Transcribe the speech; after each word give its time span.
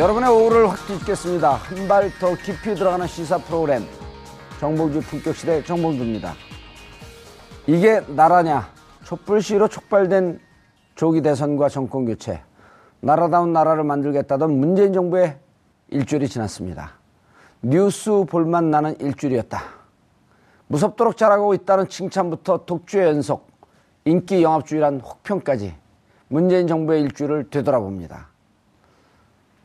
여러분의 0.00 0.30
오후를 0.30 0.70
확 0.70 0.86
뒤집겠습니다. 0.86 1.56
한 1.56 1.86
발 1.86 2.10
더 2.18 2.34
깊이 2.34 2.74
들어가는 2.74 3.06
시사 3.06 3.36
프로그램 3.36 3.82
정봉주 4.58 5.02
품격시대 5.02 5.62
정봉주입니다. 5.64 6.32
이게 7.66 8.00
나라냐? 8.08 8.66
촛불 9.04 9.42
시위로 9.42 9.68
촉발된 9.68 10.40
조기 10.94 11.20
대선과 11.20 11.68
정권 11.68 12.06
교체, 12.06 12.42
나라다운 13.00 13.52
나라를 13.52 13.84
만들겠다던 13.84 14.58
문재인 14.58 14.94
정부의 14.94 15.36
일주일이 15.88 16.30
지났습니다. 16.30 16.92
뉴스 17.60 18.24
볼만 18.26 18.70
나는 18.70 18.98
일주일이었다. 19.00 19.60
무섭도록 20.68 21.18
잘하고 21.18 21.52
있다는 21.52 21.90
칭찬부터 21.90 22.64
독주의 22.64 23.06
연속, 23.06 23.48
인기 24.06 24.42
영합주의란 24.42 25.00
혹평까지 25.00 25.74
문재인 26.28 26.66
정부의 26.66 27.02
일주일을 27.02 27.50
되돌아봅니다. 27.50 28.29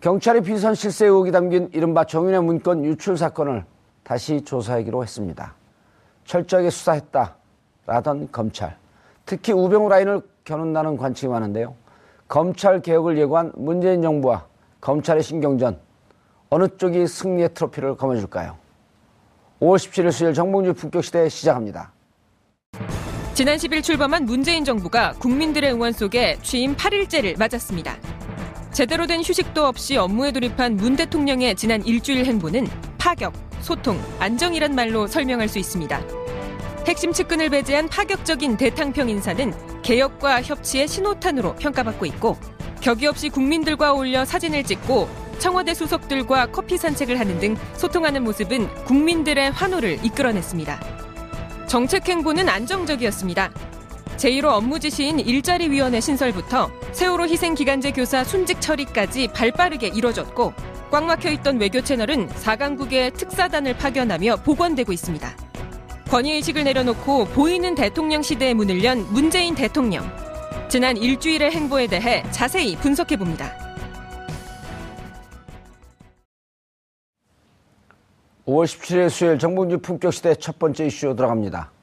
경찰이 0.06 0.42
비선 0.42 0.76
실세 0.76 1.08
의혹이 1.08 1.32
담긴 1.32 1.68
이른바 1.74 2.04
정윤의 2.04 2.44
문건 2.44 2.86
유출 2.86 3.18
사건을 3.18 3.66
다시 4.04 4.40
조사하기로 4.42 5.02
했습니다. 5.02 5.56
철저하게 6.26 6.70
수사했다 6.70 7.36
라던 7.88 8.32
검찰. 8.32 8.78
특히 9.26 9.52
우병우 9.52 9.90
라인을 9.90 10.22
겨눈다는 10.44 10.98
관측이 10.98 11.28
많은데요. 11.28 11.74
검찰 12.28 12.84
개혁을 12.84 13.18
예고한 13.18 13.54
문재인 13.56 14.04
정부와 14.04 14.46
검찰의 14.80 15.24
신경전 15.24 15.80
어느 16.52 16.68
쪽이 16.78 17.08
승리의 17.08 17.56
트로피를 17.56 17.98
거머쥘까요? 17.98 18.58
5월 19.60 19.78
17일 19.78 20.12
수요일 20.12 20.36
정봉주 20.36 20.76
품격시대 20.76 21.30
시작합니다. 21.30 21.92
지난 23.34 23.58
10일 23.58 23.82
출범한 23.82 24.26
문재인 24.26 24.66
정부가 24.66 25.14
국민들의 25.14 25.74
응원 25.74 25.94
속에 25.94 26.38
취임 26.44 26.76
8일째를 26.76 27.40
맞았습니다. 27.40 28.05
제대로 28.76 29.08
된 29.08 29.22
휴식도 29.22 29.66
없이 29.66 29.96
업무에 29.96 30.34
돌입한 30.34 30.76
문 30.76 30.98
대통령의 30.98 31.56
지난 31.56 31.82
일주일 31.86 32.26
행보는 32.26 32.68
파격, 32.98 33.32
소통, 33.62 33.98
안정이란 34.20 34.76
말로 34.76 35.08
설명할 35.08 35.48
수 35.48 35.60
있습니다. 35.60 36.02
핵심 36.86 37.14
측근을 37.14 37.50
배제한 37.52 37.88
파격적인 37.88 38.58
대탕평 38.58 39.08
인사는 39.08 39.54
개혁과 39.82 40.42
협치의 40.42 40.90
신호탄으로 40.90 41.56
평가받고 41.56 42.06
있고 42.08 42.38
격이 42.82 43.08
없이 43.08 43.30
국민들과 43.30 43.94
어울려 43.94 44.26
사진을 44.26 44.66
찍고 44.66 45.08
청와대 45.40 45.74
수석들과 45.74 46.48
커피 46.48 46.78
산책을 46.78 47.18
하는 47.18 47.40
등 47.40 47.56
소통하는 47.78 48.26
모습은 48.26 48.68
국민들의 48.84 49.52
환호를 49.52 50.04
이끌어냈습니다. 50.04 50.80
정책 51.68 52.10
행보는 52.10 52.50
안정적이었습니다. 52.50 53.52
제1호 54.18 54.46
업무 54.46 54.80
지시인 54.80 55.20
일자리위원회 55.20 56.00
신설부터 56.00 56.72
세월호 56.92 57.26
희생기간제 57.26 57.92
교사 57.92 58.24
순직 58.24 58.62
처리까지 58.62 59.28
발빠르게 59.30 59.88
이뤄졌고 59.88 60.54
꽉 60.92 61.04
막혀 61.06 61.32
있던 61.32 61.60
외교 61.60 61.82
채널은 61.82 62.30
4강국의 62.30 63.14
특사단을 63.16 63.76
파견하며 63.78 64.38
복원되고 64.38 64.94
있습니다. 64.94 65.38
권위의식을 66.10 66.64
내려놓고 66.64 67.26
보이는 67.26 67.76
대통령 67.76 68.22
시대의 68.22 68.54
문을 68.54 68.84
연 68.84 69.06
문재인 69.12 69.56
대통령. 69.56 70.10
지난 70.70 70.96
일주일의 70.96 71.52
행보에 71.52 71.88
대해 71.88 72.24
자세히 72.32 72.76
분석해 72.78 73.18
봅니다. 73.18 73.52
5월 78.46 78.66
17일 78.66 79.10
수요일 79.10 79.40
정봉주 79.40 79.80
품격 79.80 80.14
시대 80.14 80.36
첫 80.36 80.60
번째 80.60 80.86
이슈로 80.86 81.16
들어갑니다. 81.16 81.75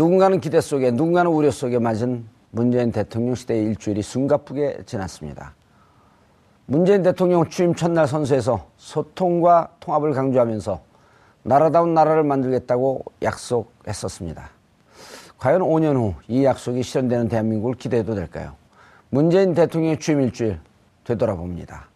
누군가는 0.00 0.38
기대 0.40 0.60
속에 0.60 0.90
누군가는 0.90 1.30
우려 1.30 1.50
속에 1.50 1.78
맞은 1.78 2.26
문재인 2.50 2.92
대통령 2.92 3.34
시대의 3.34 3.64
일주일이 3.64 4.02
숨가쁘게 4.02 4.80
지났습니다. 4.84 5.54
문재인 6.66 7.02
대통령 7.02 7.48
취임 7.48 7.74
첫날 7.74 8.06
선수에서 8.06 8.66
소통과 8.76 9.70
통합을 9.80 10.12
강조하면서 10.12 10.80
나라다운 11.44 11.94
나라를 11.94 12.24
만들겠다고 12.24 13.06
약속했었습니다. 13.22 14.50
과연 15.38 15.62
5년 15.62 15.94
후 15.96 16.14
이 16.28 16.44
약속이 16.44 16.82
실현되는 16.82 17.28
대한민국을 17.28 17.74
기대해도 17.76 18.14
될까요? 18.14 18.52
문재인 19.08 19.54
대통령의 19.54 19.98
취임 19.98 20.20
일주일 20.20 20.58
되돌아봅니다. 21.04 21.88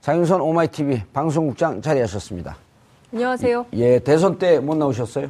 장윤선 0.00 0.40
오마이TV 0.40 1.02
방송국장 1.12 1.82
자리하셨습니다. 1.82 2.56
안녕하세요. 3.12 3.66
예, 3.74 3.98
대선 3.98 4.38
때 4.38 4.60
못 4.60 4.78
나오셨어요? 4.78 5.28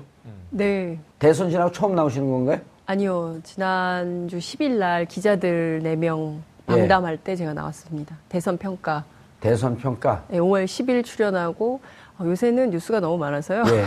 네. 0.51 0.99
대선 1.19 1.51
지나고 1.51 1.73
처음 1.73 1.95
나오시는 1.95 2.31
건가요? 2.31 2.61
아니요. 2.87 3.39
지난주 3.43 4.39
10일 4.39 4.79
날 4.79 5.05
기자들 5.05 5.83
4명 5.83 6.39
방담할 6.67 7.17
때 7.19 7.37
제가 7.37 7.53
나왔습니다. 7.55 8.17
대선 8.29 8.57
평가. 8.57 9.05
대선 9.41 9.77
평가. 9.77 10.25
네, 10.29 10.39
5월 10.39 10.65
10일 10.65 11.05
출연하고 11.05 11.81
어, 12.19 12.25
요새는 12.25 12.71
뉴스가 12.71 13.01
너무 13.01 13.17
많아서요. 13.19 13.63
예. 13.69 13.85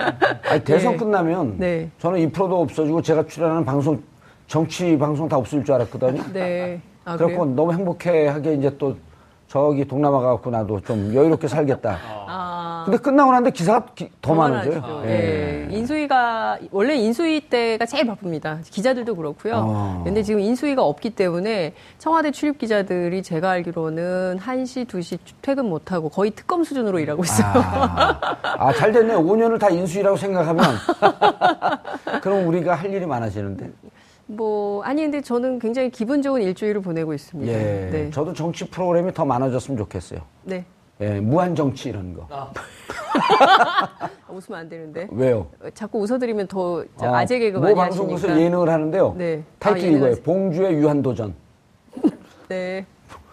아니, 0.48 0.64
대선 0.64 0.92
네. 0.92 0.98
끝나면 0.98 1.58
네. 1.58 1.90
저는 1.98 2.20
이 2.20 2.30
프로도 2.30 2.62
없어지고 2.62 3.02
제가 3.02 3.26
출연하는 3.26 3.64
방송 3.64 4.02
정치 4.46 4.96
방송 4.96 5.28
다 5.28 5.36
없을 5.36 5.64
줄 5.64 5.74
알았거든요. 5.74 6.22
네. 6.32 6.80
아, 7.04 7.16
그래요? 7.16 7.44
너무 7.44 7.72
행복해하게 7.72 8.54
이제 8.54 8.76
또 8.78 8.96
저기 9.48 9.84
동남아 9.84 10.20
가고 10.20 10.50
나도 10.50 10.80
좀 10.80 11.14
여유롭게 11.14 11.46
살겠다. 11.46 11.98
아, 12.26 12.43
근데 12.84 12.98
끝나고 12.98 13.30
나는데 13.32 13.50
기사가 13.50 13.86
기- 13.94 14.10
더 14.20 14.34
많아져요. 14.34 15.02
예. 15.04 15.08
네. 15.08 15.68
인수위가 15.70 16.58
원래 16.70 16.94
인수위 16.96 17.48
때가 17.48 17.86
제일 17.86 18.06
바쁩니다. 18.06 18.58
기자들도 18.64 19.16
그렇고요. 19.16 19.54
아. 19.56 20.02
근데 20.04 20.22
지금 20.22 20.40
인수위가 20.40 20.82
없기 20.84 21.10
때문에 21.10 21.74
청와대 21.98 22.30
출입 22.30 22.58
기자들이 22.58 23.22
제가 23.22 23.50
알기로는 23.50 24.38
1시, 24.38 24.86
2시 24.86 25.18
퇴근 25.42 25.68
못 25.68 25.92
하고 25.92 26.08
거의 26.08 26.30
특검 26.30 26.62
수준으로 26.64 26.98
일하고 27.00 27.24
있어요. 27.24 27.46
아, 27.54 28.36
아, 28.58 28.72
잘 28.74 28.92
됐네. 28.92 29.14
5년을 29.14 29.58
다 29.58 29.68
인수위라고 29.70 30.16
생각하면. 30.16 30.64
그럼 32.22 32.46
우리가 32.48 32.74
할 32.74 32.92
일이 32.92 33.04
많아지는데. 33.06 33.70
뭐 34.26 34.82
아니 34.84 35.02
근데 35.02 35.20
저는 35.20 35.58
굉장히 35.58 35.90
기분 35.90 36.22
좋은 36.22 36.40
일주일을 36.40 36.80
보내고 36.80 37.12
있습니다. 37.12 37.52
예. 37.52 37.90
네. 37.92 38.10
저도 38.10 38.32
정치 38.32 38.68
프로그램이 38.70 39.12
더 39.12 39.24
많아졌으면 39.24 39.76
좋겠어요. 39.76 40.20
네. 40.44 40.64
예, 41.00 41.20
무한 41.20 41.54
정치 41.54 41.88
이런 41.88 42.14
거. 42.14 42.26
웃으면 44.28 44.60
안 44.60 44.68
되는데. 44.68 45.08
왜요? 45.10 45.46
자꾸 45.74 46.00
웃어드리면 46.00 46.46
더저 46.48 46.86
어, 46.98 47.14
아재 47.14 47.38
개그 47.38 47.58
모 47.58 47.62
많이 47.64 47.74
방송국에서 47.74 48.28
하시니까. 48.28 48.44
예능을 48.46 48.68
하는데요. 48.68 49.14
네. 49.16 49.42
타이틀이 49.58 49.94
아, 49.94 49.98
이거예요. 49.98 50.16
봉주의 50.24 50.74
유한 50.74 51.02
도전. 51.02 51.34
네. 52.48 52.84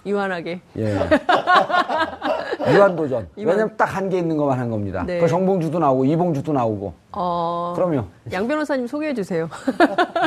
유한하게. 0.06 0.62
예. 0.78 0.96
유한 2.74 2.96
도전. 2.96 3.28
이만- 3.38 3.54
왜냐면 3.56 3.78
딱 3.78 3.96
한 3.96 4.10
개 4.10 4.18
있는 4.18 4.38
것만 4.38 4.58
한 4.60 4.69
겁니다. 4.72 5.04
네. 5.06 5.19
그 5.19 5.28
정봉주도 5.28 5.78
나오고 5.80 6.06
이봉주도 6.06 6.54
나오고. 6.54 6.94
어. 7.13 7.74
그럼요. 7.75 8.06
양 8.31 8.48
변호사님 8.48 8.88
소개해 8.88 9.13
주세요. 9.13 9.50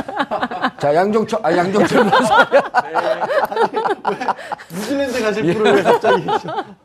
자, 0.79 0.95
양정철, 0.95 1.41
아, 1.43 1.57
양정철 1.57 2.05
변호사. 2.05 2.47
뉴질랜드 4.73 5.23
가실 5.23 5.55
분을 5.55 5.75
왜 5.77 5.83
갑자기. 5.83 6.27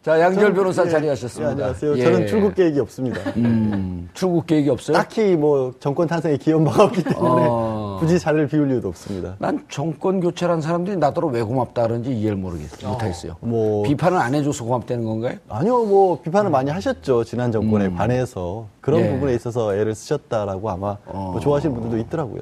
자, 0.02 0.20
양절 0.20 0.54
변호사 0.54 0.86
예. 0.86 0.90
자리하셨습니다. 0.90 1.50
예, 1.50 1.52
안녕하세요. 1.54 1.98
예. 1.98 2.04
저는 2.04 2.28
출국 2.28 2.56
계획이 2.56 2.80
없습니다. 2.80 3.20
음, 3.38 4.10
출국 4.14 4.48
계획이 4.48 4.70
없어요? 4.70 4.96
딱히 4.96 5.36
뭐 5.36 5.74
정권 5.80 6.08
탄생에 6.08 6.38
기여한 6.38 6.64
바가 6.66 6.84
없기 6.86 7.04
때문에 7.04 7.46
어. 7.50 7.98
굳이 8.00 8.18
자리를 8.20 8.48
비울 8.48 8.72
이유도 8.72 8.88
없습니다. 8.90 9.36
난 9.40 9.66
정권 9.70 10.20
교체란 10.22 10.62
사람들이 10.62 10.98
나더러 10.98 11.28
왜 11.28 11.42
고맙다 11.42 11.84
그런지 11.84 12.12
이해를 12.12 12.38
모르겠어요. 12.38 12.92
못하겠어요. 12.92 13.36
뭐- 13.42 13.84
비판을 13.84 14.18
안 14.18 14.34
해줘서 14.36 14.64
고맙다는 14.64 15.04
건가요? 15.04 15.36
아니요, 15.50 15.84
뭐 15.86 16.22
비판을 16.22 16.50
많이 16.52 16.70
하셨죠. 16.72 17.24
지난 17.26 17.52
정권에 17.52 17.90
관해서 17.90 18.68
그런 18.82 19.02
예. 19.02 19.10
부분에 19.10 19.34
있어서 19.36 19.76
애를 19.76 19.89
쓰셨다라고 19.94 20.70
아마 20.70 20.98
뭐 21.06 21.40
좋아하시는 21.40 21.74
분들도 21.74 21.98
있더라고요. 22.06 22.42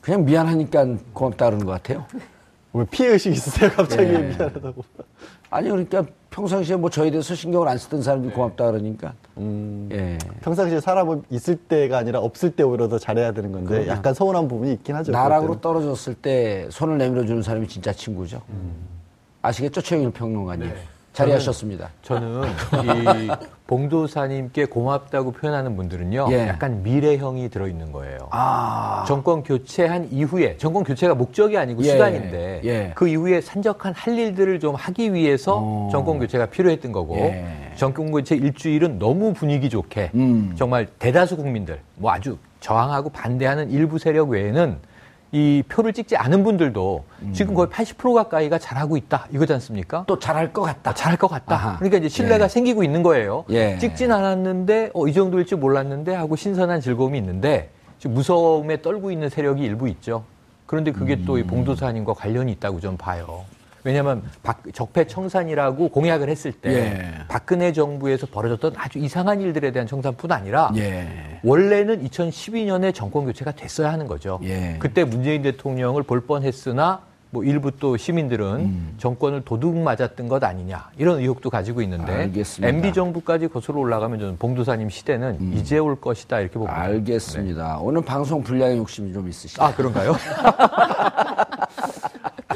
그냥 0.00 0.24
미안하니까 0.24 0.86
고맙다 1.12 1.46
그러는 1.46 1.64
것 1.66 1.72
같아요. 1.72 2.04
왜 2.72 2.84
피해 2.90 3.10
의식 3.10 3.32
있으세요? 3.32 3.70
갑자기 3.70 4.04
예. 4.14 4.18
미안하다고. 4.18 4.82
아니 5.50 5.68
그러니까 5.68 6.04
평상시에 6.30 6.76
뭐 6.76 6.88
저에 6.88 7.10
대해서 7.10 7.34
신경을 7.34 7.68
안 7.68 7.76
쓰던 7.76 8.02
사람들이 8.02 8.32
고맙다 8.32 8.70
그러니까 8.70 9.12
음, 9.36 9.88
예. 9.92 10.16
평상시에 10.40 10.80
사람은 10.80 11.24
있을 11.28 11.56
때가 11.56 11.98
아니라 11.98 12.20
없을 12.20 12.56
때 12.56 12.62
오히려 12.62 12.88
더 12.88 12.98
잘해야 12.98 13.32
되는 13.32 13.52
건데 13.52 13.68
그럼요. 13.68 13.88
약간 13.88 14.14
서운한 14.14 14.48
부분이 14.48 14.72
있긴 14.72 14.94
하죠. 14.96 15.12
나락으로. 15.12 15.60
떨어졌을 15.60 16.14
때 16.14 16.66
손을 16.70 16.96
내밀어 16.96 17.26
주는 17.26 17.42
사람이 17.42 17.68
진짜 17.68 17.92
친구죠. 17.92 18.40
아시겠죠, 19.42 19.82
최영일 19.82 20.10
평론가님. 20.12 20.70
자리하셨습니다. 21.12 21.90
저는 22.02 22.42
이 22.44 23.30
봉도사님께 23.66 24.66
고맙다고 24.66 25.32
표현하는 25.32 25.76
분들은요, 25.76 26.28
예. 26.30 26.48
약간 26.48 26.82
미래형이 26.82 27.48
들어있는 27.50 27.92
거예요. 27.92 28.28
아, 28.30 29.04
정권 29.06 29.42
교체한 29.42 30.08
이후에 30.10 30.56
정권 30.56 30.84
교체가 30.84 31.14
목적이 31.14 31.58
아니고 31.58 31.82
예, 31.84 31.90
수단인데 31.90 32.60
예. 32.64 32.92
그 32.94 33.08
이후에 33.08 33.40
산적한 33.40 33.94
할 33.94 34.18
일들을 34.18 34.60
좀 34.60 34.74
하기 34.74 35.14
위해서 35.14 35.58
어. 35.62 35.88
정권 35.90 36.18
교체가 36.18 36.46
필요했던 36.46 36.92
거고 36.92 37.16
예. 37.16 37.72
정권 37.76 38.10
교체 38.10 38.34
일주일은 38.34 38.98
너무 38.98 39.32
분위기 39.32 39.70
좋게 39.70 40.10
음. 40.14 40.54
정말 40.56 40.86
대다수 40.98 41.36
국민들 41.36 41.80
뭐 41.96 42.10
아주 42.10 42.36
저항하고 42.60 43.10
반대하는 43.10 43.70
일부 43.70 43.98
세력 43.98 44.30
외에는 44.30 44.76
이 45.34 45.62
표를 45.66 45.94
찍지 45.94 46.14
않은 46.16 46.44
분들도 46.44 47.04
음. 47.22 47.32
지금 47.32 47.54
거의 47.54 47.68
80% 47.68 48.14
가까이가 48.14 48.58
잘하고 48.58 48.98
있다 48.98 49.28
이거지 49.32 49.54
않습니까? 49.54 50.04
또 50.06 50.18
잘할 50.18 50.52
것 50.52 50.60
같다. 50.60 50.90
아, 50.90 50.94
잘할 50.94 51.18
것 51.18 51.26
같다. 51.28 51.54
아하. 51.54 51.76
그러니까 51.78 51.96
이제 51.96 52.08
신뢰가 52.10 52.44
예. 52.44 52.48
생기고 52.48 52.84
있는 52.84 53.02
거예요. 53.02 53.44
예. 53.48 53.78
찍진 53.78 54.12
않았는데 54.12 54.90
어, 54.92 55.08
이 55.08 55.12
정도일 55.14 55.46
줄 55.46 55.56
몰랐는데 55.56 56.14
하고 56.14 56.36
신선한 56.36 56.82
즐거움이 56.82 57.16
있는데 57.18 57.70
지금 57.98 58.14
무서움에 58.14 58.82
떨고 58.82 59.10
있는 59.10 59.30
세력이 59.30 59.62
일부 59.62 59.88
있죠. 59.88 60.24
그런데 60.66 60.92
그게 60.92 61.24
또 61.24 61.34
음. 61.34 61.38
이 61.38 61.42
봉도사님과 61.44 62.12
관련이 62.12 62.52
있다고 62.52 62.80
좀 62.80 62.98
봐요. 62.98 63.44
왜냐하면 63.84 64.22
박- 64.42 64.62
적폐 64.72 65.06
청산이라고 65.06 65.88
공약을 65.88 66.28
했을 66.28 66.52
때 66.52 66.70
예. 66.72 67.24
박근혜 67.28 67.72
정부에서 67.72 68.26
벌어졌던 68.26 68.74
아주 68.76 68.98
이상한 68.98 69.40
일들에 69.40 69.72
대한 69.72 69.86
청산뿐 69.88 70.30
아니라 70.30 70.70
예. 70.76 71.40
원래는 71.42 72.06
2012년에 72.08 72.94
정권 72.94 73.24
교체가 73.24 73.52
됐어야 73.52 73.92
하는 73.92 74.06
거죠. 74.06 74.38
예. 74.44 74.76
그때 74.78 75.04
문재인 75.04 75.42
대통령을 75.42 76.04
볼 76.04 76.20
뻔했으나 76.26 77.00
뭐 77.30 77.42
일부 77.44 77.70
또 77.78 77.96
시민들은 77.96 78.44
음. 78.60 78.94
정권을 78.98 79.40
도둑 79.46 79.74
맞았던 79.78 80.28
것 80.28 80.44
아니냐 80.44 80.90
이런 80.98 81.18
의혹도 81.18 81.48
가지고 81.48 81.80
있는데 81.80 82.12
알겠습니다. 82.12 82.68
MB 82.76 82.92
정부까지 82.92 83.48
거슬러 83.48 83.78
올라가면 83.80 84.18
저는 84.20 84.36
봉도사님 84.36 84.90
시대는 84.90 85.38
음. 85.40 85.54
이제 85.56 85.78
올 85.78 85.98
것이다 85.98 86.40
이렇게 86.40 86.54
봅니다. 86.58 86.78
알겠습니다. 86.78 87.78
오늘 87.80 88.02
방송 88.04 88.42
분량에 88.42 88.76
욕심이 88.76 89.14
좀 89.14 89.26
있으시죠? 89.28 89.62
아 89.62 89.74
그런가요? 89.74 90.14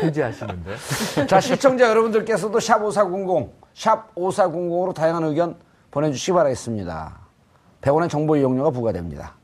통제하시는데. 0.07 1.27
자, 1.27 1.41
시청자 1.41 1.89
여러분들께서도 1.89 2.61
샵 2.61 2.83
5400, 2.83 3.53
샵 3.75 4.15
5400으로 4.15 4.95
다양한 4.95 5.25
의견 5.25 5.57
보내주시기 5.91 6.33
바라겠습니다. 6.33 7.19
100원의 7.81 8.11
정보 8.11 8.37
이용료가 8.37 8.71
부과됩니다. 8.71 9.35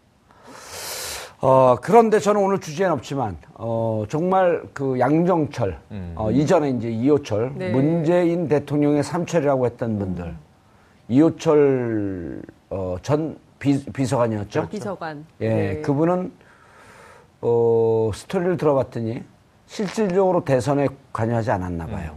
어, 1.40 1.76
그런데 1.82 2.20
저는 2.20 2.40
오늘 2.40 2.60
주제는 2.60 2.92
없지만, 2.92 3.36
어, 3.54 4.04
정말 4.08 4.62
그 4.72 4.98
양정철, 5.00 5.76
어, 6.14 6.30
이전에 6.30 6.70
이제 6.70 6.88
이호철, 6.88 7.52
네. 7.56 7.72
문재인 7.72 8.46
대통령의 8.46 9.02
삼철이라고 9.02 9.66
했던 9.66 9.98
분들, 9.98 10.36
이호철, 11.08 12.42
어, 12.70 12.96
전 13.02 13.36
비, 13.58 13.84
비서관이었죠? 13.84 14.68
비서관. 14.68 15.26
예, 15.40 15.48
네. 15.48 15.80
그분은 15.82 16.32
어, 17.40 18.10
스토리를 18.14 18.56
들어봤더니 18.56 19.22
실질적으로 19.66 20.44
대선에 20.44 20.88
관여하지 21.12 21.50
않았나 21.50 21.86
봐요. 21.86 22.14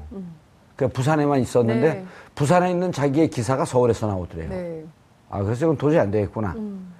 그 0.75 0.87
부산에만 0.87 1.39
있었는데 1.39 1.93
네. 1.93 2.05
부산에 2.35 2.69
있는 2.69 2.91
자기의 2.91 3.29
기사가 3.29 3.63
서울에서 3.63 4.07
나오더래요. 4.07 4.49
네. 4.49 4.83
아, 5.29 5.41
그래서 5.41 5.65
이건 5.65 5.77
도저히 5.77 5.99
안 5.99 6.11
되겠구나. 6.11 6.55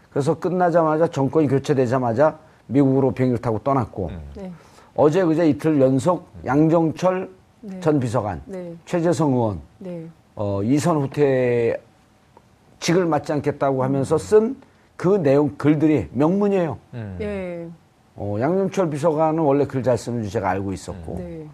그래서 0.10 0.40
끝나자마자 0.40 1.08
정권이 1.08 1.48
교체되자마자 1.48 2.38
미국으로 2.68 3.12
비행기를 3.12 3.42
타고 3.42 3.60
떠났고 3.60 4.12
네. 4.36 4.52
어제 4.96 5.26
그제 5.26 5.50
이틀 5.50 5.82
연속 5.82 6.30
양정철 6.46 7.30
네. 7.62 7.80
전 7.82 8.00
비서관, 8.00 8.42
네. 8.46 8.74
최재성 8.86 9.34
의원, 9.34 9.60
네. 9.80 10.08
어, 10.36 10.62
이선 10.64 10.98
후퇴 10.98 11.76
직을 12.80 13.06
맞지 13.06 13.34
않겠다고 13.34 13.84
하면서 13.84 14.18
쓴 14.18 14.56
그 14.98 15.22
내용 15.22 15.56
글들이 15.58 16.10
명문이에요. 16.14 16.78
음. 16.94 17.16
네. 18.18 18.24
어, 18.24 18.40
양정철 18.40 18.90
비서관은 18.90 19.40
원래 19.40 19.66
글 19.66 19.84
잘 19.84 19.98
쓰는 19.98 20.24
줄 20.24 20.32
제가 20.32 20.50
알고 20.52 20.74
있었고 20.74 21.16
네. 21.20 21.46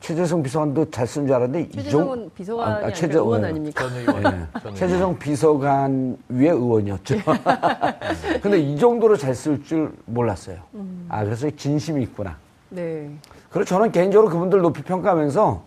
최재성 0.00 0.42
비서관도 0.42 0.90
잘 0.90 1.06
쓰는 1.06 1.26
줄 1.26 1.34
알았는데 1.36 1.70
최재성은 1.70 2.30
비서관이 2.34 2.72
아, 2.72 2.76
아, 2.76 2.86
아, 2.86 2.92
최재- 2.92 3.18
의원 3.18 3.40
네. 3.42 3.48
아닙니까? 3.48 3.88
전 3.88 3.96
의원. 3.98 4.48
최재성 4.74 5.18
비서관 5.18 6.16
위에 6.28 6.50
의원이었죠. 6.50 7.16
근데 8.42 8.58
이 8.60 8.78
정도로 8.78 9.16
잘 9.16 9.34
쓸 9.34 9.62
줄 9.64 9.92
몰랐어요. 10.06 10.58
아 11.08 11.24
그래서 11.24 11.48
진심이 11.50 12.02
있구나. 12.02 12.36
네. 12.68 13.10
그리고 13.50 13.64
저는 13.64 13.92
개인적으로 13.92 14.30
그분들 14.30 14.60
높이 14.60 14.82
평가하면서 14.82 15.62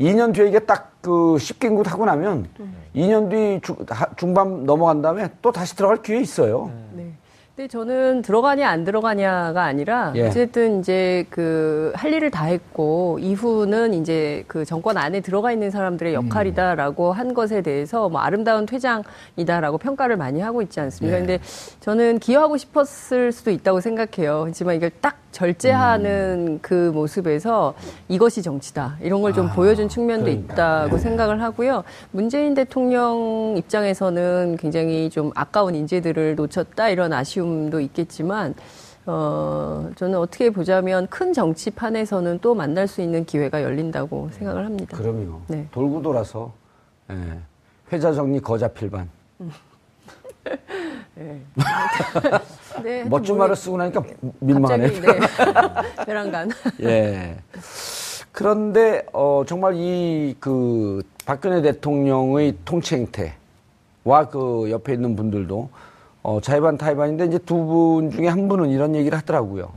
2년 0.00 0.32
뒤에 0.34 0.48
이게 0.48 0.58
딱 0.60 0.88
그 1.00 1.36
10개국 1.38 1.86
하고 1.86 2.04
나면 2.04 2.46
2년 2.94 3.30
뒤 3.30 3.58
중, 3.62 3.74
하- 3.88 4.14
중반 4.16 4.66
넘어간 4.66 5.00
다음에 5.00 5.30
또 5.40 5.50
다시 5.50 5.74
들어갈 5.74 6.02
기회 6.02 6.20
있어요. 6.20 6.70
네. 6.92 7.09
근데 7.56 7.68
저는 7.68 8.22
들어가냐 8.22 8.68
안 8.68 8.84
들어가냐가 8.84 9.64
아니라 9.64 10.12
예. 10.16 10.26
어쨌든 10.28 10.80
이제 10.80 11.26
그 11.30 11.92
할 11.96 12.12
일을 12.14 12.30
다 12.30 12.44
했고 12.46 13.18
이후는 13.20 13.92
이제 13.94 14.44
그 14.46 14.64
정권 14.64 14.96
안에 14.96 15.20
들어가 15.20 15.52
있는 15.52 15.70
사람들의 15.70 16.14
역할이다라고 16.14 17.12
한 17.12 17.34
것에 17.34 17.60
대해서 17.62 18.08
뭐 18.08 18.20
아름다운 18.20 18.64
퇴장이다라고 18.64 19.78
평가를 19.78 20.16
많이 20.16 20.40
하고 20.40 20.62
있지 20.62 20.80
않습니까? 20.80 21.16
예. 21.16 21.20
근데 21.20 21.40
저는 21.80 22.20
기여하고 22.20 22.56
싶었을 22.56 23.32
수도 23.32 23.50
있다고 23.50 23.80
생각해요. 23.80 24.44
하지만 24.46 24.76
이걸 24.76 24.90
딱 25.00 25.18
절제하는 25.32 26.58
그 26.62 26.90
모습에서 26.92 27.74
이것이 28.08 28.42
정치다. 28.42 28.96
이런 29.00 29.22
걸좀 29.22 29.48
아, 29.48 29.52
보여준 29.52 29.88
측면도 29.88 30.24
그러니까. 30.26 30.54
있다고 30.54 30.98
생각을 30.98 31.42
하고요. 31.42 31.84
문재인 32.10 32.54
대통령 32.54 33.54
입장에서는 33.56 34.56
굉장히 34.58 35.08
좀 35.10 35.30
아까운 35.34 35.74
인재들을 35.74 36.34
놓쳤다 36.34 36.88
이런 36.88 37.12
아쉬움도 37.12 37.80
있겠지만 37.80 38.54
어, 39.06 39.90
저는 39.96 40.18
어떻게 40.18 40.50
보자면 40.50 41.06
큰 41.08 41.32
정치판에서는 41.32 42.40
또 42.40 42.54
만날 42.54 42.86
수 42.86 43.00
있는 43.00 43.24
기회가 43.24 43.62
열린다고 43.62 44.30
생각을 44.32 44.64
합니다. 44.64 44.96
그럼요. 44.96 45.40
네. 45.48 45.66
돌고 45.70 46.02
돌아서 46.02 46.52
예. 47.10 47.38
회자 47.92 48.12
정리 48.12 48.40
거자 48.40 48.68
필반. 48.68 49.08
네. 51.14 51.42
네, 52.82 53.04
멋진 53.04 53.36
뭐, 53.36 53.44
말을 53.44 53.56
쓰고 53.56 53.76
나니까 53.76 54.02
민망하네. 54.40 54.90
갑자기 54.90 55.06
네. 55.06 55.18
베란간. 56.06 56.50
예. 56.82 57.36
그런데 58.32 59.04
어 59.12 59.42
정말 59.46 59.74
이 59.76 60.36
그 60.40 61.02
박근혜 61.26 61.60
대통령의 61.62 62.56
통치 62.64 62.94
행태와 62.94 64.28
그 64.30 64.70
옆에 64.70 64.92
있는 64.94 65.16
분들도 65.16 65.68
어 66.22 66.40
자의반 66.40 66.78
타의반인데 66.78 67.26
이제 67.26 67.38
두 67.38 67.54
분 67.66 68.10
중에 68.10 68.28
한 68.28 68.48
분은 68.48 68.70
이런 68.70 68.94
얘기를 68.94 69.16
하더라고요. 69.18 69.72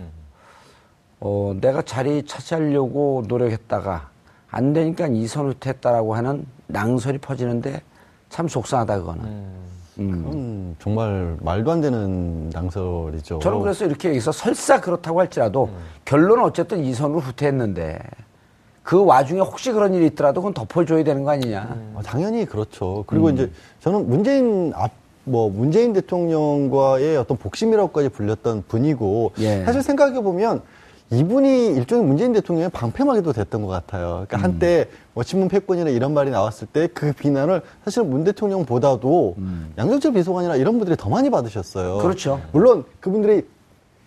어 1.19 1.55
내가 1.61 1.81
자리 1.81 2.23
차지하려고 2.25 3.23
노력했다가 3.27 4.09
안 4.51 4.73
되니까 4.73 5.07
이선 5.07 5.47
후퇴했다라고 5.47 6.15
하는 6.15 6.45
낭설이 6.67 7.17
퍼지는데 7.19 7.81
참 8.29 8.47
속상하다 8.47 8.99
그거는. 8.99 9.23
음. 9.25 9.72
음, 9.99 10.75
정말 10.79 11.37
말도 11.41 11.71
안 11.71 11.81
되는 11.81 12.49
낭설이죠. 12.49 13.39
저는 13.39 13.61
그래서 13.61 13.85
이렇게 13.85 14.09
얘기해서 14.09 14.31
설사 14.31 14.81
그렇다고 14.81 15.19
할지라도 15.19 15.69
결론은 16.05 16.43
어쨌든 16.43 16.83
이선으로 16.83 17.19
후퇴했는데 17.19 17.99
그 18.83 19.03
와중에 19.03 19.39
혹시 19.39 19.71
그런 19.71 19.93
일이 19.93 20.07
있더라도 20.07 20.41
그건 20.41 20.53
덮어줘야 20.53 21.03
되는 21.03 21.23
거 21.23 21.31
아니냐. 21.31 21.77
아, 21.95 22.01
당연히 22.03 22.45
그렇죠. 22.45 23.03
그리고 23.07 23.29
이제 23.29 23.49
저는 23.79 24.09
문재인 24.09 24.73
앞, 24.75 24.91
뭐, 25.23 25.49
문재인 25.49 25.93
대통령과의 25.93 27.15
어떤 27.15 27.37
복심이라고까지 27.37 28.09
불렸던 28.09 28.65
분이고, 28.67 29.31
예. 29.39 29.63
사실 29.63 29.81
생각해 29.81 30.21
보면 30.21 30.61
이분이 31.13 31.75
일종의 31.75 32.05
문재인 32.05 32.33
대통령의 32.33 32.69
방패막이도 32.69 33.33
됐던 33.33 33.61
것 33.61 33.67
같아요. 33.67 34.25
그러니까 34.27 34.37
한때 34.37 34.87
뭐 35.13 35.23
신문 35.23 35.47
패권이나 35.47 35.89
이런 35.89 36.13
말이 36.13 36.31
나왔을 36.31 36.67
때 36.67 36.87
그 36.93 37.13
비난을 37.13 37.61
사실 37.83 38.03
문 38.03 38.23
대통령보다도 38.23 39.35
양정철 39.77 40.13
비서관이나 40.13 40.55
이런 40.55 40.77
분들이 40.77 40.97
더 40.97 41.09
많이 41.09 41.29
받으셨어요. 41.29 41.99
그렇죠. 41.99 42.41
물론 42.51 42.83
그분들이 42.99 43.45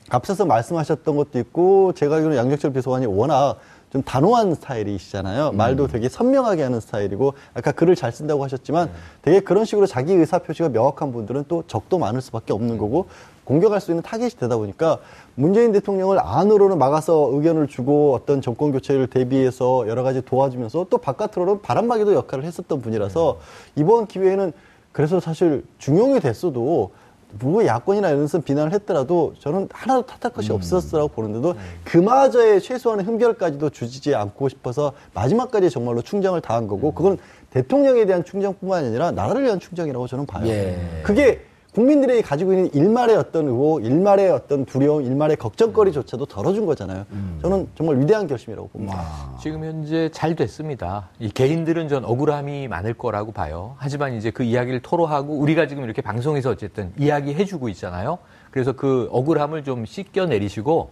앞서서 0.08 0.44
말씀하셨던 0.44 1.16
것도 1.16 1.38
있고 1.40 1.92
제가 1.94 2.16
알기로는 2.16 2.36
양정철 2.38 2.72
비서관이 2.72 3.06
워낙 3.06 3.58
좀 3.92 4.02
단호한 4.02 4.54
스타일이시잖아요. 4.54 5.52
말도 5.52 5.86
되게 5.86 6.08
선명하게 6.08 6.62
하는 6.62 6.80
스타일이고 6.80 7.34
아까 7.54 7.72
글을 7.72 7.94
잘 7.94 8.12
쓴다고 8.12 8.42
하셨지만 8.44 8.90
되게 9.22 9.40
그런 9.40 9.64
식으로 9.64 9.86
자기 9.86 10.12
의사 10.12 10.38
표시가 10.38 10.68
명확한 10.70 11.12
분들은 11.12 11.44
또 11.48 11.62
적도 11.66 11.98
많을 11.98 12.20
수밖에 12.20 12.52
없는 12.52 12.78
거고 12.78 13.06
공격할 13.46 13.80
수 13.80 13.90
있는 13.90 14.02
타겟이 14.02 14.30
되다 14.30 14.58
보니까 14.58 14.98
문재인 15.34 15.72
대통령을 15.72 16.18
안으로는 16.20 16.78
막아서 16.78 17.30
의견을 17.32 17.68
주고 17.68 18.14
어떤 18.14 18.42
정권 18.42 18.72
교체를 18.72 19.06
대비해서 19.06 19.88
여러 19.88 20.02
가지 20.02 20.20
도와주면서 20.20 20.86
또 20.90 20.98
바깥으로는 20.98 21.62
바람막이도 21.62 22.12
역할을 22.12 22.44
했었던 22.44 22.82
분이라서 22.82 23.38
이번 23.76 24.06
기회에는 24.06 24.52
그래서 24.92 25.20
사실 25.20 25.64
중용이 25.78 26.20
됐어도 26.20 26.90
누구 27.38 27.66
야권이나 27.66 28.08
이런 28.08 28.22
데서 28.22 28.40
비난을 28.40 28.72
했더라도 28.72 29.34
저는 29.40 29.68
하나도 29.70 30.06
탓할 30.06 30.32
것이 30.32 30.52
없었으라고 30.52 31.08
보는데도 31.08 31.54
그마저의 31.84 32.60
최소한의 32.60 33.04
흠결까지도 33.04 33.70
주지 33.70 34.14
않고 34.14 34.48
싶어서 34.48 34.92
마지막까지 35.12 35.70
정말로 35.70 36.02
충정을 36.02 36.40
다한 36.40 36.66
거고 36.66 36.92
그건 36.92 37.18
대통령에 37.50 38.06
대한 38.06 38.24
충정뿐만 38.24 38.86
아니라 38.86 39.10
나라를 39.10 39.44
위한 39.44 39.60
충정이라고 39.60 40.06
저는 40.06 40.26
봐요. 40.26 40.46
예. 40.46 40.78
그게 41.02 41.42
국민들이 41.76 42.22
가지고 42.22 42.54
있는 42.54 42.70
일말의 42.72 43.16
어떤 43.16 43.48
의혹, 43.48 43.84
일말의 43.84 44.30
어떤 44.30 44.64
두려움, 44.64 45.04
일말의 45.04 45.36
걱정거리조차도 45.36 46.24
덜어준 46.24 46.64
거잖아요. 46.64 47.04
저는 47.42 47.68
정말 47.74 48.00
위대한 48.00 48.26
결심이라고 48.26 48.68
봅니다. 48.68 49.36
지금 49.42 49.62
현재 49.62 50.08
잘 50.10 50.34
됐습니다. 50.34 51.10
이 51.18 51.28
개인들은 51.28 51.88
전 51.88 52.06
억울함이 52.06 52.68
많을 52.68 52.94
거라고 52.94 53.30
봐요. 53.30 53.74
하지만 53.76 54.14
이제 54.14 54.30
그 54.30 54.42
이야기를 54.42 54.80
토로하고 54.80 55.34
우리가 55.34 55.66
지금 55.66 55.84
이렇게 55.84 56.00
방송에서 56.00 56.48
어쨌든 56.48 56.94
이야기해주고 56.98 57.68
있잖아요. 57.68 58.16
그래서 58.50 58.72
그 58.72 59.08
억울함을 59.10 59.64
좀 59.64 59.84
씻겨 59.84 60.26
내리시고 60.26 60.90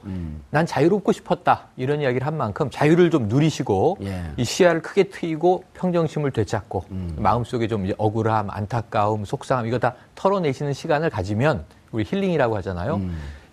난 0.51 0.67
자유롭고 0.67 1.13
싶었다 1.13 1.69
이런 1.77 2.01
이야기를 2.01 2.27
한 2.27 2.37
만큼 2.37 2.69
자유를 2.71 3.11
좀 3.11 3.29
누리시고 3.29 3.99
예. 4.03 4.25
이 4.37 4.45
시야를 4.45 4.83
크게 4.83 5.05
트이고 5.05 5.65
평정심을 5.75 6.31
되찾고 6.33 6.85
마음속에 7.17 7.67
좀 7.69 7.91
억울함, 7.97 8.51
안타까움, 8.51 9.25
속상함 9.25 9.67
이거 9.67 9.79
다 9.79 9.95
털어내시는 10.15 10.73
시간을 10.73 11.11
가지면 11.11 11.65
우리 11.93 12.05
힐링이라고 12.05 12.57
하잖아요. 12.57 13.01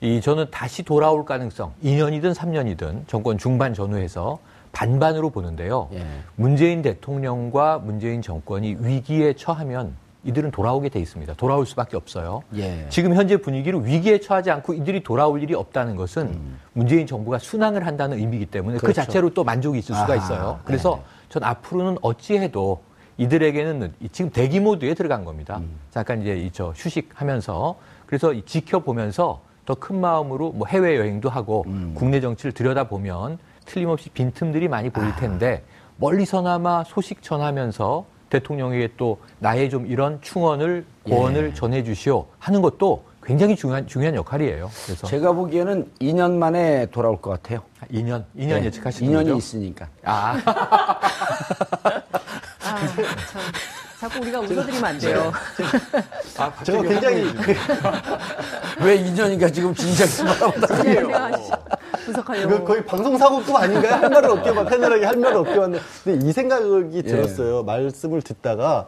이 0.01 0.19
저는 0.19 0.47
다시 0.49 0.83
돌아올 0.83 1.25
가능성 1.25 1.73
2년이든 1.83 2.33
3년이든 2.33 3.07
정권 3.07 3.37
중반 3.37 3.73
전후에서 3.73 4.39
반반으로 4.71 5.29
보는데요. 5.29 5.89
예. 5.93 6.05
문재인 6.35 6.81
대통령과 6.81 7.79
문재인 7.79 8.21
정권이 8.21 8.77
위기에 8.79 9.33
처하면 9.33 9.95
이들은 10.23 10.51
돌아오게 10.51 10.89
돼 10.89 10.99
있습니다. 10.99 11.33
돌아올 11.33 11.65
수밖에 11.65 11.97
없어요. 11.97 12.43
예. 12.55 12.85
지금 12.89 13.15
현재 13.15 13.37
분위기를 13.37 13.83
위기에 13.85 14.19
처하지 14.19 14.51
않고 14.51 14.73
이들이 14.75 15.01
돌아올 15.03 15.41
일이 15.41 15.55
없다는 15.55 15.95
것은 15.95 16.37
문재인 16.73 17.07
정부가 17.07 17.39
순항을 17.39 17.87
한다는 17.87 18.19
의미이기 18.19 18.45
때문에 18.47 18.77
그 18.77 18.79
음. 18.79 18.87
그렇죠. 18.87 19.01
자체로 19.01 19.29
또 19.31 19.43
만족이 19.43 19.79
있을 19.79 19.95
수가 19.95 20.13
아하, 20.13 20.15
있어요. 20.15 20.59
그래서 20.63 20.95
네. 20.97 21.01
전 21.29 21.43
앞으로는 21.43 21.97
어찌해도 22.03 22.81
이들에게는 23.17 23.93
이- 23.99 24.09
지금 24.09 24.29
대기 24.31 24.59
모드에 24.59 24.93
들어간 24.93 25.25
겁니다. 25.25 25.57
음. 25.57 25.71
잠깐 25.89 26.21
이제 26.21 26.35
이저 26.37 26.71
휴식하면서 26.75 27.75
그래서 28.05 28.33
이 28.33 28.43
지켜보면서 28.45 29.41
더 29.65 29.75
큰 29.75 30.01
마음으로 30.01 30.51
뭐 30.51 30.67
해외 30.67 30.97
여행도 30.97 31.29
하고 31.29 31.63
음. 31.67 31.93
국내 31.95 32.19
정치를 32.19 32.51
들여다보면 32.51 33.37
틀림없이 33.65 34.09
빈틈들이 34.09 34.67
많이 34.67 34.89
아. 34.89 34.91
보일 34.91 35.15
텐데 35.15 35.63
멀리서나마 35.97 36.83
소식 36.83 37.21
전하면서 37.23 38.05
대통령에게 38.31 38.89
또 38.97 39.19
나의 39.37 39.69
좀 39.69 39.85
이런 39.85 40.19
충언을 40.21 40.83
고언을 41.03 41.49
예. 41.49 41.53
전해 41.53 41.83
주시오 41.83 42.25
하는 42.39 42.61
것도 42.63 43.03
굉장히 43.23 43.55
중요한 43.55 43.85
중요한 43.85 44.15
역할이에요. 44.15 44.71
그래서 44.85 45.05
제가 45.05 45.33
보기에는 45.33 45.91
2년 46.01 46.31
만에 46.31 46.87
돌아올 46.87 47.21
것 47.21 47.29
같아요. 47.29 47.61
2년 47.93 48.23
2년 48.35 48.59
네. 48.59 48.65
예측하시는 48.65 49.11
2년이 49.11 49.25
거죠? 49.25 49.35
있으니까. 49.37 49.87
아, 50.03 50.41
아, 52.63 52.77
참. 53.31 53.41
자꾸 53.99 54.19
우리가 54.21 54.39
웃어드리면 54.39 54.83
안 54.83 54.97
돼요. 54.97 55.31
제가 56.63 56.81
굉장히 56.81 57.31
그, 57.35 57.53
왜 58.83 58.97
2년이가 59.03 59.53
지금 59.53 59.75
진작에 59.75 60.25
말하고 60.25 60.59
그냥 60.61 61.11
분석하려고. 62.05 62.63
거의 62.65 62.85
방송 62.85 63.17
사고급 63.17 63.55
아닌가요? 63.55 63.93
할 63.93 64.09
말을 64.09 64.29
없게 64.31 64.51
막 64.51 64.63
패널하게 64.65 65.05
할 65.05 65.17
말을 65.17 65.37
없게 65.37 65.57
왔는데 65.57 65.83
근데 66.03 66.27
이 66.27 66.31
생각이 66.31 67.03
들었어요. 67.03 67.63
말씀을 67.63 68.21
듣다가 68.21 68.87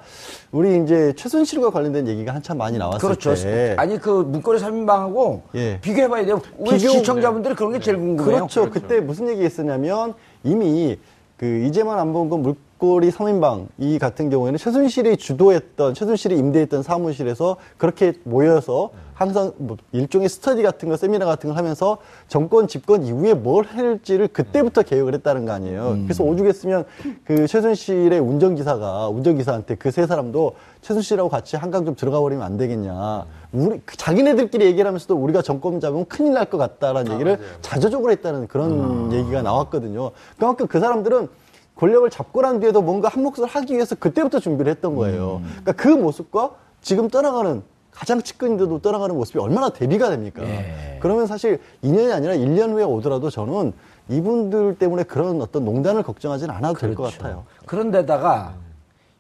우리 0.52 0.82
이제 0.84 1.14
최순실과 1.16 1.70
관련된 1.72 2.08
얘기가 2.08 2.34
한참 2.34 2.58
많이 2.58 2.78
나왔을 2.78 3.00
그렇죠. 3.00 3.36
때 3.36 3.76
아니 3.78 3.98
그 4.00 4.10
문고리 4.10 4.60
3인방하고 4.60 5.42
예. 5.56 5.80
비교해봐야 5.82 6.26
돼요. 6.26 6.42
우리 6.58 6.78
비교- 6.78 6.90
시청자분들이 6.92 7.56
그런 7.56 7.72
게 7.74 7.80
제일 7.80 7.98
궁금해요. 7.98 8.36
그렇죠. 8.48 8.70
그때 8.70 9.00
무슨 9.00 9.30
얘기 9.30 9.44
했었냐면 9.44 10.14
이미 10.44 10.98
그 11.38 11.46
이재만 11.46 11.98
안보건 12.00 12.42
물 12.42 12.56
꼬리 12.84 13.12
3인방 13.12 13.68
이 13.78 13.98
같은 13.98 14.30
경우에는 14.30 14.58
최순실이 14.58 15.16
주도했던 15.16 15.94
최순실이 15.94 16.38
임대했던 16.38 16.84
사무실에서 16.84 17.56
그렇게 17.78 18.12
모여서 18.26 18.90
항상 19.14 19.54
뭐 19.56 19.78
일종의 19.94 20.28
스터디 20.28 20.64
같은 20.64 20.90
거 20.90 20.98
세미나 20.98 21.24
같은 21.26 21.50
걸 21.50 21.58
하면서 21.58 22.00
정권 22.28 22.68
집권 22.68 23.06
이후에 23.06 23.36
뭘 23.36 23.64
할지를 23.64 24.28
그때부터 24.28 24.82
계획을 24.82 25.14
했다는 25.14 25.46
거 25.46 25.54
아니에요. 25.54 26.00
그래서 26.04 26.26
오죽했으면 26.26 26.84
그 27.24 27.48
최순실의 27.48 28.20
운전기사가 28.20 29.08
운전기사한테 29.08 29.76
그 29.76 29.90
세 29.90 30.06
사람도 30.06 30.56
최순실하고 30.82 31.30
같이 31.30 31.56
한강 31.56 31.86
좀 31.86 31.96
들어가 31.96 32.20
버리면 32.20 32.44
안 32.44 32.58
되겠냐. 32.58 33.26
우리 33.54 33.80
그 33.86 33.96
자기네들끼리 33.96 34.66
얘기를 34.66 34.86
하면서도 34.88 35.16
우리가 35.16 35.42
정권 35.42 35.80
잡으면 35.80 36.06
큰일 36.08 36.34
날 36.34 36.50
것 36.50 36.58
같다라는 36.58 37.14
얘기를 37.14 37.40
자조적으로 37.62 38.12
했다는 38.12 38.50
그런 38.50 39.14
얘기가 39.14 39.42
나왔거든요. 39.42 40.12
그만큼 40.38 40.68
그 40.68 40.82
사람들은 40.82 41.30
권력을 41.76 42.10
잡고 42.10 42.42
난 42.42 42.60
뒤에도 42.60 42.82
뭔가 42.82 43.08
한 43.10 43.24
몫을 43.24 43.46
하기 43.48 43.74
위해서 43.74 43.96
그때부터 43.96 44.40
준비를 44.40 44.72
했던 44.72 44.96
거예요. 44.96 45.42
그러니까 45.44 45.72
그 45.74 45.88
모습과 45.88 46.52
지금 46.82 47.10
떠나가는 47.10 47.64
가장 47.92 48.22
측근인데도 48.22 48.80
떠나가는 48.80 49.16
모습이 49.16 49.40
얼마나 49.40 49.70
대비가 49.70 50.10
됩니까? 50.10 50.44
예. 50.44 50.98
그러면 51.00 51.28
사실 51.28 51.60
2년이 51.84 52.12
아니라 52.12 52.34
1년 52.34 52.72
후에 52.72 52.84
오더라도 52.84 53.30
저는 53.30 53.74
이분들 54.10 54.78
때문에 54.80 55.04
그런 55.04 55.42
어떤 55.42 55.64
농단을 55.64 56.04
걱정하지는 56.04 56.54
않아도 56.56 56.80
될것 56.80 56.98
그렇죠. 56.98 57.18
같아요. 57.18 57.44
그런데다가 57.66 58.56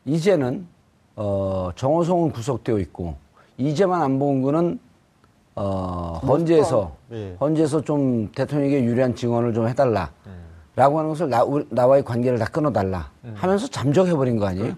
이제는 0.05 0.67
어, 1.15 1.69
정호성은 1.75 2.31
구속되어 2.31 2.79
있고 2.79 3.15
이제만 3.57 4.01
안봉근은 4.01 4.79
어, 5.55 6.19
헌재에서 6.25 6.91
예. 7.11 7.35
헌재에서 7.39 7.81
좀 7.81 8.31
대통령에게 8.33 8.83
유리한 8.83 9.15
증언을 9.15 9.53
좀 9.53 9.67
해달라. 9.67 10.11
라고 10.75 10.97
하는 10.97 11.09
것을 11.09 11.29
나, 11.29 11.43
나와의 11.69 12.03
관계를 12.03 12.39
다 12.39 12.45
끊어달라 12.45 13.11
하면서 13.35 13.67
잠적해버린 13.67 14.37
거 14.37 14.47
아니에요? 14.47 14.75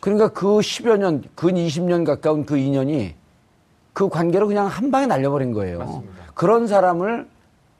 그러니까그 0.00 0.58
10여 0.58 0.96
년, 0.98 1.22
근 1.34 1.54
20년 1.54 2.04
가까운 2.04 2.46
그 2.46 2.54
2년이 2.54 3.14
그 3.92 4.08
관계로 4.08 4.46
그냥 4.46 4.66
한 4.66 4.90
방에 4.90 5.06
날려버린 5.06 5.52
거예요. 5.52 6.04
그런 6.34 6.66
사람을 6.66 7.28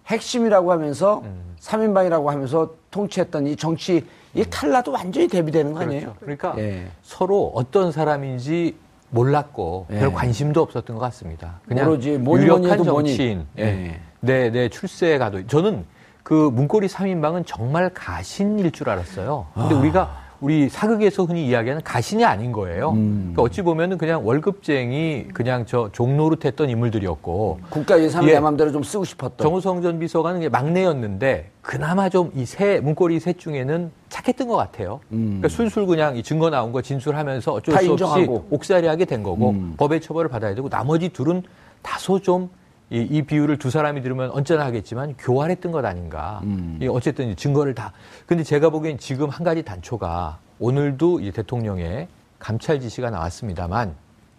핵심이라고 0.07 0.73
하면서 0.73 1.23
삼인방이라고 1.61 2.31
하면서 2.31 2.75
통치했던 2.91 3.47
이 3.47 3.57
정치, 3.57 4.05
이 4.35 4.45
탈라도 4.51 4.91
완전히 4.93 5.29
대비되는 5.29 5.73
거 5.73 5.81
아니에요? 5.81 6.17
그러니까 6.21 6.55
예. 6.59 6.89
서로 7.03 7.53
어떤 7.55 7.93
사람인지 7.93 8.75
몰랐고 9.11 9.87
예. 9.91 10.01
별 10.01 10.13
관심도 10.13 10.61
없었던 10.63 10.97
것 10.97 11.03
같습니다. 11.03 11.61
그냥 11.67 11.87
모르지. 11.87 12.19
뭐니 12.19 12.47
뭐니 12.47 12.65
유력한 12.67 12.85
뭐니. 12.85 13.09
정치인, 13.11 13.47
예. 13.59 14.01
네, 14.21 14.51
네 14.51 14.69
출세에 14.69 15.19
가도 15.19 15.47
저는 15.47 15.85
그 16.23 16.51
문고리 16.53 16.87
3인방은 16.89 17.45
정말 17.47 17.91
가신일 17.93 18.71
줄 18.73 18.89
알았어요. 18.89 19.47
근데 19.55 19.75
우리가 19.75 20.23
우리 20.41 20.69
사극에서 20.69 21.25
흔히 21.25 21.47
이야기하는 21.47 21.85
가신이 21.85 22.25
아닌 22.25 22.51
거예요. 22.51 22.91
음. 22.91 23.19
그러니까 23.33 23.43
어찌 23.43 23.63
보면은 23.63 23.97
그냥 23.97 24.27
월급쟁이 24.27 25.29
그냥 25.33 25.67
저 25.67 25.89
종노릇했던 25.93 26.69
인물들이었고 26.69 27.61
국가 27.71 28.01
예산을 28.03 28.29
예. 28.29 28.35
내 28.35 28.41
마음대로 28.41 28.73
좀 28.73 28.83
쓰고 28.83 29.05
싶었던. 29.05 29.37
정우성 29.39 29.83
전 29.83 30.01
비서관은 30.01 30.51
막내였는데 30.51 31.51
그나마 31.61 32.09
좀 32.09 32.33
이 32.35 32.45
세 32.45 32.81
문고리 32.81 33.21
셋 33.21 33.39
중에는 33.39 33.93
착했던 34.09 34.49
것 34.49 34.57
같아요. 34.57 34.99
그러니까 35.11 35.49
술술 35.49 35.87
그냥 35.87 36.17
이 36.17 36.25
증거 36.25 36.51
나온 36.51 36.73
거 36.73 36.83
진술하면서 36.83 37.53
어쩔 37.53 37.75
음. 37.75 37.77
다수 37.77 37.93
없이 37.93 38.05
인정하고. 38.05 38.47
옥살이하게 38.51 39.05
된 39.05 39.23
거고 39.23 39.51
음. 39.51 39.75
법의 39.77 40.01
처벌을 40.01 40.29
받아야 40.29 40.57
되고 40.57 40.69
나머지 40.69 41.09
둘은 41.09 41.45
다소 41.83 42.19
좀 42.21 42.51
이, 42.93 43.01
이 43.11 43.23
비유를 43.23 43.59
두 43.59 43.71
사람이 43.71 44.03
들으면 44.03 44.31
언짢아 44.31 44.67
하겠지만 44.67 45.15
교활했던 45.19 45.73
것 45.73 45.83
아닌가. 45.85 46.41
음. 46.45 46.79
이 46.81 46.87
어쨌든 46.87 47.31
이 47.31 47.35
증거를 47.35 47.75
다. 47.75 47.93
근데 48.27 48.45
제가 48.45 48.69
보기엔 48.69 48.99
지금 48.99 49.31
한 49.31 49.45
가지 49.45 49.63
단초가 49.63 50.39
오늘도 50.61 51.21
이 51.21 51.33
대통령의 51.33 52.09
감찰 52.39 52.81
지시가 52.81 53.09
나왔습니다만 53.09 53.95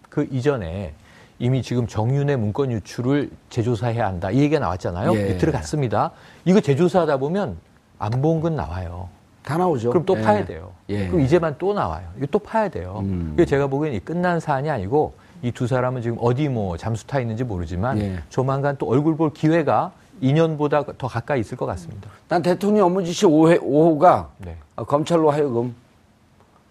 그 0.08 0.28
이전에 0.30 0.94
이미 1.40 1.62
지금 1.62 1.88
정윤의 1.88 2.36
문건 2.36 2.70
유출을 2.70 3.30
재조사해야 3.50 4.06
한다. 4.06 4.30
이 4.30 4.38
얘기가 4.38 4.60
나왔잖아요. 4.60 5.14
예. 5.16 5.30
예, 5.30 5.36
들어갔습니다. 5.36 6.12
이거 6.44 6.60
재조사하다 6.60 7.16
보면 7.16 7.56
안봉근 7.98 8.54
나와요. 8.54 9.08
다 9.42 9.58
나오죠. 9.58 9.90
그럼 9.90 10.06
또 10.06 10.16
예. 10.16 10.22
파야 10.22 10.44
돼요. 10.44 10.70
예. 10.90 11.08
그럼 11.08 11.22
이제만 11.22 11.56
또 11.58 11.74
나와요. 11.74 12.06
이거 12.16 12.26
또 12.30 12.38
파야 12.38 12.68
돼요. 12.68 13.00
음. 13.02 13.32
그래서 13.34 13.50
제가 13.50 13.66
보기엔 13.66 13.94
이 13.94 13.98
끝난 13.98 14.38
사안이 14.38 14.70
아니고 14.70 15.14
이 15.44 15.52
두 15.52 15.66
사람은 15.66 16.00
지금 16.00 16.16
어디 16.20 16.48
뭐 16.48 16.78
잠수 16.78 17.06
타 17.06 17.20
있는지 17.20 17.44
모르지만 17.44 17.98
예. 17.98 18.22
조만간 18.30 18.76
또 18.78 18.88
얼굴 18.88 19.14
볼 19.14 19.30
기회가 19.30 19.92
2년보다 20.22 20.96
더 20.96 21.06
가까이 21.06 21.40
있을 21.40 21.58
것 21.58 21.66
같습니다. 21.66 22.08
난 22.28 22.40
대통령 22.40 22.86
업무 22.86 23.04
지시 23.04 23.26
5회, 23.26 23.60
5호가 23.60 24.28
네. 24.38 24.56
어, 24.76 24.84
검찰로 24.84 25.30
하여금 25.30 25.74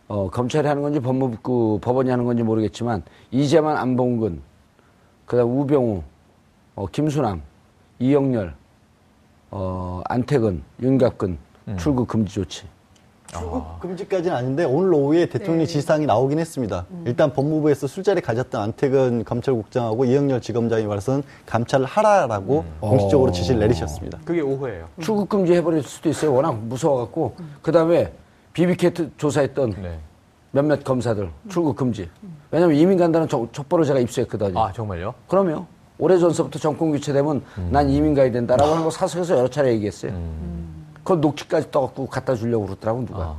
어, 0.07 0.27
검찰이 0.29 0.67
하는 0.67 0.81
건지 0.81 0.99
법무부 0.99 1.37
그 1.43 1.79
법원이 1.81 2.09
하는 2.09 2.25
건지 2.25 2.41
모르겠지만 2.41 3.03
이재만 3.29 3.77
안봉근 3.77 4.41
그다음 5.27 5.59
우병우 5.59 6.01
어, 6.75 6.85
김수남 6.87 7.43
이영렬 7.99 8.55
어, 9.51 10.01
안태근 10.05 10.63
윤갑근 10.81 11.37
출국 11.77 12.07
금지 12.07 12.33
조치 12.33 12.65
출국 13.37 13.79
금지까지는 13.79 14.35
아닌데 14.35 14.63
오늘 14.63 14.93
오후에 14.93 15.25
대통령 15.25 15.65
지시사항이 15.65 16.05
나오긴 16.05 16.39
했습니다. 16.39 16.85
일단 17.05 17.33
법무부에서 17.33 17.87
술자리 17.87 18.21
가졌던 18.21 18.61
안태근 18.61 19.23
검찰국장하고 19.25 20.05
이영렬 20.05 20.41
지검장이 20.41 20.85
말해서는 20.85 21.23
감찰을 21.45 21.85
하라라고 21.85 22.63
공식적으로 22.79 23.31
지시를 23.31 23.59
내리셨습니다. 23.61 24.19
그게 24.25 24.41
오후예요. 24.41 24.87
출국 25.01 25.29
금지 25.29 25.53
해버릴 25.53 25.83
수도 25.83 26.09
있어요. 26.09 26.33
워낙 26.33 26.53
무서워갖고. 26.55 27.35
그다음에 27.61 28.13
BBK 28.53 29.11
조사했던 29.17 29.71
네. 29.81 29.97
몇몇 30.51 30.83
검사들 30.83 31.29
출국 31.49 31.75
금지. 31.75 32.07
왜냐면 32.51 32.75
이민 32.75 32.97
간다는 32.97 33.27
저- 33.27 33.47
첩보를 33.51 33.85
제가 33.85 33.99
입수했거든요. 33.99 34.59
아 34.59 34.71
정말요? 34.71 35.13
그럼요. 35.27 35.65
오래전서부터 35.97 36.59
정권 36.59 36.91
교체되면 36.91 37.41
난 37.71 37.89
이민 37.89 38.13
가야 38.13 38.31
된다라고 38.31 38.71
하는 38.71 38.83
거 38.83 38.89
사석에서 38.91 39.37
여러 39.37 39.47
차례 39.47 39.71
얘기했어요. 39.73 40.11
그건 41.03 41.21
녹취까지 41.21 41.69
떠갖고 41.71 42.07
갖다 42.07 42.33
주려고 42.35 42.65
그러더라고, 42.65 43.05
누가. 43.05 43.35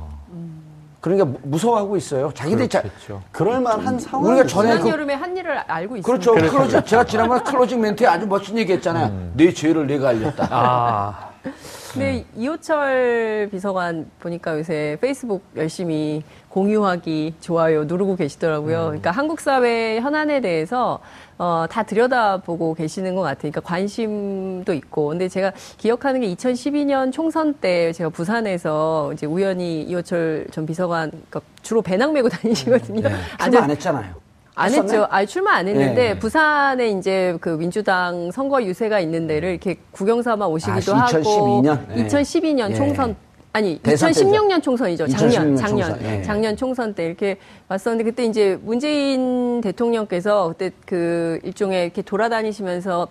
그러니까 1.01 1.25
무- 1.25 1.37
무서워하고 1.43 1.97
있어요. 1.97 2.31
자기들이 2.33 2.67
자, 2.67 2.81
그렇죠. 2.81 3.21
그럴 3.31 3.59
만한 3.61 3.99
상황. 3.99 4.27
우리가 4.27 4.47
전에 4.47 4.69
지난 4.69 4.83
그- 4.83 4.89
여름에 4.89 5.13
한 5.13 5.37
일을 5.37 5.57
알고 5.59 5.97
있습니다. 5.97 6.31
그렇죠. 6.33 6.51
closing, 6.51 6.83
제가 6.83 7.03
지난번에 7.05 7.43
closing 7.43 7.79
멘트에 7.81 8.07
아주 8.07 8.25
멋진 8.25 8.57
얘기 8.57 8.73
했잖아요. 8.73 9.31
내 9.35 9.53
죄를 9.53 9.85
내가 9.85 10.09
알렸다. 10.09 10.47
아 10.51 11.29
근데 11.95 12.25
이호철 12.35 13.47
비서관 13.51 14.09
보니까 14.19 14.57
요새 14.57 14.97
페이스북 14.99 15.43
열심히 15.55 16.23
공유하기 16.49 17.35
좋아요 17.39 17.85
누르고 17.85 18.17
계시더라고요. 18.17 18.85
그러니까 18.87 19.11
한국 19.11 19.39
사회 19.39 19.99
현안에 20.01 20.41
대해서 20.41 20.99
어, 21.37 21.65
다 21.69 21.83
들여다보고 21.83 22.73
계시는 22.75 23.15
것 23.15 23.21
같아요. 23.21 23.51
그러니까 23.51 23.61
관심도 23.61 24.73
있고. 24.73 25.09
근데 25.09 25.29
제가 25.29 25.51
기억하는 25.77 26.21
게 26.21 26.33
2012년 26.35 27.11
총선 27.13 27.53
때 27.53 27.93
제가 27.93 28.09
부산에서 28.09 29.11
이제 29.13 29.25
우연히 29.25 29.81
이호철 29.83 30.47
전 30.51 30.65
비서관 30.65 31.09
그러니까 31.11 31.41
주로 31.61 31.81
배낭 31.81 32.11
메고 32.13 32.27
다니시거든요. 32.29 33.07
네. 33.07 33.15
아주 33.37 33.51
출마 33.51 33.63
안 33.63 33.71
했잖아요. 33.71 34.24
안? 34.55 34.73
했죠. 34.73 35.05
아니, 35.09 35.27
출마 35.27 35.55
안 35.55 35.67
했는데, 35.67 36.13
네. 36.13 36.19
부산에 36.19 36.89
이제 36.89 37.37
그 37.41 37.49
민주당 37.49 38.31
선거 38.31 38.63
유세가 38.63 38.99
있는 38.99 39.27
데를 39.27 39.49
이렇게 39.51 39.77
구경 39.91 40.21
삼아 40.21 40.47
오시기도 40.47 40.95
아, 40.95 40.99
하고. 40.99 41.61
2012년? 41.61 41.87
네. 41.89 42.07
2012년 42.07 42.71
예. 42.71 42.73
총선. 42.73 43.15
아니, 43.51 43.79
대선 43.79 44.11
2016년 44.11 44.61
총선이죠. 44.61 45.07
작년, 45.07 45.55
2016년 45.55 45.57
작년. 45.57 45.89
총선, 45.89 46.05
예. 46.05 46.21
작년 46.23 46.57
총선 46.57 46.93
때 46.93 47.05
이렇게 47.05 47.37
왔었는데, 47.67 48.03
그때 48.09 48.25
이제 48.25 48.57
문재인 48.63 49.61
대통령께서 49.61 50.49
그때 50.49 50.71
그 50.85 51.39
일종의 51.43 51.83
이렇게 51.83 52.01
돌아다니시면서 52.01 53.07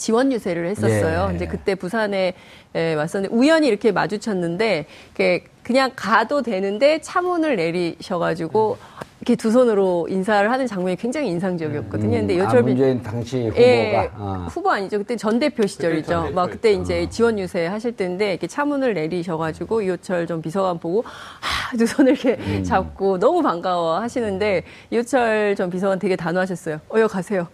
지원 0.00 0.32
유세를 0.32 0.66
했었어요. 0.66 1.26
예. 1.26 1.30
근데 1.30 1.46
그때 1.46 1.74
부산에 1.74 2.32
예, 2.74 2.94
왔었는데 2.94 3.34
우연히 3.36 3.68
이렇게 3.68 3.92
마주쳤는데 3.92 4.86
이렇게 5.08 5.44
그냥 5.62 5.92
가도 5.94 6.42
되는데 6.42 7.00
차문을 7.00 7.56
내리셔가지고 7.56 8.78
이렇게 9.20 9.36
두 9.36 9.50
손으로 9.50 10.06
인사를 10.08 10.50
하는 10.50 10.66
장면이 10.66 10.96
굉장히 10.96 11.28
인상적이었거든요. 11.28 12.18
근데 12.18 12.40
아, 12.40 12.44
여철빈 12.44 12.68
문재인 12.74 13.02
당시 13.02 13.48
후보가. 13.48 13.60
예, 13.60 14.10
어. 14.16 14.46
후보 14.48 14.70
아니죠. 14.70 14.96
그때 14.96 15.16
전 15.16 15.38
대표 15.38 15.66
시절이죠. 15.66 16.06
전 16.08 16.16
대표였죠. 16.22 16.34
막 16.34 16.50
그때 16.50 16.72
이제 16.72 17.06
지원 17.10 17.38
유세 17.38 17.66
하실 17.66 17.92
때인데 17.92 18.30
이렇게 18.30 18.46
차문을 18.46 18.94
내리셔가지고 18.94 19.82
이호철 19.82 20.26
전 20.26 20.40
비서관 20.40 20.78
보고 20.78 21.04
하, 21.40 21.76
두 21.76 21.86
손을 21.86 22.12
이렇게 22.12 22.36
음. 22.42 22.64
잡고 22.64 23.18
너무 23.18 23.42
반가워 23.42 24.00
하시는데 24.00 24.62
이호철 24.88 25.54
전 25.56 25.68
비서관 25.68 25.98
되게 25.98 26.16
단호하셨어요. 26.16 26.80
어여 26.94 27.06
가세요. 27.06 27.46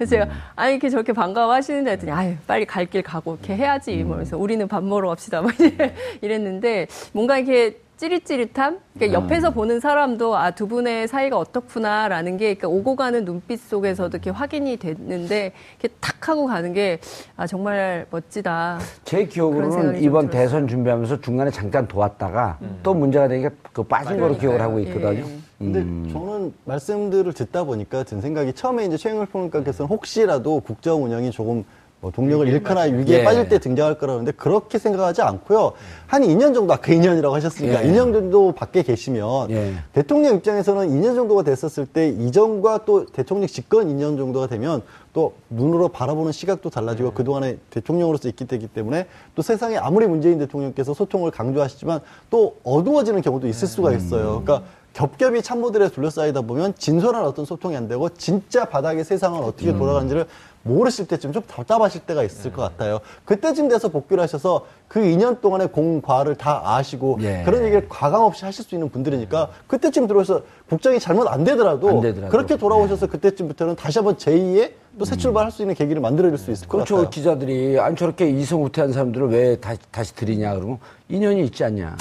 그래서 0.00 0.10
제가 0.12 0.28
아니 0.56 0.72
이렇게 0.72 0.88
저렇게 0.88 1.12
반가워 1.12 1.52
하시는데 1.52 1.90
했더니 1.90 2.10
아유 2.10 2.34
빨리 2.46 2.64
갈 2.64 2.86
길 2.86 3.02
가고 3.02 3.34
이렇게 3.34 3.54
해야지 3.54 4.02
뭐 4.02 4.16
그래서 4.16 4.38
우리는 4.38 4.66
밥 4.66 4.82
먹으러 4.82 5.10
갑시다. 5.10 5.42
막 5.42 5.52
이랬는데 6.22 6.86
뭔가 7.12 7.36
이렇게 7.36 7.78
찌릿찌릿함? 7.98 8.78
그러니까 8.94 9.20
옆에서 9.22 9.50
보는 9.50 9.78
사람도 9.78 10.34
아 10.34 10.52
두 10.52 10.66
분의 10.66 11.06
사이가 11.06 11.36
어떻구나라는 11.36 12.38
게 12.38 12.54
그러니까 12.54 12.68
오고 12.68 12.96
가는 12.96 13.26
눈빛 13.26 13.60
속에서도 13.60 14.16
이렇게 14.16 14.30
확인이 14.30 14.78
됐는데 14.78 15.52
이렇게 15.78 15.94
탁 16.00 16.26
하고 16.30 16.46
가는 16.46 16.72
게 16.72 16.98
아 17.36 17.46
정말 17.46 18.06
멋지다. 18.10 18.78
제 19.04 19.26
기억으로는 19.26 20.02
이번. 20.02 20.30
대선 20.30 20.66
준비하면서 20.66 21.20
중간에 21.20 21.50
잠깐 21.50 21.86
도왔다가 21.86 22.58
또 22.82 22.94
문제가 22.94 23.28
되니까 23.28 23.50
그 23.74 23.82
빠진 23.82 24.18
거로 24.18 24.34
기억을 24.38 24.62
하고 24.62 24.78
있거든요. 24.80 25.10
예. 25.26 25.49
근데 25.60 25.80
음. 25.80 26.08
저는 26.10 26.54
말씀들을 26.64 27.34
듣다 27.34 27.64
보니까 27.64 28.02
든 28.02 28.22
생각이 28.22 28.54
처음에 28.54 28.86
이제 28.86 28.96
최영일 28.96 29.26
평론가께서는 29.26 29.90
혹시라도 29.90 30.60
국정 30.60 31.04
운영이 31.04 31.30
조금 31.32 31.64
뭐 32.00 32.10
동력을 32.10 32.48
잃거나 32.48 32.82
위기에 32.82 33.18
예. 33.18 33.24
빠질 33.24 33.50
때 33.50 33.58
등장할 33.58 33.98
거라는데 33.98 34.32
그렇게 34.32 34.78
생각하지 34.78 35.20
않고요. 35.20 35.72
한 36.06 36.22
2년 36.22 36.54
정도 36.54 36.72
아까 36.72 36.90
2년이라고 36.92 37.32
하셨으니까 37.32 37.84
예. 37.84 37.90
2년 37.90 38.14
정도 38.14 38.52
밖에 38.52 38.82
계시면 38.82 39.50
예. 39.50 39.74
대통령 39.92 40.36
입장에서는 40.36 40.88
2년 40.88 41.14
정도가 41.14 41.42
됐었을 41.42 41.84
때 41.84 42.08
이전과 42.08 42.86
또 42.86 43.04
대통령 43.04 43.46
집권 43.46 43.88
2년 43.88 44.16
정도가 44.16 44.46
되면 44.46 44.80
또 45.12 45.34
눈으로 45.50 45.88
바라보는 45.88 46.32
시각도 46.32 46.70
달라지고 46.70 47.12
그동안에 47.12 47.58
대통령으로서 47.68 48.28
있기 48.28 48.46
때기 48.46 48.66
때문에 48.66 49.06
또 49.34 49.42
세상에 49.42 49.76
아무리 49.76 50.06
문재인 50.06 50.38
대통령께서 50.38 50.94
소통을 50.94 51.30
강조하시지만 51.30 52.00
또 52.30 52.56
어두워지는 52.64 53.20
경우도 53.20 53.46
있을 53.46 53.68
수가 53.68 53.92
있어요. 53.92 54.42
그러니까 54.42 54.62
겹겹이 54.92 55.42
참모들에 55.42 55.88
둘러싸이다 55.90 56.42
보면 56.42 56.74
진솔한 56.76 57.24
어떤 57.24 57.44
소통이 57.44 57.76
안 57.76 57.88
되고 57.88 58.08
진짜 58.10 58.64
바닥의 58.64 59.04
세상은 59.04 59.40
어떻게 59.42 59.72
돌아가는지를 59.72 60.26
모르실 60.62 61.06
때쯤 61.06 61.32
좀 61.32 61.42
답답하실 61.42 62.02
때가 62.02 62.22
있을 62.22 62.52
것 62.52 62.60
같아요. 62.60 63.00
그때쯤 63.24 63.68
돼서 63.68 63.88
복귀를 63.88 64.22
하셔서 64.22 64.66
그 64.88 65.00
2년 65.00 65.40
동안의 65.40 65.68
공과를 65.72 66.34
다 66.34 66.60
아시고 66.76 67.18
예. 67.22 67.42
그런 67.46 67.62
얘기를 67.62 67.88
과감 67.88 68.22
없이 68.22 68.44
하실 68.44 68.64
수 68.64 68.74
있는 68.74 68.90
분들이니까 68.90 69.48
그때쯤 69.68 70.06
들어서 70.06 70.42
국정이 70.68 71.00
잘못 71.00 71.26
안 71.28 71.44
되더라도, 71.44 71.88
안 71.88 72.00
되더라도. 72.02 72.30
그렇게 72.30 72.56
돌아오셔서 72.58 73.06
그때쯤부터는 73.06 73.76
다시 73.76 73.98
한번 74.00 74.16
제2의 74.16 74.72
또 74.98 75.04
새 75.06 75.16
출발할 75.16 75.50
수 75.50 75.62
있는 75.62 75.74
계기를 75.76 76.02
만들어줄 76.02 76.36
수 76.36 76.50
있을 76.50 76.68
것 76.68 76.76
그렇죠. 76.78 76.96
같아요. 76.96 77.10
기자들이 77.10 77.78
아니 77.80 77.96
저렇게 77.96 78.28
이성 78.28 78.62
후퇴한 78.64 78.92
사람들을 78.92 79.28
왜 79.30 79.56
다시, 79.56 79.78
다시 79.90 80.14
들이냐 80.14 80.56
그러면 80.56 80.78
인연이 81.08 81.42
있지 81.44 81.64
않냐. 81.64 81.96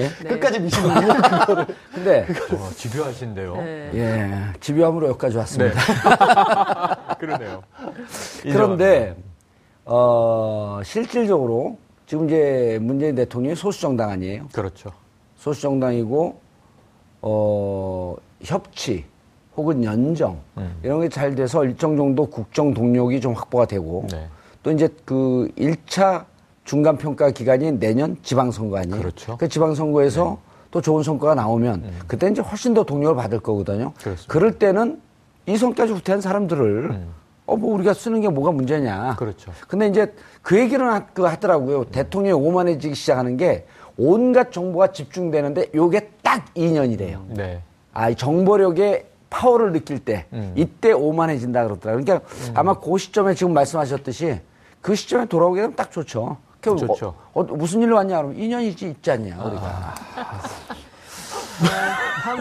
예? 0.00 0.08
끝까지 0.28 0.60
미시는군요. 0.60 1.14
근데 1.94 2.26
어, 2.52 2.70
집요하신데요. 2.74 3.56
네. 3.56 3.90
예 3.94 4.32
집요함으로 4.60 5.08
여기까지 5.08 5.36
왔습니다. 5.36 5.78
그러네요. 7.18 7.62
그런데 8.42 9.16
어 9.84 10.80
실질적으로 10.84 11.78
지금 12.06 12.26
이제 12.26 12.78
문재인 12.80 13.14
대통령이 13.14 13.54
소수 13.56 13.80
정당 13.80 14.10
아니에요. 14.10 14.48
그렇죠. 14.52 14.90
소수 15.36 15.60
정당이고 15.62 16.40
어 17.22 18.16
협치 18.42 19.04
혹은 19.56 19.84
연정 19.84 20.40
음. 20.56 20.74
이런 20.82 21.00
게 21.02 21.08
잘 21.08 21.34
돼서 21.34 21.64
일정 21.64 21.96
정도 21.96 22.26
국정 22.26 22.72
동력이 22.72 23.20
좀 23.20 23.34
확보가 23.34 23.66
되고 23.66 24.06
네. 24.10 24.26
또 24.62 24.70
이제 24.70 24.88
그 25.04 25.50
1차 25.58 26.24
중간 26.64 26.96
평가 26.96 27.30
기간이 27.30 27.72
내년 27.72 28.16
지방선거 28.22 28.78
아니에요. 28.78 29.00
그렇죠. 29.00 29.36
그 29.36 29.48
지방선거에서 29.48 30.38
또 30.70 30.80
좋은 30.80 31.02
성과가 31.02 31.34
나오면 31.34 31.84
그때 32.06 32.28
이제 32.28 32.40
훨씬 32.40 32.74
더 32.74 32.84
동력을 32.84 33.16
받을 33.16 33.40
거거든요. 33.40 33.92
그렇습니다. 33.98 34.32
그럴 34.32 34.58
때는 34.58 35.00
이 35.46 35.56
성까지 35.56 35.92
후퇴한 35.92 36.20
사람들을 36.20 37.06
어뭐 37.46 37.74
우리가 37.74 37.92
쓰는 37.94 38.20
게 38.20 38.28
뭐가 38.28 38.52
문제냐. 38.52 39.16
그렇죠. 39.18 39.50
근데 39.66 39.88
이제 39.88 40.14
그 40.42 40.58
얘기는 40.58 40.84
하, 40.84 41.06
그 41.06 41.22
하더라고요. 41.22 41.84
대통령이 41.86 42.32
오만해지기 42.40 42.94
시작하는 42.94 43.36
게 43.36 43.66
온갖 43.96 44.52
정보가 44.52 44.92
집중되는데 44.92 45.70
요게 45.74 46.10
딱 46.22 46.54
2년이래요. 46.54 47.22
네. 47.34 47.62
아, 47.92 48.10
이 48.10 48.14
정보력의 48.14 49.06
파워를 49.30 49.72
느낄 49.72 49.98
때 49.98 50.26
음. 50.32 50.52
이때 50.56 50.92
오만해진다 50.92 51.64
그러더라고요. 51.64 52.04
그러니까 52.04 52.28
아마 52.54 52.74
그 52.78 52.98
시점에 52.98 53.34
지금 53.34 53.52
말씀하셨듯이 53.54 54.40
그 54.80 54.94
시점에 54.94 55.26
돌아오게 55.26 55.60
되면 55.60 55.76
딱 55.76 55.90
좋죠. 55.90 56.36
그 56.60 56.76
좋죠. 56.76 57.14
어, 57.32 57.40
어, 57.40 57.42
무슨 57.44 57.80
일로 57.82 57.96
왔냐 57.96 58.16
그러면 58.18 58.36
2년이지 58.36 58.82
있지 58.82 59.10
않냐. 59.10 59.36
우리가. 59.42 59.94
다음 62.22 62.38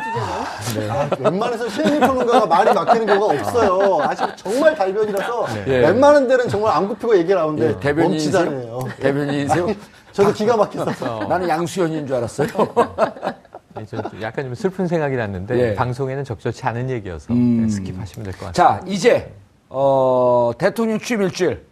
주제로 0.64 0.92
아, 0.94 1.10
웬만해서 1.20 1.68
최영일 1.70 2.00
평론가가 2.00 2.46
말이 2.46 2.74
막히는 2.74 3.06
경우가 3.08 3.34
없어요. 3.40 4.02
아직 4.02 4.26
정말 4.38 4.76
달변이라서 4.76 5.46
예. 5.68 5.78
웬만한 5.80 6.28
데는 6.28 6.48
정말 6.48 6.74
안 6.76 6.88
굽히고 6.88 7.18
얘기 7.18 7.34
나오는데 7.34 7.70
예, 7.76 7.80
대변인이세요? 7.80 8.80
대변인이세요? 9.00 9.68
저도 10.12 10.34
기가 10.34 10.56
막혔어요. 10.58 11.28
나는 11.28 11.48
양수연인 11.50 12.08
줄 12.08 12.16
알았어요. 12.18 12.48
네, 13.76 13.86
저 13.86 14.02
약간 14.22 14.46
좀 14.46 14.56
슬픈 14.56 14.88
생각이 14.88 15.16
났는데 15.16 15.58
예. 15.72 15.76
방송에는 15.76 16.24
적절치 16.24 16.66
않은 16.66 16.90
얘기여서 16.90 17.34
음. 17.34 17.68
네, 17.68 17.74
스킵하시면 17.74 18.24
될 18.24 18.34
것 18.34 18.46
같아요. 18.48 18.52
자, 18.54 18.82
이제 18.86 19.32
어, 19.70 20.52
대통령 20.58 21.00
취임 21.00 21.22
일주일 21.22 21.66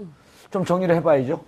좀 0.51 0.63
정리를 0.63 0.93
해봐야죠. 0.95 1.41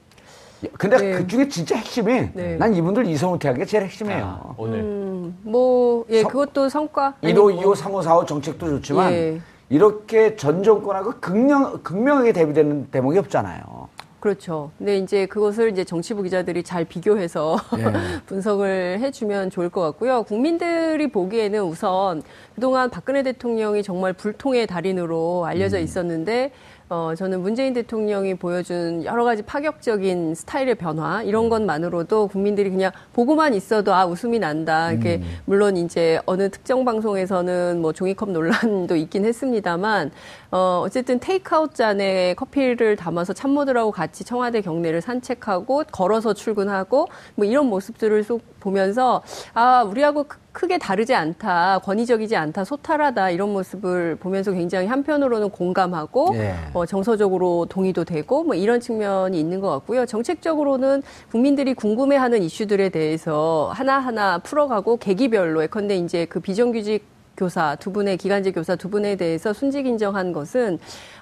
근데 0.78 0.98
네. 0.98 1.12
그 1.14 1.28
중에 1.28 1.48
진짜 1.48 1.76
핵심이 1.76 2.30
네. 2.34 2.58
난 2.58 2.74
이분들 2.74 3.06
이성을 3.08 3.40
태하는 3.40 3.60
게 3.60 3.66
제일 3.66 3.84
핵심이에요. 3.86 4.24
아, 4.24 4.54
오늘 4.58 4.80
음, 4.80 5.38
뭐, 5.44 6.06
예, 6.10 6.22
성- 6.22 6.32
그것도 6.32 6.70
성과. 6.70 7.14
1호, 7.24 7.48
아니고. 7.50 7.52
2호, 7.74 7.76
3호, 7.76 8.04
4호 8.04 8.28
정책도 8.28 8.68
좋지만 8.68 9.12
예. 9.14 9.42
이렇게 9.70 10.36
전 10.36 10.64
정권하고 10.64 11.14
극명, 11.22 11.80
극명하게 11.84 12.34
대비되는 12.34 12.88
대목이 12.92 13.18
없잖아요. 13.20 13.88
그렇죠. 14.20 14.72
근데 14.78 14.98
이제 14.98 15.26
그것을 15.28 15.70
이제 15.72 15.86
정치부 15.86 16.24
기자들이 16.24 16.62
잘 16.64 16.84
비교해서 16.84 17.56
예. 17.78 17.86
분석을 18.26 18.98
해주면 19.00 19.50
좋을 19.50 19.70
것 19.70 19.80
같고요. 19.82 20.24
국민들이 20.24 21.10
보기에는 21.10 21.64
우선 21.64 22.22
그동안 22.54 22.90
박근혜 22.90 23.24
대통령이 23.24 23.82
정말 23.82 24.12
불통의 24.12 24.68
달인으로 24.68 25.46
알려져 25.46 25.78
음. 25.78 25.84
있었는데 25.84 26.52
어, 26.92 27.14
저는 27.16 27.42
문재인 27.42 27.74
대통령이 27.74 28.34
보여준 28.34 29.06
여러 29.06 29.24
가지 29.24 29.44
파격적인 29.44 30.34
스타일의 30.34 30.74
변화, 30.74 31.22
이런 31.22 31.46
음. 31.46 31.50
것만으로도 31.50 32.28
국민들이 32.30 32.72
그냥 32.72 32.92
보고만 33.14 33.54
있어도 33.54 33.94
아, 33.94 34.08
웃음이 34.08 34.40
난다. 34.40 34.92
이렇게, 34.92 35.18
음. 35.18 35.38
물론 35.46 35.78
이제 35.78 36.20
어느 36.26 36.50
특정 36.50 36.84
방송에서는 36.86 37.80
뭐 37.80 37.94
종이컵 37.94 38.32
논란도 38.32 38.96
있긴 38.96 39.24
했습니다만, 39.26 40.10
어, 40.50 40.82
어쨌든 40.84 41.20
테이크아웃 41.20 41.76
잔에 41.76 42.34
커피를 42.34 42.96
담아서 42.96 43.34
참모들하고 43.34 43.92
같이 43.92 44.24
청와대 44.24 44.62
경내를 44.62 45.02
산책하고, 45.02 45.84
걸어서 45.92 46.34
출근하고, 46.34 47.08
뭐 47.36 47.46
이런 47.46 47.68
모습들을 47.68 48.24
쏙 48.24 48.42
보면서, 48.60 49.22
아, 49.54 49.84
우리하고 49.84 50.24
크- 50.24 50.38
크게 50.52 50.78
다르지 50.78 51.16
않다, 51.16 51.80
권위적이지 51.80 52.36
않다, 52.36 52.64
소탈하다, 52.66 53.30
이런 53.30 53.54
모습을 53.54 54.16
보면서 54.18 54.52
굉장히 54.52 54.88
한편으로는 54.88 55.50
공감하고, 55.52 56.32
예. 56.34 56.56
어, 56.74 56.86
정서적으로 56.86 57.66
동의도 57.70 58.04
되고 58.04 58.44
뭐 58.44 58.56
이런 58.56 58.80
측면이 58.80 59.40
있는 59.40 59.60
것 59.62 59.70
같고요. 59.70 60.06
정책적으로는 60.06 61.02
국민들이 61.32 61.74
궁금해하는 61.74 62.44
이슈들에 62.44 62.90
대해서 62.90 63.72
하나하나 63.74 64.40
풀어가고 64.40 64.98
계기별로 64.98 65.64
예컨대 65.64 65.96
이제 65.96 66.26
그 66.26 66.40
비정규직 66.40 67.06
교사 67.38 67.76
두 67.76 67.94
분의 67.94 68.18
기간제 68.18 68.52
교사 68.52 68.76
두 68.76 68.90
분에 68.90 69.16
대해서 69.16 69.54
순직 69.54 69.86
인정한 69.86 70.34
것은 70.34 70.78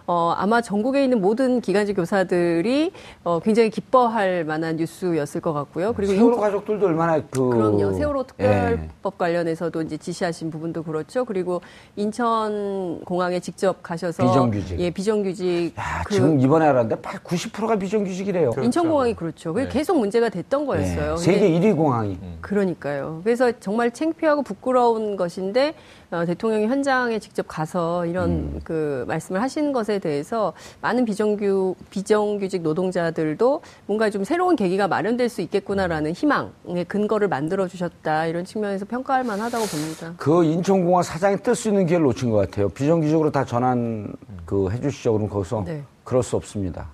어, 0.09 0.33
아마 0.37 0.61
전국에 0.61 1.03
있는 1.03 1.19
모든 1.19 1.59
기간제 1.59 1.91
교사들이 1.93 2.93
어, 3.25 3.39
굉장히 3.41 3.69
기뻐할 3.69 4.45
만한 4.45 4.77
뉴스였을 4.77 5.41
것 5.41 5.51
같고요. 5.51 5.91
그리고 5.91 6.13
세월호 6.13 6.35
인- 6.35 6.39
가족들도 6.41 6.85
얼마나 6.87 7.21
그. 7.29 7.49
그럼요. 7.49 7.91
세월호 7.91 8.21
예. 8.21 8.25
특별법 8.47 9.17
관련해서도 9.17 9.81
이제 9.81 9.97
지시하신 9.97 10.49
부분도 10.49 10.83
그렇죠. 10.83 11.25
그리고 11.25 11.59
인천 11.97 13.01
공항에 13.03 13.41
직접 13.41 13.83
가셔서 13.83 14.23
비정규직. 14.25 14.79
예, 14.79 14.89
비정규직 14.91 15.73
야, 15.77 16.03
그 16.05 16.13
지금 16.13 16.39
이번에 16.39 16.67
알았는데 16.67 17.01
90%가 17.01 17.75
비정규직이래요. 17.77 18.51
인천 18.63 18.87
공항이 18.87 19.13
그렇죠. 19.13 19.53
그게 19.53 19.65
네. 19.67 19.71
계속 19.73 19.99
문제가 19.99 20.29
됐던 20.29 20.61
예. 20.61 20.65
거였어요. 20.65 21.15
근데 21.15 21.21
세계 21.21 21.49
1위 21.59 21.75
공항이. 21.75 22.17
그러니까요. 22.39 23.19
그래서 23.25 23.51
정말 23.59 23.91
창피하고 23.91 24.41
부끄러운 24.43 25.17
것인데 25.17 25.73
어, 26.09 26.23
대통령이 26.25 26.67
현장에 26.67 27.19
직접 27.19 27.45
가서 27.47 28.05
이런 28.05 28.29
음. 28.29 28.59
그 28.63 29.03
말씀을 29.07 29.41
하신 29.41 29.73
것에 29.73 29.99
대해서 29.99 30.53
많은 30.81 31.03
비정규 31.03 31.75
비정규직 31.89 32.61
노동자들도 32.61 33.61
뭔가 33.87 34.09
좀 34.09 34.23
새로운 34.23 34.55
계기가 34.55 34.87
마련될 34.87 35.27
수 35.27 35.41
있겠구나라는 35.41 36.13
희망의 36.13 36.85
근거를 36.87 37.27
만들어 37.27 37.67
주셨다 37.67 38.27
이런 38.27 38.45
측면에서 38.45 38.85
평가할 38.85 39.25
만하다고 39.25 39.65
봅니다. 39.65 40.13
그 40.17 40.45
인천공항 40.45 41.03
사장이 41.03 41.37
뜰 41.43 41.55
수 41.55 41.69
있는 41.69 41.85
기회를 41.87 42.05
놓친 42.05 42.29
것 42.29 42.37
같아요. 42.37 42.69
비정규직으로 42.69 43.31
다 43.31 43.43
전환 43.43 44.13
그 44.45 44.69
해주시죠. 44.71 45.11
그럼 45.13 45.27
거기서 45.27 45.63
네. 45.65 45.83
그럴 46.03 46.23
수 46.23 46.37
없습니다. 46.37 46.87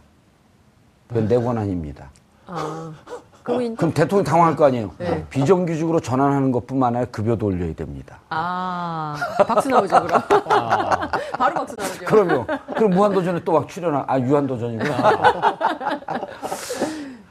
그건 1.07 1.27
내 1.27 1.37
권한입니다. 1.37 2.09
아, 2.47 2.93
그럼 3.43 3.61
인- 3.61 3.75
그럼 3.75 3.93
대통령 3.93 4.23
당황할 4.23 4.55
거 4.55 4.65
아니에요. 4.65 4.91
네. 4.97 5.25
비정규직으로 5.29 5.99
전환하는 5.99 6.51
것뿐만 6.51 6.95
아니라 6.95 7.11
급여도 7.11 7.47
올려야 7.47 7.73
됩니다. 7.73 8.19
아 8.29 9.15
박수 9.47 9.69
나오죠 9.69 10.01
그럼 10.03 10.21
바로 11.37 11.53
박수 11.55 11.75
나오죠. 11.77 12.05
그럼요. 12.05 12.45
그럼 12.75 12.91
무한도전에 12.91 13.43
또 13.43 13.51
막 13.53 13.67
출연하, 13.67 14.03
아, 14.07 14.19
유한도전이구나. 14.19 14.97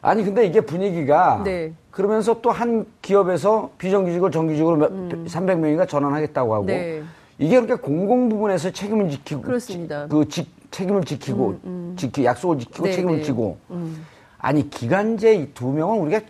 아니, 0.05 0.25
근데 0.25 0.46
이게 0.46 0.61
분위기가. 0.61 1.42
네. 1.44 1.72
그러면서 1.90 2.40
또 2.40 2.51
한 2.51 2.87
기업에서 3.03 3.70
비정규직을 3.79 4.31
정규직으로 4.31 4.77
몇, 4.77 4.90
300명인가 5.27 5.88
전환하겠다고 5.88 6.55
하고. 6.55 6.64
음. 6.64 6.66
네. 6.66 7.03
이게 7.38 7.61
그렇게 7.61 7.81
공공 7.81 8.29
부분에서 8.29 8.70
책임을 8.70 9.11
지키고. 9.11 9.42
그렇습니다. 9.42 10.05
음, 10.05 10.09
그 10.09 10.29
지, 10.29 10.46
책임을 10.70 11.05
지키고, 11.05 11.59
지키, 11.96 12.25
약속을 12.25 12.59
지키고 12.59 12.85
네, 12.85 12.92
책임을 12.92 13.16
네. 13.18 13.22
지고. 13.22 13.59
아니, 14.42 14.68
기간제 14.68 15.35
이두 15.35 15.68
명은 15.68 16.00
우리가 16.00 16.20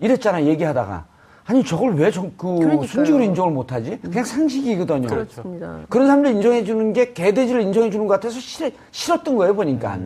이랬잖아, 0.00 0.44
얘기하다가. 0.44 1.06
아니, 1.50 1.64
저걸 1.64 1.94
왜 1.94 2.10
정, 2.10 2.30
그, 2.36 2.46
그러니까요. 2.56 2.80
음. 2.80 2.86
순직으로 2.86 3.24
인정을 3.24 3.50
못하지? 3.52 3.98
그냥 4.02 4.22
상식이거든요. 4.22 5.08
그렇습니다. 5.08 5.78
그런 5.88 6.06
사람들 6.06 6.32
인정해 6.32 6.62
주는 6.62 6.92
게 6.92 7.14
개돼지를 7.14 7.62
인정해 7.62 7.88
주는 7.88 8.06
것 8.06 8.12
같아서 8.12 8.38
싫, 8.38 8.70
싫었던 8.90 9.34
거예요 9.34 9.54
보니까. 9.56 9.96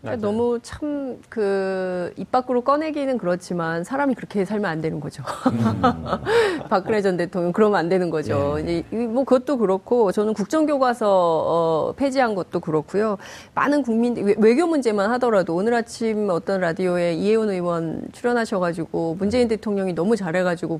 그러니까 0.00 0.26
너무 0.26 0.58
참 0.62 1.16
그 1.28 2.10
입 2.16 2.30
밖으로 2.32 2.62
꺼내기는 2.62 3.18
그렇지만 3.18 3.84
사람이 3.84 4.14
그렇게 4.14 4.44
살면 4.44 4.70
안 4.70 4.80
되는 4.80 5.00
거죠. 5.00 5.22
박근혜 6.70 7.02
전 7.02 7.16
대통령 7.16 7.52
그러면 7.52 7.78
안 7.78 7.88
되는 7.88 8.10
거죠. 8.10 8.58
이- 8.60 8.82
뭐 8.94 9.24
그것도 9.24 9.58
그렇고 9.58 10.12
저는 10.12 10.32
국정교과서 10.34 11.06
어, 11.08 11.92
폐지한 11.96 12.34
것도 12.34 12.60
그렇고요. 12.60 13.18
많은 13.54 13.82
국민 13.82 14.16
외- 14.16 14.34
외교 14.38 14.66
문제만 14.66 15.10
하더라도 15.12 15.54
오늘 15.54 15.74
아침 15.74 16.28
어떤 16.30 16.60
라디오에 16.60 17.14
이혜원 17.14 17.50
의원 17.50 18.02
출연하셔가지고 18.12 19.16
문재인 19.18 19.48
대통령이 19.48 19.92
너무 19.94 20.16
잘해가지고 20.16 20.78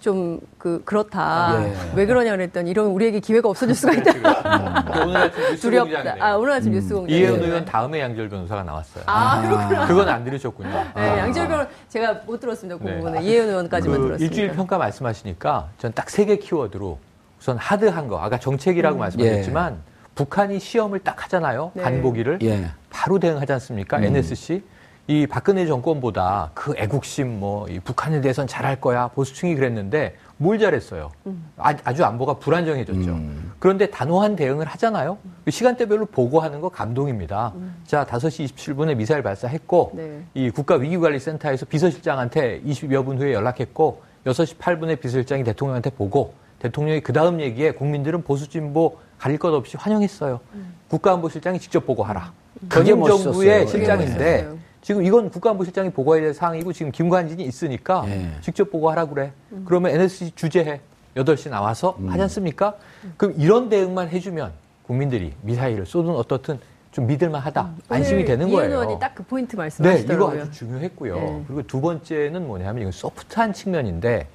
좀 0.00 0.40
그 0.60 0.82
그렇다. 0.84 1.54
예. 1.64 1.72
왜 1.94 2.04
그러냐 2.04 2.32
그랬더니 2.32 2.70
이런 2.70 2.88
우리에게 2.88 3.20
기회가 3.20 3.48
없어질 3.48 3.74
수가 3.74 3.94
있다. 3.94 4.12
그 4.12 5.00
오늘 5.00 5.16
아침 5.16 5.42
뉴스 5.42 5.60
두렵다. 5.62 5.94
공장이네요. 5.94 6.24
아 6.24 6.36
오늘 6.36 6.52
아침 6.52 6.72
뉴스 6.72 6.94
공장. 6.94 7.16
이혜원 7.16 7.40
의원 7.42 7.64
다음에 7.64 8.00
양절 8.00 8.28
변호사가 8.28 8.62
나왔어요. 8.62 9.04
아 9.06 9.40
그렇구나. 9.40 9.86
그건 9.86 10.08
안 10.10 10.22
들으셨군요. 10.24 10.68
네, 10.96 11.18
양절변 11.18 11.68
제가 11.88 12.12
못 12.26 12.38
들었습니다. 12.40 12.78
그 12.78 12.84
네. 12.84 12.96
부분은 12.98 13.22
이혜원 13.22 13.48
의원까지만 13.48 13.96
그 13.96 14.04
들었습니다. 14.06 14.24
일주일 14.34 14.52
평가 14.52 14.76
말씀하시니까 14.76 15.68
전 15.78 15.92
딱 15.94 16.08
세 16.10 16.26
개 16.26 16.36
키워드로 16.36 16.98
우선 17.40 17.56
하드한 17.56 18.08
거 18.08 18.20
아까 18.20 18.38
정책이라고 18.38 18.96
음. 18.96 19.00
말씀하셨지만 19.00 19.78
북한이 20.14 20.58
시험을 20.60 20.98
딱 20.98 21.24
하잖아요 21.24 21.70
네. 21.72 21.82
반보기를 21.84 22.40
예. 22.42 22.66
바로 22.90 23.18
대응하지 23.18 23.50
않습니까 23.54 23.98
NSC 24.02 24.62
이 25.10 25.26
박근혜 25.26 25.66
정권보다 25.66 26.52
그 26.54 26.72
애국심 26.76 27.40
뭐이 27.40 27.80
북한에 27.80 28.20
대해서는 28.20 28.46
잘할 28.46 28.80
거야 28.80 29.08
보수층이 29.08 29.56
그랬는데 29.56 30.14
뭘 30.36 30.60
잘했어요 30.60 31.10
아, 31.56 31.92
주 31.92 32.04
안보가 32.04 32.34
불안정해졌죠 32.34 33.18
그런데 33.58 33.90
단호한 33.90 34.36
대응을 34.36 34.66
하잖아요 34.66 35.18
그 35.44 35.50
시간대별로 35.50 36.06
보고하는 36.06 36.60
거 36.60 36.68
감동입니다 36.68 37.52
자 37.88 38.06
5시 38.06 38.54
27분에 38.54 38.96
미사일 38.96 39.24
발사했고 39.24 39.90
네. 39.94 40.22
이 40.34 40.48
국가위기관리센터에서 40.50 41.66
비서실장한테 41.66 42.62
20여 42.62 43.04
분 43.04 43.18
후에 43.18 43.32
연락했고 43.32 44.02
6시 44.26 44.58
8분에 44.58 45.00
비서실장이 45.00 45.42
대통령한테 45.42 45.90
보고 45.90 46.34
대통령이 46.60 47.00
그 47.00 47.12
다음 47.12 47.40
얘기에 47.40 47.72
국민들은 47.72 48.22
보수 48.22 48.48
진보 48.48 48.98
가릴 49.18 49.38
것 49.38 49.52
없이 49.52 49.76
환영했어요. 49.78 50.40
국가안보실장이 50.88 51.58
직접 51.58 51.86
보고하라. 51.86 52.32
그게 52.68 52.90
전임 52.90 53.02
정부의 53.04 53.60
멋있었어요. 53.60 53.66
실장인데 53.66 54.42
멋있었어요. 54.42 54.69
지금 54.82 55.04
이건 55.04 55.30
국가안보실장이 55.30 55.90
보고해야 55.90 56.24
될 56.24 56.34
사항이고 56.34 56.72
지금 56.72 56.90
김관진이 56.90 57.42
있으니까 57.44 58.04
예. 58.08 58.30
직접 58.40 58.70
보고하라 58.70 59.06
그래. 59.06 59.32
그러면 59.66 59.92
NSC 59.92 60.32
주재해. 60.34 60.80
8시 61.16 61.50
나와서 61.50 61.96
음. 61.98 62.08
하지 62.08 62.22
않습니까? 62.22 62.76
그럼 63.16 63.34
이런 63.36 63.68
대응만 63.68 64.08
해주면 64.08 64.52
국민들이 64.86 65.34
미사일을 65.42 65.84
쏘든 65.84 66.12
어떻든 66.14 66.58
좀 66.92 67.06
믿을만 67.06 67.40
하다. 67.42 67.70
안심이 67.88 68.24
되는 68.24 68.48
거예요. 68.50 68.70
의원이 68.70 68.98
딱 68.98 69.12
그 69.14 69.22
포인트 69.24 69.54
네, 69.56 69.62
말씀하시더라고요. 69.62 70.34
이거 70.36 70.42
아주 70.42 70.52
중요했고요. 70.52 71.14
네. 71.14 71.44
그리고 71.46 71.62
두 71.64 71.80
번째는 71.80 72.46
뭐냐면 72.46 72.82
이건 72.82 72.92
소프트한 72.92 73.52
측면인데 73.52 74.26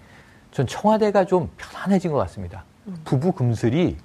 전 0.51 0.67
청와대가 0.67 1.25
좀 1.25 1.49
편안해진 1.57 2.11
것 2.11 2.17
같습니다. 2.19 2.63
부부 3.03 3.31
금슬이 3.31 3.97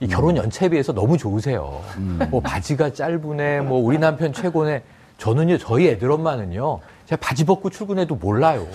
이 0.00 0.06
결혼 0.06 0.36
연차에 0.36 0.68
비해서 0.68 0.92
너무 0.92 1.18
좋으세요. 1.18 1.82
뭐 2.30 2.40
바지가 2.40 2.92
짧으네, 2.92 3.62
뭐 3.62 3.80
우리 3.80 3.98
남편 3.98 4.32
최고네. 4.32 4.82
저는요, 5.18 5.58
저희 5.58 5.88
애들 5.88 6.10
엄마는요, 6.10 6.78
제가 7.06 7.20
바지 7.20 7.44
벗고 7.44 7.68
출근해도 7.70 8.14
몰라요. 8.14 8.66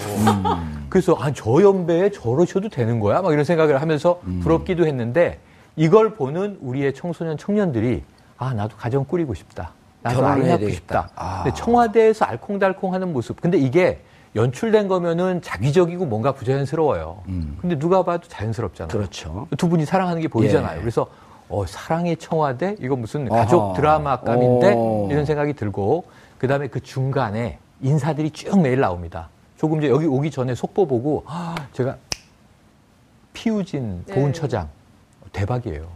그래서, 0.90 1.16
아, 1.20 1.32
저 1.32 1.62
연배에 1.64 2.12
저러셔도 2.12 2.70
되는 2.70 3.00
거야? 3.00 3.22
막 3.22 3.32
이런 3.32 3.46
생각을 3.46 3.82
하면서 3.82 4.20
부럽기도 4.42 4.86
했는데, 4.86 5.40
이걸 5.76 6.14
보는 6.14 6.60
우리의 6.62 6.94
청소년 6.94 7.38
청년들이, 7.38 8.04
아, 8.38 8.54
나도 8.54 8.76
가정 8.78 9.06
꾸리고 9.06 9.34
싶다. 9.34 9.72
나도 10.02 10.26
아이 10.26 10.46
낳고. 10.46 10.70
싶다. 10.70 11.10
아. 11.16 11.44
근데 11.44 11.58
청와대에서 11.58 12.26
알콩달콩 12.26 12.94
하는 12.94 13.14
모습. 13.14 13.40
근데 13.40 13.58
이게 13.58 14.02
연출된 14.36 14.90
거면은 14.90 15.42
자기적이고 15.42 16.06
뭔가 16.06 16.34
부자연스러워요. 16.34 17.24
근데 17.62 17.80
누가 17.80 18.04
봐도 18.04 18.28
자연스럽잖아요. 18.28 18.90
그렇죠. 18.92 19.48
두 19.58 19.70
분이 19.70 19.86
사랑하는 19.86 20.22
게 20.22 20.28
보이잖아요. 20.28 20.78
예. 20.78 20.82
그래서 20.82 21.08
어, 21.54 21.68
사랑의 21.68 22.18
청와대? 22.18 22.76
이거 22.80 22.96
무슨 22.96 23.30
가족 23.30 23.62
아하. 23.62 23.74
드라마감인데? 23.74 24.74
오. 24.74 25.08
이런 25.12 25.24
생각이 25.24 25.54
들고, 25.54 26.06
그 26.40 26.48
다음에 26.48 26.68
그 26.68 26.80
중간에 26.80 27.60
인사들이 27.80 28.32
쭉 28.32 28.60
매일 28.60 28.80
나옵니다. 28.80 29.30
조금 29.56 29.80
전에 29.80 29.92
여기 29.92 30.08
오기 30.08 30.32
전에 30.32 30.56
속보 30.56 30.88
보고, 30.88 31.24
아, 31.28 31.56
제가 31.74 31.98
피우진 33.34 34.04
네. 34.08 34.16
보훈처장. 34.16 34.68
대박이에요. 35.32 35.88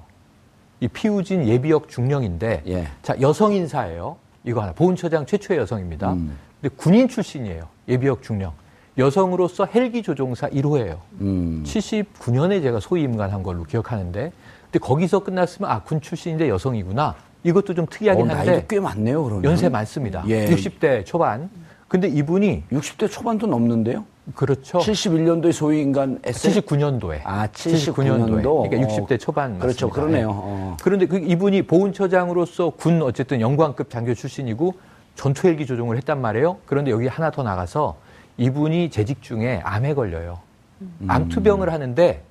이 0.80 0.88
피우진 0.88 1.48
예비역 1.48 1.90
중령인데, 1.90 2.62
예. 2.68 2.88
자, 3.02 3.20
여성 3.20 3.54
인사예요. 3.54 4.18
이거 4.44 4.62
하나. 4.62 4.74
보훈처장 4.74 5.26
최초의 5.26 5.60
여성입니다. 5.62 6.14
음. 6.14 6.38
근데 6.62 6.76
군인 6.76 7.08
출신이에요. 7.08 7.64
예비역 7.88 8.22
중령. 8.22 8.54
여성으로서 9.00 9.66
헬기 9.66 10.04
조종사 10.04 10.48
1호예요. 10.50 11.00
음. 11.22 11.64
79년에 11.66 12.62
제가 12.62 12.80
소위 12.80 13.04
임관한 13.04 13.42
걸로 13.42 13.64
기억하는데, 13.64 14.32
근데 14.72 14.80
거기서 14.80 15.20
끝났으면 15.20 15.70
아, 15.72 15.82
군 15.82 16.02
출신인데 16.02 16.50
여성이구나. 16.50 17.16
이것도 17.44 17.74
좀 17.74 17.86
어, 17.86 17.88
특이하긴 17.90 18.28
나이도 18.28 18.52
한데, 18.52 18.66
꽤 18.68 18.80
많네요, 18.80 19.24
그러면. 19.24 19.44
연세 19.46 19.70
많습니다. 19.70 20.24
예. 20.28 20.48
60대 20.48 21.06
초반. 21.06 21.50
근데 21.88 22.10
이분이, 22.10 22.64
60대 22.72 23.10
초반도 23.10 23.48
넘는데요? 23.48 24.04
그렇죠. 24.36 24.80
71년도에 24.80 25.54
소위 25.54 25.82
인간 25.82 26.20
에세 26.26 26.50
79년도에. 26.60 27.22
아, 27.24 27.48
79년도. 27.48 28.70
그러니까 28.70 28.94
어. 28.94 28.98
60대 28.98 29.18
초반. 29.18 29.58
그렇죠, 29.58 29.88
맞습니다. 29.88 29.90
그러네요. 29.94 30.28
예. 30.28 30.34
어. 30.36 30.78
그런데 30.84 31.06
그 31.06 31.18
이분이 31.18 31.62
보훈처장으로서 31.62 32.72
군 32.72 33.02
어쨌든 33.02 33.40
영광급 33.40 33.90
장교 33.90 34.14
출신이고 34.14 34.74
전투 35.16 35.48
헬기 35.48 35.66
조종을 35.66 35.96
했단 35.98 36.20
말이에요. 36.20 36.58
그런데 36.66 36.92
여기 36.92 37.08
하나 37.08 37.32
더 37.32 37.42
나가서 37.42 37.96
이분이 38.38 38.90
재직 38.90 39.22
중에 39.22 39.62
암에 39.64 39.94
걸려요. 39.94 40.40
음. 40.82 41.08
암투병을 41.08 41.72
하는데 41.72 42.22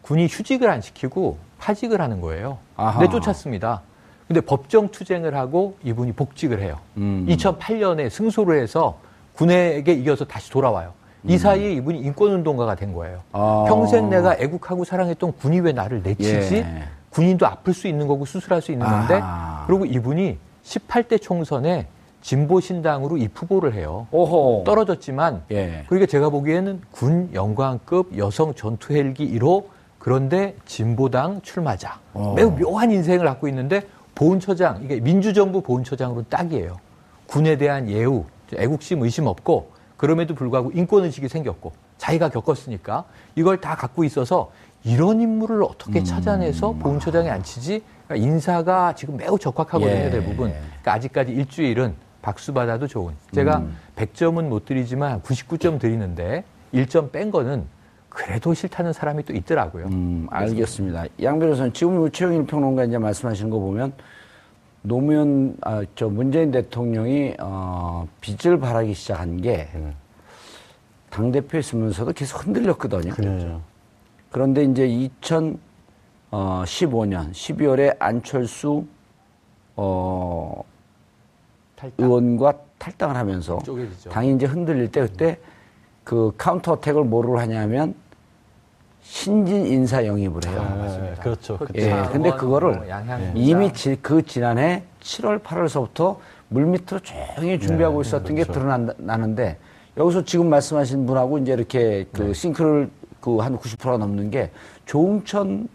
군이 0.00 0.26
휴직을 0.26 0.68
안 0.70 0.80
시키고 0.80 1.38
파직을 1.62 2.00
하는 2.00 2.20
거예요. 2.20 2.58
아하. 2.76 3.00
내쫓았습니다. 3.00 3.82
근데 4.26 4.40
법정 4.40 4.88
투쟁을 4.88 5.36
하고 5.36 5.76
이분이 5.84 6.12
복직을 6.12 6.60
해요. 6.60 6.78
음. 6.96 7.24
2008년에 7.28 8.10
승소를 8.10 8.60
해서 8.60 8.98
군에게 9.34 9.92
이겨서 9.92 10.24
다시 10.24 10.50
돌아와요. 10.50 10.92
이 11.24 11.38
사이에 11.38 11.72
이분이 11.74 12.00
인권운동가가 12.00 12.74
된 12.74 12.92
거예요. 12.92 13.18
음. 13.18 13.32
아. 13.32 13.64
평생 13.68 14.10
내가 14.10 14.34
애국하고 14.36 14.84
사랑했던 14.84 15.34
군이 15.38 15.60
왜 15.60 15.72
나를 15.72 16.02
내치지? 16.02 16.56
예. 16.56 16.82
군인도 17.10 17.46
아플 17.46 17.74
수 17.74 17.86
있는 17.86 18.08
거고 18.08 18.24
수술할 18.24 18.60
수 18.60 18.72
있는 18.72 18.86
건데 18.86 19.14
아하. 19.14 19.64
그리고 19.66 19.84
이분이 19.84 20.38
18대 20.64 21.20
총선에 21.20 21.86
진보신당으로 22.22 23.18
입후보를 23.18 23.74
해요. 23.74 24.06
오호. 24.10 24.64
떨어졌지만 24.64 25.42
예. 25.52 25.84
그러니까 25.88 26.10
제가 26.10 26.30
보기에는 26.30 26.80
군 26.90 27.30
영광급 27.34 28.16
여성 28.16 28.54
전투 28.54 28.94
헬기 28.94 29.30
1호 29.38 29.64
그런데 30.02 30.56
진보당 30.66 31.42
출마자 31.42 32.00
어. 32.12 32.34
매우 32.34 32.50
묘한 32.50 32.90
인생을 32.90 33.24
갖고 33.24 33.46
있는데 33.46 33.86
보훈처장 34.16 34.82
이게 34.82 34.98
민주정부 34.98 35.60
보훈처장으로 35.62 36.24
딱이에요. 36.28 36.80
군에 37.26 37.56
대한 37.56 37.88
예우, 37.88 38.24
애국심 38.52 39.02
의심 39.02 39.28
없고 39.28 39.70
그럼에도 39.96 40.34
불구하고 40.34 40.72
인권 40.74 41.04
의식이 41.04 41.28
생겼고 41.28 41.70
자기가 41.98 42.30
겪었으니까 42.30 43.04
이걸 43.36 43.60
다 43.60 43.76
갖고 43.76 44.02
있어서 44.02 44.50
이런 44.82 45.20
인물을 45.20 45.62
어떻게 45.62 46.00
음. 46.00 46.04
찾아내서 46.04 46.72
보훈처장에 46.72 47.30
앉히지? 47.30 47.84
그러니까 48.08 48.26
인사가 48.28 48.96
지금 48.96 49.16
매우 49.16 49.38
적확하거든요 49.38 50.06
예. 50.06 50.10
대부분. 50.10 50.50
그러니까 50.50 50.94
아직까지 50.94 51.30
일주일은 51.30 51.94
박수 52.22 52.52
받아도 52.52 52.88
좋은. 52.88 53.14
제가 53.32 53.58
음. 53.58 53.76
100점은 53.94 54.48
못 54.48 54.64
드리지만 54.64 55.22
99점 55.22 55.78
드리는데 55.78 56.42
1점 56.74 57.12
뺀 57.12 57.30
거는 57.30 57.66
그래도 58.12 58.52
싫다는 58.52 58.92
사람이 58.92 59.24
또 59.24 59.32
있더라고요. 59.32 59.86
음, 59.86 60.26
알겠습니다. 60.30 61.06
양 61.22 61.38
변호사는 61.38 61.72
지금 61.72 62.10
최영일 62.10 62.46
평론가 62.46 62.84
이제 62.84 62.98
말씀하시는 62.98 63.50
거 63.50 63.58
보면 63.58 63.94
노무현 64.82 65.56
아, 65.62 65.82
저 65.94 66.08
문재인 66.08 66.50
대통령이 66.50 67.36
어, 67.40 68.06
빚을 68.20 68.58
바라기 68.58 68.92
시작한 68.92 69.40
게당 69.40 69.94
대표 71.32 71.56
있으면서도 71.56 72.12
계속 72.12 72.46
흔들렸거든요. 72.46 73.14
그렇죠. 73.14 73.62
그런데 74.30 74.64
이제 74.64 74.86
2015년 74.86 75.58
12월에 77.32 77.96
안철수 77.98 78.84
어, 79.76 80.62
탈당. 81.76 82.06
의원과 82.06 82.52
탈당을 82.76 83.16
하면서 83.16 83.58
쪼개지죠. 83.60 84.10
당이 84.10 84.34
이제 84.34 84.44
흔들릴 84.44 84.92
때 84.92 85.00
그때 85.00 85.38
그 86.04 86.32
counter 86.36 86.72
attack을 86.72 87.04
뭐로 87.04 87.38
하냐면 87.38 88.01
신진 89.02 89.66
인사 89.66 90.06
영입을 90.06 90.40
해요. 90.46 90.60
아, 90.60 91.20
그렇죠. 91.20 91.58
그 91.58 91.66
예, 91.74 92.02
근데 92.12 92.30
그거를 92.32 92.76
뭐 92.76 92.88
양향 92.88 93.32
이미. 93.34 93.72
지, 93.72 93.96
그 94.00 94.22
지난해 94.24 94.84
7월, 95.02 95.42
8월서부터 95.42 96.16
물밑으로 96.48 97.00
조용히 97.00 97.58
준비하고 97.58 98.02
있었던 98.02 98.34
게 98.36 98.44
드러나는데 98.44 99.58
여기서 99.96 100.24
지금 100.24 100.48
말씀하신 100.48 101.06
분하고 101.06 101.38
이제 101.38 101.52
이렇게 101.52 102.06
그 102.12 102.32
sync를 102.32 102.90
그 103.20 103.38
한 103.40 103.56
90%가 103.56 103.98
넘는 103.98 104.30
게 104.30 104.50
조웅천 104.86 105.68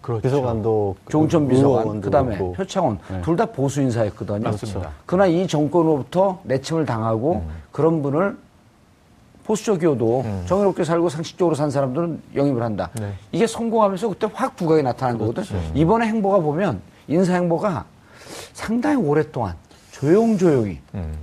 그렇죠. 0.00 0.22
비서관도 0.22 0.96
조웅천 1.10 1.48
비서관, 1.48 2.00
그 2.00 2.10
다음에 2.10 2.36
그렇고. 2.36 2.52
표창원 2.54 2.98
둘다 3.22 3.46
보수 3.46 3.82
인사였거든요. 3.82 4.40
맞습니다. 4.40 4.90
그러나 5.04 5.26
이 5.26 5.46
정권으로부터 5.46 6.40
내침을 6.44 6.86
당하고 6.86 7.42
그런 7.72 8.00
분을 8.02 8.38
보수적이어도 9.44 10.24
정의롭게 10.46 10.84
살고 10.84 11.08
상식적으로 11.08 11.54
산 11.54 11.70
사람들은 11.70 12.22
영입을 12.34 12.62
한다. 12.62 12.90
네. 12.98 13.12
이게 13.32 13.46
성공하면서 13.46 14.08
그때 14.08 14.28
확 14.32 14.56
부각이 14.56 14.82
나타난 14.82 15.18
거거든. 15.18 15.44
이번에 15.74 16.06
행보가 16.06 16.38
보면 16.38 16.80
인사 17.08 17.34
행보가 17.34 17.84
상당히 18.52 18.96
오랫동안 18.96 19.54
조용조용히 19.92 20.78
음. 20.94 21.14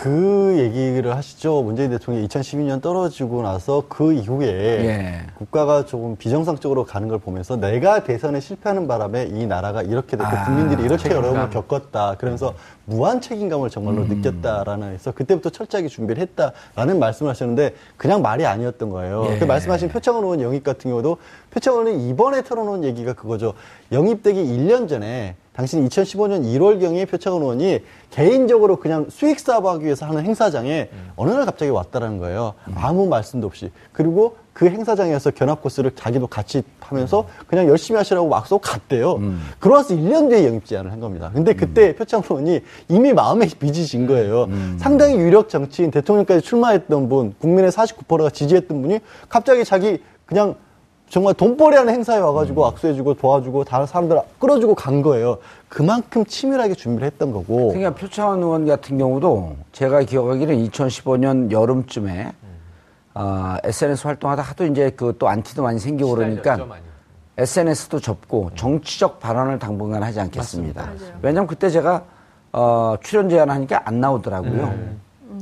그 0.00 0.54
얘기를 0.56 1.14
하시죠. 1.14 1.62
문재인 1.62 1.90
대통령이 1.90 2.26
2012년 2.26 2.80
떨어지고 2.80 3.42
나서 3.42 3.84
그 3.86 4.14
이후에 4.14 4.46
예. 4.46 5.20
국가가 5.36 5.84
조금 5.84 6.16
비정상적으로 6.16 6.86
가는 6.86 7.06
걸 7.06 7.18
보면서 7.18 7.56
내가 7.56 8.02
대선에 8.02 8.40
실패하는 8.40 8.88
바람에 8.88 9.24
이 9.30 9.46
나라가 9.46 9.82
이렇게 9.82 10.16
됐고 10.16 10.24
아, 10.24 10.44
국민들이 10.46 10.84
이렇게 10.84 11.02
책임감. 11.02 11.22
어려움을 11.22 11.50
겪었다. 11.50 12.14
그러면서 12.16 12.54
무한 12.86 13.20
책임감을 13.20 13.68
정말로 13.68 14.06
느꼈다라는 14.06 14.94
해서 14.94 15.12
그때부터 15.12 15.50
철저하게 15.50 15.88
준비를 15.88 16.22
했다라는 16.22 16.98
말씀을 16.98 17.28
하셨는데 17.28 17.74
그냥 17.98 18.22
말이 18.22 18.46
아니었던 18.46 18.88
거예요. 18.88 19.26
예. 19.32 19.38
그 19.38 19.44
말씀하신 19.44 19.90
표창원 19.90 20.24
의원 20.24 20.40
영입 20.40 20.64
같은 20.64 20.90
경우도 20.90 21.18
표창원이 21.50 22.08
이번에 22.08 22.42
털어놓은 22.42 22.84
얘기가 22.84 23.12
그거죠. 23.12 23.52
영입되기 23.92 24.42
1년 24.42 24.88
전에 24.88 25.36
당신 25.60 25.86
2015년 25.86 26.42
1월경에 26.42 27.06
표창원 27.06 27.42
의원이 27.42 27.80
개인적으로 28.10 28.76
그냥 28.76 29.08
수익 29.10 29.38
사업하기 29.38 29.84
위해서 29.84 30.06
하는 30.06 30.24
행사장에 30.24 30.88
어느 31.16 31.32
날 31.32 31.44
갑자기 31.44 31.70
왔다라는 31.70 32.16
거예요. 32.16 32.54
아무 32.76 33.06
말씀도 33.06 33.46
없이. 33.46 33.70
그리고 33.92 34.36
그 34.54 34.70
행사장에서 34.70 35.32
견학 35.32 35.60
코스를 35.60 35.90
자기도 35.94 36.28
같이 36.28 36.62
하면서 36.80 37.28
그냥 37.46 37.68
열심히 37.68 37.98
하시라고 37.98 38.26
막 38.26 38.46
쏘고 38.46 38.62
갔대요. 38.62 39.20
그러고 39.58 39.76
나서 39.76 39.94
1년 39.94 40.30
뒤에 40.30 40.46
영입 40.46 40.64
제안을 40.64 40.90
한 40.90 40.98
겁니다. 40.98 41.30
근데 41.34 41.52
그때 41.52 41.94
표창원 41.94 42.24
의원이 42.30 42.60
이미 42.88 43.12
마음에 43.12 43.46
빚이 43.46 43.84
진 43.84 44.06
거예요. 44.06 44.48
상당히 44.78 45.16
유력 45.16 45.50
정치인 45.50 45.90
대통령까지 45.90 46.40
출마했던 46.40 47.10
분, 47.10 47.34
국민의 47.38 47.70
49%가 47.70 48.30
지지했던 48.30 48.80
분이 48.80 49.00
갑자기 49.28 49.66
자기 49.66 50.02
그냥 50.24 50.54
정말 51.10 51.34
돈벌이 51.34 51.76
하는 51.76 51.92
행사에 51.92 52.18
와가지고 52.18 52.64
악수해주고 52.66 53.14
도와주고 53.14 53.64
다른 53.64 53.84
사람들 53.84 54.20
끌어주고 54.38 54.76
간 54.76 55.02
거예요. 55.02 55.38
그만큼 55.68 56.24
치밀하게 56.24 56.74
준비를 56.74 57.04
했던 57.06 57.32
거고. 57.32 57.68
그러니까 57.68 57.94
표창원 57.96 58.40
의원 58.42 58.64
같은 58.64 58.96
경우도 58.96 59.56
제가 59.72 60.02
기억하기로는 60.04 60.68
2015년 60.70 61.50
여름쯤에 61.50 62.32
아, 63.14 63.58
SNS 63.64 64.06
활동하다 64.06 64.40
하도 64.42 64.64
이제 64.66 64.90
그 64.90 65.12
또 65.18 65.28
안티도 65.28 65.62
많이 65.64 65.78
생기고 65.80 66.10
그러니까. 66.14 66.56
SNS도 67.38 67.98
접고 68.00 68.50
정치적 68.54 69.18
발언을 69.18 69.58
당분간 69.58 70.02
하지 70.04 70.20
않겠습니다. 70.20 70.90
왜냐면 71.22 71.46
그때 71.48 71.70
제가 71.70 72.04
어, 72.52 72.94
출연 73.02 73.28
제안하니까 73.28 73.82
안 73.84 74.00
나오더라고요. 74.00 74.74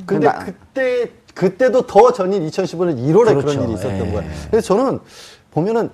근데 0.07 0.29
나- 0.29 0.39
그때 0.45 1.11
그때도 1.35 1.87
더 1.87 2.13
전인 2.13 2.47
2015년 2.49 2.97
1월에 2.99 3.27
그 3.27 3.35
그렇죠. 3.43 3.47
런 3.47 3.63
일이 3.65 3.73
있었던 3.75 4.07
예. 4.07 4.13
거예요. 4.13 4.31
그래서 4.51 4.67
저는 4.75 5.01
보면은 5.51 5.91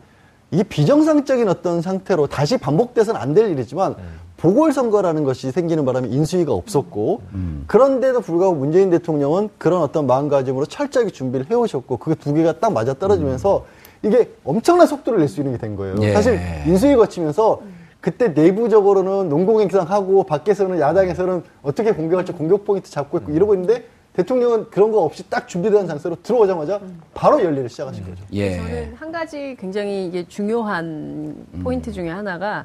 이 0.50 0.62
비정상적인 0.62 1.48
어떤 1.48 1.80
상태로 1.82 2.26
다시 2.28 2.56
반복돼서는 2.58 3.20
안 3.20 3.34
될 3.34 3.50
일이지만 3.50 3.96
보궐선거라는 4.36 5.24
것이 5.24 5.50
생기는 5.52 5.84
바람에 5.84 6.08
인수위가 6.08 6.52
없었고 6.52 7.22
그런데도 7.66 8.20
불구하고 8.20 8.54
문재인 8.54 8.90
대통령은 8.90 9.48
그런 9.58 9.80
어떤 9.82 10.06
마음가짐으로 10.06 10.66
철저하게 10.66 11.10
준비를 11.12 11.50
해오셨고 11.50 11.96
그게 11.96 12.14
두 12.14 12.34
개가 12.34 12.60
딱 12.60 12.72
맞아 12.72 12.92
떨어지면서 12.94 13.64
이게 14.02 14.30
엄청난 14.44 14.86
속도를 14.86 15.20
낼 15.20 15.28
수 15.28 15.40
있는 15.40 15.52
게 15.52 15.58
된 15.58 15.76
거예요. 15.76 15.96
예. 16.02 16.12
사실 16.12 16.38
인수위 16.66 16.94
거치면서 16.96 17.62
그때 18.02 18.28
내부적으로는 18.28 19.30
농공행상하고 19.30 20.24
밖에서는 20.24 20.78
야당에서는 20.78 21.42
어떻게 21.62 21.92
공격할지 21.92 22.32
공격 22.32 22.66
포인트 22.66 22.90
잡고 22.90 23.18
있고 23.18 23.32
이러고 23.32 23.54
있는데 23.54 23.86
대통령은 24.14 24.70
그런 24.70 24.92
거 24.92 25.02
없이 25.02 25.28
딱 25.28 25.48
준비된 25.48 25.86
상태로 25.86 26.16
들어오자마자 26.22 26.80
바로 27.12 27.42
열일을 27.42 27.68
시작하신 27.68 28.04
거죠. 28.08 28.24
예. 28.32 28.56
저는 28.56 28.94
한 28.94 29.12
가지 29.12 29.56
굉장히 29.58 30.06
이게 30.06 30.26
중요한 30.26 31.46
포인트 31.62 31.92
중에 31.92 32.10
하나가 32.10 32.64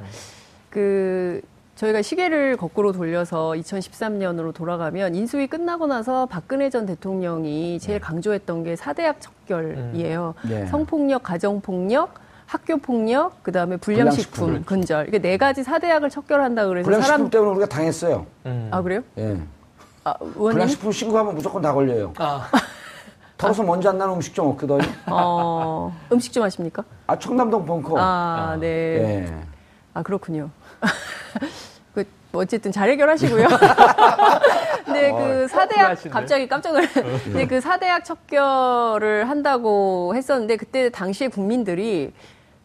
그 0.69 1.41
저희가 1.75 2.01
시계를 2.01 2.57
거꾸로 2.57 2.91
돌려서 2.91 3.53
2013년으로 3.55 4.53
돌아가면 4.53 5.15
인수위 5.15 5.47
끝나고 5.47 5.87
나서 5.87 6.27
박근혜 6.27 6.69
전 6.69 6.85
대통령이 6.85 7.79
제일 7.79 7.99
강조했던 7.99 8.63
게 8.63 8.75
사대학 8.75 9.19
척결이에요. 9.19 10.35
음. 10.43 10.49
네. 10.49 10.65
성폭력, 10.67 11.23
가정폭력, 11.23 12.13
학교 12.45 12.77
폭력, 12.77 13.41
그 13.41 13.51
다음에 13.51 13.77
불량식품, 13.77 14.45
불량식품. 14.45 14.65
근절. 14.65 15.07
이게 15.07 15.19
네 15.19 15.37
가지 15.37 15.63
사대학을 15.63 16.09
척결한다 16.09 16.67
그래서 16.67 16.83
불량식품 16.83 17.15
사람 17.17 17.29
때문에 17.29 17.51
우리가 17.51 17.67
당했어요. 17.67 18.25
아 18.71 18.81
그래요? 18.81 19.01
예. 19.17 19.37
아, 20.03 20.15
의원님? 20.19 20.51
불량식품 20.53 20.91
신고하면 20.91 21.35
무조건 21.35 21.61
다 21.61 21.73
걸려요. 21.73 22.13
아, 22.17 22.47
털어서 23.37 23.63
먼지 23.63 23.87
안 23.87 23.97
나는 23.97 24.15
음식 24.15 24.33
좀 24.33 24.47
없거든요. 24.47 24.79
어, 25.07 25.95
음식 26.11 26.31
좀 26.33 26.43
하십니까? 26.43 26.83
아, 27.07 27.17
청담동 27.17 27.65
벙커. 27.65 27.95
아, 27.97 28.57
네. 28.59 28.67
예. 28.67 29.35
아 29.93 30.03
그렇군요. 30.03 30.49
그 31.93 32.05
어쨌든 32.33 32.71
잘 32.71 32.89
해결하시고요. 32.89 33.47
근데 34.85 35.11
그 35.11 35.47
사대학 35.47 35.87
쿨하시네. 35.87 36.11
갑자기 36.13 36.47
깜짝 36.47 36.73
놀랐. 36.73 36.93
근데 36.93 37.47
그 37.47 37.59
사대학 37.59 38.05
척결을 38.05 39.29
한다고 39.29 40.13
했었는데 40.15 40.57
그때 40.57 40.89
당시에 40.89 41.27
국민들이 41.27 42.13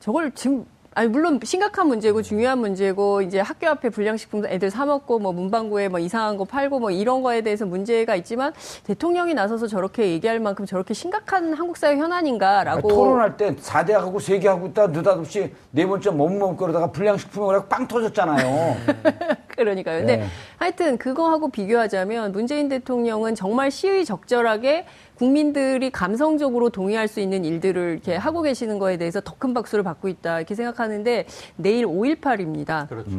저걸 0.01 0.33
지금 0.33 0.67
아니 0.97 1.09
물론 1.09 1.41
심각한 1.43 1.89
문제고 1.89 2.23
중요한 2.23 2.59
문제고 2.59 3.21
이제 3.21 3.41
학교 3.41 3.69
앞에 3.69 3.91
불량식품 3.91 4.47
애들 4.47 4.71
사 4.71 4.87
먹고 4.87 5.19
뭐 5.19 5.33
문방구에 5.33 5.89
뭐 5.89 5.99
이상한 5.99 6.37
거 6.37 6.45
팔고 6.45 6.79
뭐 6.79 6.91
이런 6.91 7.23
거에 7.23 7.43
대해서 7.43 7.67
문제가 7.67 8.15
있지만 8.15 8.53
대통령이 8.85 9.35
나서서 9.35 9.67
저렇게 9.67 10.11
얘기할 10.11 10.39
만큼 10.39 10.67
저렇게 10.67 10.95
심각한 10.95 11.53
한국 11.55 11.77
사회 11.77 11.97
현안인가라고 11.97 12.89
아니, 12.89 12.97
토론할 12.97 13.37
때 13.37 13.57
4대하고 13.57 14.17
3개 14.17 14.45
하고 14.45 14.69
있다 14.69 14.89
느닷없이 14.89 15.53
네 15.73 15.85
번째 15.85 16.11
몸몸 16.11 16.57
거려다가 16.57 16.93
불량식품에 16.93 17.47
그래갖고 17.47 17.69
빵 17.69 17.89
터졌잖아요. 17.89 18.77
그러니까요. 19.49 19.99
근데 19.99 20.17
네. 20.19 20.27
하여튼 20.59 20.99
그거하고 20.99 21.49
비교하자면 21.49 22.33
문재인 22.33 22.69
대통령은 22.69 23.35
정말 23.35 23.71
시의 23.71 24.05
적절하게 24.05 24.87
국민들이 25.17 25.91
감성적으로 25.91 26.71
동의할 26.71 27.07
수 27.09 27.21
있는 27.21 27.45
일들을 27.45 27.93
이렇게 27.93 28.17
하고 28.17 28.43
계시는 28.43 28.79
거에 28.79 28.97
대해서 28.97 29.21
더 29.21 29.35
큰 29.45 29.53
박수를 29.53 29.85
받고 29.85 30.09
있다 30.09 30.39
이렇게 30.39 30.55
생각하는데 30.55 31.27
내일 31.57 31.85
5.18입니다. 31.87 32.89
그렇죠. 32.89 33.11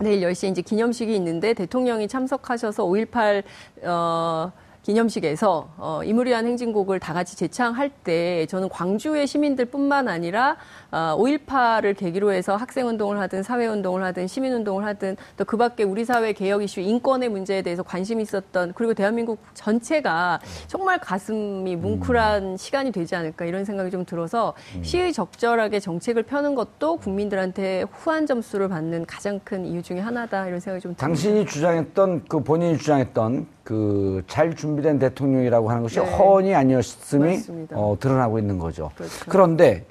내일 0.00 0.20
10시에 0.20 0.50
이제 0.50 0.62
기념식이 0.62 1.12
있는데 1.16 1.54
대통령이 1.54 2.06
참석하셔서 2.08 2.84
5.18 2.84 3.42
어, 3.84 4.52
기념식에서 4.82 5.68
어, 5.76 6.00
이무리한 6.04 6.46
행진곡을 6.46 6.98
다 6.98 7.12
같이 7.12 7.36
재창할 7.36 7.88
때 7.88 8.46
저는 8.46 8.68
광주의 8.68 9.26
시민들뿐만 9.26 10.08
아니라 10.08 10.56
어, 10.90 11.16
5.18을 11.18 11.96
계기로 11.96 12.32
해서 12.32 12.56
학생운동을 12.56 13.18
하든 13.20 13.42
사회운동을 13.44 14.02
하든 14.02 14.26
시민운동을 14.26 14.84
하든 14.84 15.16
또 15.36 15.44
그 15.52 15.58
밖에 15.58 15.82
우리 15.82 16.06
사회 16.06 16.32
개혁 16.32 16.62
이슈 16.62 16.80
인권의 16.80 17.28
문제에 17.28 17.60
대해서 17.60 17.82
관심이 17.82 18.22
있었던 18.22 18.72
그리고 18.74 18.94
대한민국 18.94 19.38
전체가 19.52 20.40
정말 20.66 20.98
가슴이 20.98 21.76
뭉클한 21.76 22.56
시간이 22.56 22.90
되지 22.90 23.14
않을까 23.16 23.44
이런 23.44 23.66
생각이 23.66 23.90
좀 23.90 24.06
들어서 24.06 24.54
시의 24.80 25.12
적절하게 25.12 25.78
정책을 25.78 26.22
펴는 26.22 26.54
것도 26.54 26.96
국민들한테 26.96 27.84
후한 27.92 28.26
점수를 28.26 28.70
받는 28.70 29.04
가장 29.04 29.40
큰 29.44 29.66
이유 29.66 29.82
중에 29.82 30.00
하나다 30.00 30.46
이런 30.46 30.58
생각이 30.58 30.80
좀 30.80 30.92
듭니다. 30.92 31.06
당신이 31.06 31.44
주장했던 31.44 32.24
그 32.26 32.42
본인이 32.42 32.78
주장했던 32.78 33.46
그 33.64 34.22
잘 34.26 34.54
준비된 34.54 34.98
대통령이라고 34.98 35.70
하는 35.70 35.82
것이 35.82 36.00
네. 36.00 36.10
허언이 36.10 36.54
아니었음이 36.54 37.36
맞습니다. 37.36 37.76
어, 37.76 37.96
드러나고 37.98 38.38
있는 38.38 38.58
거죠. 38.58 38.90
그렇죠. 38.96 39.24
그런데 39.28 39.84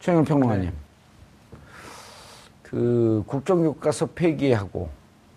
최영일 0.00 0.24
네. 0.24 0.28
평론가님, 0.28 0.72
그 2.62 3.24
국정교과서 3.26 4.06
폐기하고 4.14 4.88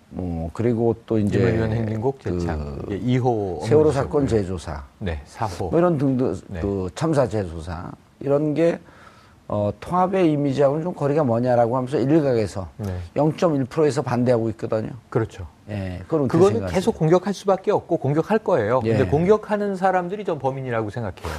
뭐 0.10 0.50
그리고 0.54 0.96
또 1.06 1.20
이제 1.20 1.40
행진곡 1.58 2.22
재창 2.22 2.78
그 2.86 2.94
예, 2.94 3.00
2호 3.00 3.66
세월호 3.66 3.92
사건 3.92 4.26
재조사 4.26 4.86
네 5.00 5.22
4호 5.26 5.70
뭐 5.72 5.80
이런 5.80 5.98
등등 5.98 6.34
네. 6.48 6.62
그 6.62 6.90
참사 6.96 7.28
재조사 7.28 7.92
이런 8.22 8.54
게 8.54 8.80
어, 9.50 9.72
통합의 9.80 10.32
이미지하고는 10.32 10.84
좀 10.84 10.94
거리가 10.94 11.24
뭐냐라고 11.24 11.76
하면서 11.76 11.98
일각에서 11.98 12.70
네. 12.78 12.98
0.1%에서 13.16 14.02
반대하고 14.02 14.50
있거든요. 14.52 14.92
그렇죠. 15.10 15.48
예, 15.70 16.00
그건 16.04 16.22
어떻게 16.26 16.38
그거는? 16.38 16.68
계속 16.68 16.96
공격할 16.98 17.34
수밖에 17.34 17.72
없고 17.72 17.98
공격할 17.98 18.40
거예요. 18.40 18.82
예. 18.86 18.96
근데 18.96 19.06
공격하는 19.10 19.76
사람들이 19.76 20.24
전 20.24 20.40
범인이라고 20.40 20.90
생각해요. 20.90 21.34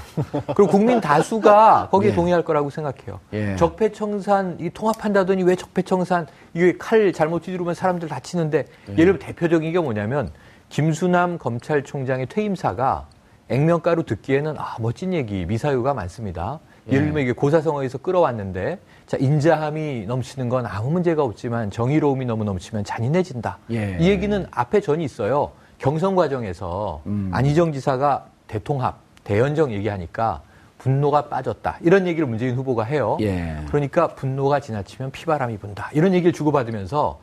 그리고 0.54 0.66
국민 0.70 1.00
다수가 1.00 1.88
거기에 1.92 2.10
예. 2.10 2.14
동의할 2.14 2.44
거라고 2.44 2.68
생각해요. 2.70 3.20
예. 3.32 3.56
적폐청산 3.56 4.58
이 4.60 4.70
통합한다더니 4.70 5.42
왜 5.44 5.56
적폐청산 5.56 6.26
이게 6.54 6.76
칼 6.78 7.12
잘못 7.12 7.46
휘두르면 7.46 7.74
사람들 7.74 8.08
다치는데 8.08 8.66
예. 8.90 8.92
예를 8.92 9.18
들어 9.18 9.26
대표적인 9.26 9.72
게 9.72 9.78
뭐냐면 9.78 10.30
김수남 10.68 11.38
검찰총장의 11.38 12.26
퇴임사가 12.26 13.06
액면가로 13.48 14.02
듣기에는 14.02 14.56
아 14.58 14.76
멋진 14.78 15.14
얘기 15.14 15.46
미사유가 15.46 15.94
많습니다. 15.94 16.60
예를 16.90 17.04
들면 17.06 17.22
이게 17.22 17.32
고사성어에서 17.32 17.98
끌어왔는데 17.98 18.78
자 19.06 19.16
인자함이 19.18 20.06
넘치는 20.06 20.48
건 20.48 20.66
아무 20.66 20.90
문제가 20.90 21.22
없지만 21.22 21.70
정의로움이 21.70 22.24
너무 22.24 22.44
넘치면 22.44 22.84
잔인해진다. 22.84 23.58
예. 23.70 23.96
이 24.00 24.08
얘기는 24.08 24.46
앞에 24.50 24.80
전이 24.80 25.04
있어요. 25.04 25.52
경선 25.78 26.16
과정에서 26.16 27.02
음. 27.06 27.30
안희정 27.32 27.72
지사가 27.72 28.26
대통합, 28.46 28.98
대연정 29.24 29.72
얘기하니까 29.72 30.42
분노가 30.78 31.28
빠졌다. 31.28 31.78
이런 31.82 32.06
얘기를 32.06 32.26
문재인 32.26 32.54
후보가 32.56 32.84
해요. 32.84 33.16
예. 33.20 33.56
그러니까 33.68 34.08
분노가 34.08 34.60
지나치면 34.60 35.10
피바람이 35.10 35.58
분다. 35.58 35.90
이런 35.92 36.14
얘기를 36.14 36.32
주고받으면서 36.32 37.18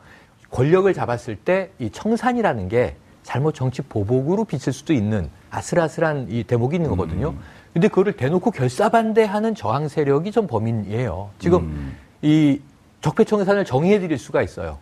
권력을 0.50 0.92
잡았을 0.92 1.36
때 1.36 1.70
이 1.80 1.90
청산이라는 1.90 2.68
게 2.68 2.96
잘못 3.24 3.54
정치 3.54 3.82
보복으로 3.82 4.44
비칠 4.44 4.72
수도 4.72 4.92
있는 4.92 5.28
아슬아슬한 5.50 6.28
이 6.30 6.44
대목이 6.44 6.76
있는 6.76 6.90
거거든요. 6.90 7.34
근데 7.76 7.88
그거를 7.88 8.14
대놓고 8.14 8.52
결사반대하는 8.52 9.54
저항 9.54 9.88
세력이 9.88 10.32
좀 10.32 10.46
범인이에요. 10.46 11.28
지금 11.38 11.94
이 12.22 12.58
적폐청산을 13.02 13.66
정의해 13.66 14.00
드릴 14.00 14.16
수가 14.16 14.40
있어요. 14.40 14.78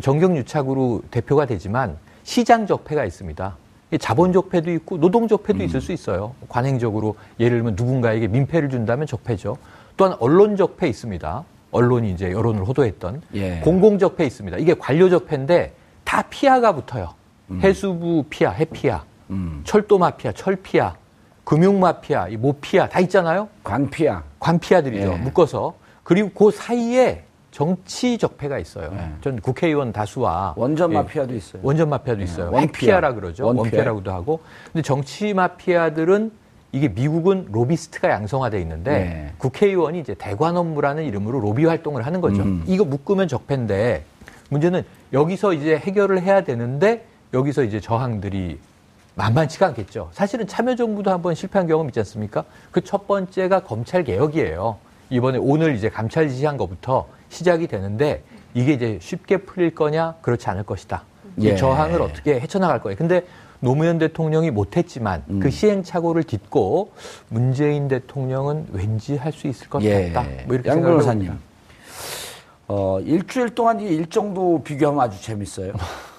정경유착으로 0.00 1.02
대표가 1.10 1.44
되지만 1.44 1.98
시장 2.22 2.66
적폐가 2.66 3.04
있습니다. 3.04 3.56
이 3.90 3.98
자본 3.98 4.32
적폐도 4.32 4.70
있고 4.70 4.96
노동 4.96 5.28
적폐도 5.28 5.62
있을 5.64 5.82
수 5.82 5.92
있어요. 5.92 6.34
관행적으로 6.48 7.14
예를 7.38 7.58
들면 7.58 7.74
누군가에게 7.76 8.26
민폐를 8.28 8.70
준다면 8.70 9.06
적폐죠. 9.06 9.58
또한 9.98 10.16
언론 10.18 10.56
적폐 10.56 10.88
있습니다. 10.88 11.44
언론이 11.72 12.10
이제 12.10 12.32
여론을 12.32 12.64
호도했던 12.64 13.20
예. 13.34 13.60
공공 13.62 13.98
적폐 13.98 14.24
있습니다. 14.24 14.56
이게 14.56 14.72
관료 14.72 15.10
적폐인데 15.10 15.74
다 16.04 16.22
피아가 16.22 16.74
붙어요. 16.74 17.12
해수부 17.60 18.24
피아, 18.30 18.50
해피아, 18.50 19.04
음. 19.28 19.60
철도 19.64 19.98
마피아, 19.98 20.32
철피아, 20.32 20.94
금융 21.50 21.80
마피아, 21.80 22.28
이 22.28 22.36
모피아 22.36 22.88
다 22.88 23.00
있잖아요. 23.00 23.48
관피아. 23.64 24.22
관피아들이죠. 24.38 25.12
예. 25.14 25.16
묶어서. 25.16 25.74
그리고 26.04 26.30
그 26.32 26.52
사이에 26.52 27.24
정치 27.50 28.18
적폐가 28.18 28.60
있어요. 28.60 28.92
예. 28.94 29.10
전 29.20 29.40
국회의원 29.40 29.92
다수와 29.92 30.54
원전 30.56 30.92
예, 30.92 30.94
마피아도 30.94 31.34
있어요. 31.34 31.60
원전 31.64 31.88
마피아도 31.88 32.22
있어요. 32.22 32.44
원피아. 32.52 32.60
원피아라 32.60 33.14
그러죠. 33.14 33.46
원피아. 33.46 33.62
원피아 33.62 33.82
라고도 33.82 34.12
하고. 34.12 34.38
근데 34.66 34.82
정치 34.82 35.34
마피아들은 35.34 36.30
이게 36.70 36.86
미국은 36.86 37.48
로비스트가 37.50 38.10
양성화돼 38.10 38.60
있는데 38.60 38.92
네. 38.92 39.32
국회의원이 39.38 39.98
이제 39.98 40.14
대관 40.14 40.56
업무라는 40.56 41.02
이름으로 41.02 41.40
로비 41.40 41.64
활동을 41.64 42.06
하는 42.06 42.20
거죠. 42.20 42.42
음. 42.42 42.62
이거 42.68 42.84
묶으면 42.84 43.26
적폐인데 43.26 44.04
문제는 44.50 44.84
여기서 45.12 45.54
이제 45.54 45.76
해결을 45.76 46.22
해야 46.22 46.42
되는데 46.42 47.06
여기서 47.34 47.64
이제 47.64 47.80
저항들이 47.80 48.60
만만치가 49.14 49.66
않겠죠. 49.68 50.10
사실은 50.12 50.46
참여정부도 50.46 51.10
한번 51.10 51.34
실패한 51.34 51.66
경험 51.66 51.88
있지 51.88 52.00
않습니까? 52.00 52.44
그 52.70 52.80
첫 52.80 53.06
번째가 53.06 53.60
검찰 53.60 54.04
개혁이에요. 54.04 54.78
이번에 55.10 55.38
오늘 55.38 55.74
이제 55.74 55.88
감찰 55.88 56.28
지시한 56.28 56.56
것부터 56.56 57.06
시작이 57.28 57.66
되는데 57.66 58.22
이게 58.54 58.72
이제 58.72 58.98
쉽게 59.00 59.38
풀릴 59.38 59.74
거냐? 59.74 60.14
그렇지 60.22 60.48
않을 60.48 60.62
것이다. 60.64 61.02
이 61.36 61.46
예. 61.46 61.56
저항을 61.56 62.00
어떻게 62.02 62.40
헤쳐나갈 62.40 62.80
거예요. 62.80 62.96
근데 62.96 63.24
노무현 63.60 63.98
대통령이 63.98 64.50
못했지만 64.50 65.22
음. 65.28 65.40
그 65.40 65.50
시행착오를 65.50 66.24
딛고 66.24 66.92
문재인 67.28 67.88
대통령은 67.88 68.68
왠지 68.72 69.16
할 69.16 69.32
수 69.32 69.46
있을 69.46 69.68
것 69.68 69.82
예. 69.82 70.10
같다. 70.10 70.28
뭐 70.46 70.54
이렇게 70.54 70.68
양 70.70 70.76
생각을 70.76 70.96
변호사님. 70.98 71.38
어, 72.68 73.00
일주일 73.00 73.50
동안 73.54 73.80
이 73.80 73.84
일정도 73.88 74.62
비교하면 74.62 75.00
아주 75.02 75.20
재밌어요. 75.20 75.72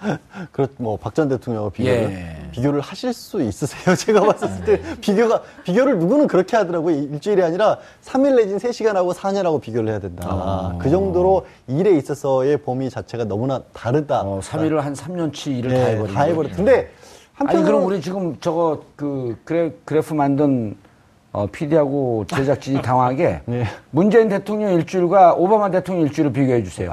그렇 0.52 0.68
뭐박 0.76 1.14
전 1.14 1.28
대통령과 1.28 1.70
비교를 1.70 2.10
예. 2.10 2.50
비교를 2.52 2.80
하실 2.80 3.12
수 3.12 3.42
있으세요? 3.42 3.94
제가 3.96 4.20
봤을 4.20 4.64
때 4.64 4.80
비교가 5.00 5.42
비교를 5.64 5.98
누구는 5.98 6.26
그렇게 6.26 6.56
하더라고요. 6.56 6.96
일주일이 6.96 7.42
아니라 7.42 7.78
3일 8.04 8.36
내진 8.36 8.58
3시간 8.58 8.94
하고 8.94 9.12
4년 9.12 9.44
하고 9.44 9.58
비교를 9.58 9.88
해야 9.90 9.98
된다. 9.98 10.26
아. 10.30 10.78
그 10.80 10.90
정도로 10.90 11.46
일에 11.66 11.96
있어서의 11.96 12.58
범위 12.58 12.90
자체가 12.90 13.24
너무나 13.24 13.62
다르다. 13.72 14.22
어, 14.22 14.40
3일을 14.40 14.76
한 14.76 14.92
3년치 14.94 15.58
일을 15.58 15.70
네, 15.70 15.80
다 15.80 15.86
해버린 15.88 16.14
다 16.14 16.22
해버렸. 16.24 16.56
근데 16.56 16.72
아니 16.72 16.88
한편으로 17.34 17.66
그럼 17.66 17.84
우리 17.84 18.00
지금 18.00 18.38
저거 18.40 18.82
그 18.96 19.36
그래, 19.44 19.72
그래프 19.84 20.14
만든 20.14 20.76
어, 21.36 21.46
PD하고 21.52 22.24
제작진이 22.28 22.80
당황하게 22.80 23.42
네. 23.46 23.64
문재인 23.90 24.30
대통령 24.30 24.72
일주일과 24.72 25.34
오바마 25.34 25.70
대통령 25.70 26.06
일주일을 26.06 26.32
비교해 26.32 26.62
주세요. 26.62 26.90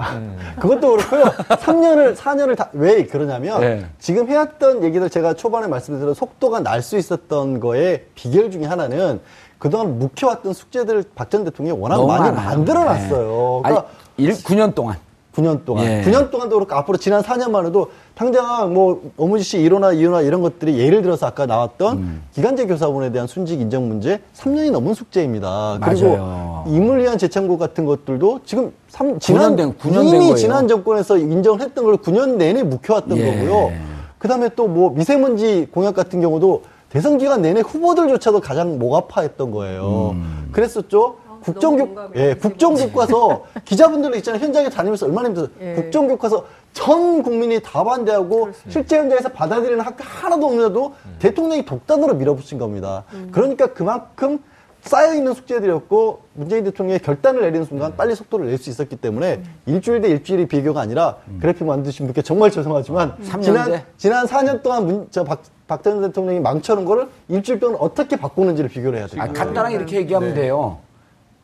그것도 0.59 0.97
그렇고요. 0.97 1.23
3년을 1.47 2.13
4년을 2.17 2.57
다 2.57 2.69
왜 2.73 3.05
그러냐면 3.05 3.61
네. 3.61 3.85
지금 3.99 4.27
해왔던 4.27 4.83
얘기들 4.83 5.09
제가 5.09 5.35
초반에 5.35 5.67
말씀드린 5.67 6.13
속도가 6.13 6.59
날 6.59 6.81
수 6.81 6.97
있었던 6.97 7.61
거에 7.61 8.03
비결 8.15 8.51
중에 8.51 8.65
하나는 8.65 9.21
그동안 9.59 9.97
묵혀왔던 9.99 10.51
숙제들을 10.51 11.05
박 11.15 11.29
전 11.29 11.45
대통령이 11.45 11.79
워낙 11.79 12.05
많이. 12.05 12.35
만들어놨어요. 12.35 13.61
네. 13.63 13.69
그러니까 13.69 13.87
아니, 14.17 14.25
일, 14.27 14.33
9년 14.33 14.75
동안. 14.75 14.97
9년 15.35 15.65
동안. 15.65 15.85
예. 15.85 16.01
9년 16.05 16.29
동안도 16.29 16.55
그렇고 16.55 16.75
앞으로 16.75 16.97
지난 16.97 17.23
4년만 17.23 17.65
해도 17.65 17.87
당장 18.13 18.71
뭐 18.73 19.01
어무지 19.17 19.43
씨 19.43 19.57
1호나 19.57 19.95
2호나 19.95 20.25
이런 20.25 20.41
것들이 20.41 20.77
예를 20.79 21.01
들어서 21.01 21.25
아까 21.25 21.45
나왔던 21.47 21.97
음. 21.97 22.21
기간제 22.33 22.67
교사분에 22.67 23.11
대한 23.11 23.27
순직 23.27 23.59
인정 23.59 23.87
문제 23.87 24.21
3년이 24.35 24.71
넘은 24.71 24.93
숙제입니다. 24.93 25.77
맞아요. 25.81 25.93
그리고 25.95 26.63
임을 26.67 27.01
위한 27.01 27.17
재창고 27.17 27.57
같은 27.57 27.85
것들도 27.85 28.41
지금 28.45 28.71
3, 28.89 29.17
지난 29.19 29.55
된- 29.55 29.73
9년 29.73 29.93
된 29.93 30.03
이미 30.07 30.19
거예요. 30.19 30.35
지난 30.35 30.67
정권에서 30.67 31.17
인정을 31.17 31.61
했던 31.61 31.83
걸 31.83 31.97
9년 31.97 32.35
내내 32.35 32.61
묵혀왔던 32.63 33.17
예. 33.17 33.25
거고요. 33.25 33.71
그다음에 34.19 34.49
또 34.49 34.67
뭐 34.67 34.91
미세먼지 34.91 35.67
공약 35.73 35.95
같은 35.95 36.21
경우도 36.21 36.61
대선 36.89 37.17
기간 37.17 37.41
내내 37.41 37.61
후보들조차도 37.61 38.39
가장 38.39 38.77
목 38.77 38.93
아파했던 38.95 39.49
거예요. 39.49 40.11
음. 40.13 40.49
그랬었죠. 40.51 41.15
국정교. 41.43 41.95
예, 42.15 42.33
국정교과서 42.35 43.45
기자분들 43.65 44.15
있잖아요. 44.17 44.41
현장에 44.41 44.69
다니면서 44.69 45.05
얼마나 45.05 45.27
힘들어요. 45.29 45.49
예. 45.61 45.73
국정교과서 45.75 46.45
전 46.73 47.21
국민이 47.21 47.61
다 47.61 47.83
반대하고 47.83 48.49
실제 48.69 48.97
현장에서 48.97 49.29
받아들이는 49.29 49.81
학교 49.81 50.03
하나도 50.03 50.45
없는데도 50.47 50.93
대통령이 51.19 51.65
독단으로 51.65 52.15
밀어붙인 52.15 52.57
겁니다. 52.57 53.03
그러니까 53.31 53.67
그만큼 53.67 54.39
쌓여있는 54.81 55.33
숙제들이었고 55.33 56.19
문재인 56.33 56.65
대통령이 56.65 56.99
결단을 56.99 57.39
내리는 57.41 57.63
순간 57.65 57.95
빨리 57.95 58.15
속도를 58.15 58.47
낼 58.47 58.57
수 58.57 58.69
있었기 58.69 58.97
때문에 58.97 59.41
일주일 59.65 60.01
대 60.01 60.09
일주일이 60.09 60.45
비교가 60.47 60.81
아니라 60.81 61.17
그래픽 61.39 61.65
만드신 61.65 62.05
분께 62.07 62.21
정말 62.21 62.51
죄송하지만 62.51 63.15
삼 63.21 63.41
지난? 63.41 63.81
지난 63.95 64.25
4년 64.25 64.61
동안 64.61 64.85
문, 64.85 65.07
저 65.09 65.23
박, 65.23 65.41
박전 65.67 66.01
대통령이 66.01 66.41
망쳐놓은 66.41 66.83
거를 66.85 67.07
일주일 67.29 67.61
동안 67.61 67.77
어떻게 67.79 68.17
바꾸는지를 68.17 68.69
비교를 68.69 68.99
해야 68.99 69.07
돼요. 69.07 69.21
아, 69.21 69.27
간단하게 69.31 69.75
이렇게 69.75 69.95
얘기하면 69.97 70.33
돼요. 70.33 70.79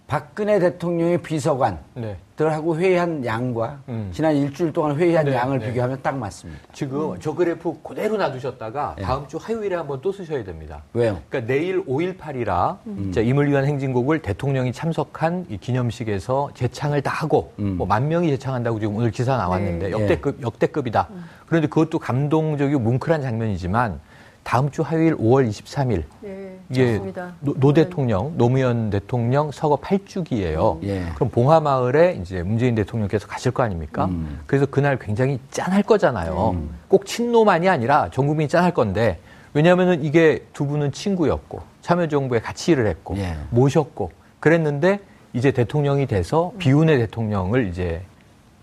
박근혜 0.09 0.57
대통령의 0.57 1.21
비서관들하고 1.21 2.75
네. 2.75 2.81
회의한 2.81 3.23
양과 3.23 3.83
음. 3.89 4.09
지난 4.11 4.35
일주일 4.35 4.73
동안 4.73 4.97
회의한 4.97 5.25
네, 5.25 5.35
양을 5.35 5.59
네. 5.59 5.67
비교하면 5.67 5.99
딱 6.01 6.17
맞습니다. 6.17 6.59
지금 6.73 7.15
저 7.19 7.35
그래프 7.35 7.75
그대로 7.83 8.17
놔두셨다가 8.17 8.95
예. 8.97 9.03
다음 9.03 9.27
주 9.27 9.37
화요일에 9.37 9.75
한번 9.75 10.01
또 10.01 10.11
쓰셔야 10.11 10.43
됩니다. 10.43 10.81
왜요? 10.93 11.19
그러니까 11.29 11.53
내일 11.53 11.85
5.18이라 11.85 13.19
임을 13.23 13.51
위한 13.51 13.65
행진곡을 13.65 14.23
대통령이 14.23 14.73
참석한 14.73 15.45
이 15.47 15.57
기념식에서 15.57 16.49
재창을 16.55 17.03
다 17.03 17.11
하고 17.11 17.53
음. 17.59 17.77
뭐만 17.77 18.07
명이 18.07 18.29
재창한다고 18.29 18.79
지금 18.79 18.95
오늘 18.95 19.11
기사 19.11 19.37
나왔는데 19.37 19.89
네. 19.89 19.91
역대급 19.91 20.41
역대급이다. 20.41 21.07
그런데 21.45 21.67
그것도 21.67 21.99
감동적이고 21.99 22.79
뭉클한 22.79 23.21
장면이지만 23.21 23.99
다음 24.41 24.71
주 24.71 24.81
화요일 24.81 25.15
5월 25.17 25.47
23일 25.47 26.03
네, 26.21 26.48
이게 26.69 26.93
좋습니다. 26.93 27.33
노, 27.39 27.53
노 27.55 27.73
대통령, 27.73 28.33
노무현 28.37 28.89
대통령 28.89 29.51
서거 29.51 29.77
8주기예요. 29.77 30.83
예. 30.83 31.05
그럼 31.15 31.29
봉하마을에 31.29 32.19
이제 32.21 32.43
문재인 32.43 32.75
대통령께서 32.75 33.27
가실 33.27 33.51
거 33.51 33.63
아닙니까? 33.63 34.05
음. 34.05 34.39
그래서 34.45 34.65
그날 34.67 34.99
굉장히 34.99 35.39
짠할 35.49 35.83
거잖아요. 35.83 36.61
꼭 36.87 37.05
친노만이 37.05 37.67
아니라 37.67 38.09
전 38.11 38.27
국민이 38.27 38.47
짠할 38.47 38.73
건데 38.73 39.19
왜냐하면은 39.53 40.03
이게 40.03 40.45
두 40.53 40.67
분은 40.67 40.91
친구였고 40.91 41.61
참여정부에 41.81 42.39
같이 42.39 42.71
일을 42.71 42.85
했고 42.85 43.17
예. 43.17 43.35
모셨고 43.49 44.11
그랬는데 44.39 44.99
이제 45.33 45.51
대통령이 45.51 46.05
돼서 46.05 46.53
비운의 46.59 46.97
대통령을 46.99 47.67
이제 47.67 48.01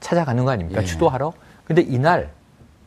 찾아가는 0.00 0.44
거 0.44 0.52
아닙니까? 0.52 0.82
예. 0.82 0.86
추도하러. 0.86 1.32
근데 1.64 1.82
이날 1.82 2.30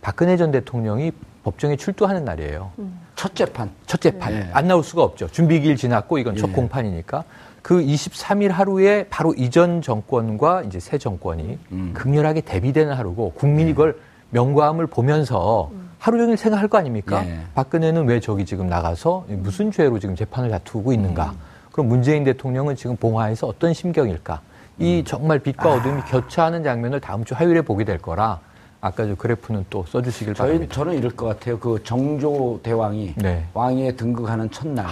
박근혜 0.01 0.37
전 0.37 0.51
대통령이 0.51 1.11
법정에 1.49 1.75
출두하는 1.75 2.25
날이에요. 2.25 2.71
첫 3.15 3.35
재판. 3.35 3.71
첫 3.87 3.99
재판 3.99 4.33
예. 4.33 4.49
안 4.53 4.67
나올 4.67 4.83
수가 4.83 5.03
없죠. 5.03 5.27
준비기일 5.27 5.77
지났고 5.77 6.19
이건 6.19 6.35
첫 6.35 6.49
예. 6.49 6.53
공판이니까 6.53 7.23
그 7.63 7.79
23일 7.79 8.49
하루에 8.49 9.07
바로 9.09 9.33
이전 9.35 9.81
정권과 9.81 10.63
이제 10.63 10.79
새 10.79 10.97
정권이 10.97 11.57
음. 11.71 11.91
극렬하게 11.95 12.41
대비되는 12.41 12.93
하루고 12.93 13.31
국민이 13.31 13.71
이걸 13.71 13.97
명과함을 14.29 14.87
보면서 14.87 15.71
하루 15.97 16.19
종일 16.19 16.37
생각할 16.37 16.67
거 16.67 16.77
아닙니까? 16.77 17.25
예. 17.25 17.39
박근혜는 17.55 18.07
왜 18.07 18.19
저기 18.19 18.45
지금 18.45 18.67
나가서 18.67 19.25
무슨 19.27 19.71
죄로 19.71 19.97
지금 19.97 20.15
재판을 20.15 20.51
다투고 20.51 20.93
있는가? 20.93 21.33
그럼 21.71 21.87
문재인 21.87 22.23
대통령은 22.23 22.75
지금 22.75 22.95
봉화에서 22.95 23.47
어떤 23.47 23.73
심경일까? 23.73 24.41
이 24.77 25.03
정말 25.05 25.39
빛과 25.39 25.73
어둠이 25.73 26.01
교차하는 26.03 26.63
장면을 26.63 27.01
다음 27.01 27.25
주 27.25 27.33
화요일에 27.33 27.61
보게 27.61 27.83
될 27.83 27.97
거라 27.97 28.39
아까 28.81 29.05
저 29.05 29.15
그래프는 29.15 29.65
또 29.69 29.85
써주시길 29.85 30.33
저희, 30.35 30.47
바랍니다. 30.47 30.73
저는 30.75 30.97
이럴 30.97 31.11
것 31.11 31.25
같아요. 31.25 31.59
그 31.59 31.83
정조 31.83 32.61
대왕이 32.63 33.15
네. 33.17 33.45
왕위에 33.53 33.95
등극하는 33.95 34.49
첫날 34.51 34.85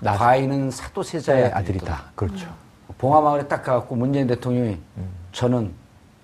나- 0.00 0.16
과인은 0.16 0.70
사도세자의 0.70 1.42
의 1.44 1.52
아들이다. 1.52 1.84
아들이다. 1.92 2.12
그렇죠. 2.14 2.48
봉화마을에 2.98 3.46
딱 3.48 3.62
가갖고 3.62 3.96
문재인 3.96 4.26
대통령이 4.26 4.78
저는 5.32 5.72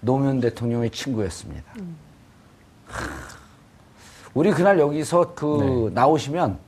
노무현 0.00 0.40
대통령의 0.40 0.90
친구였습니다. 0.90 1.64
하, 2.86 3.04
우리 4.32 4.50
그날 4.52 4.78
여기서 4.78 5.34
그 5.34 5.90
나오시면 5.94 6.58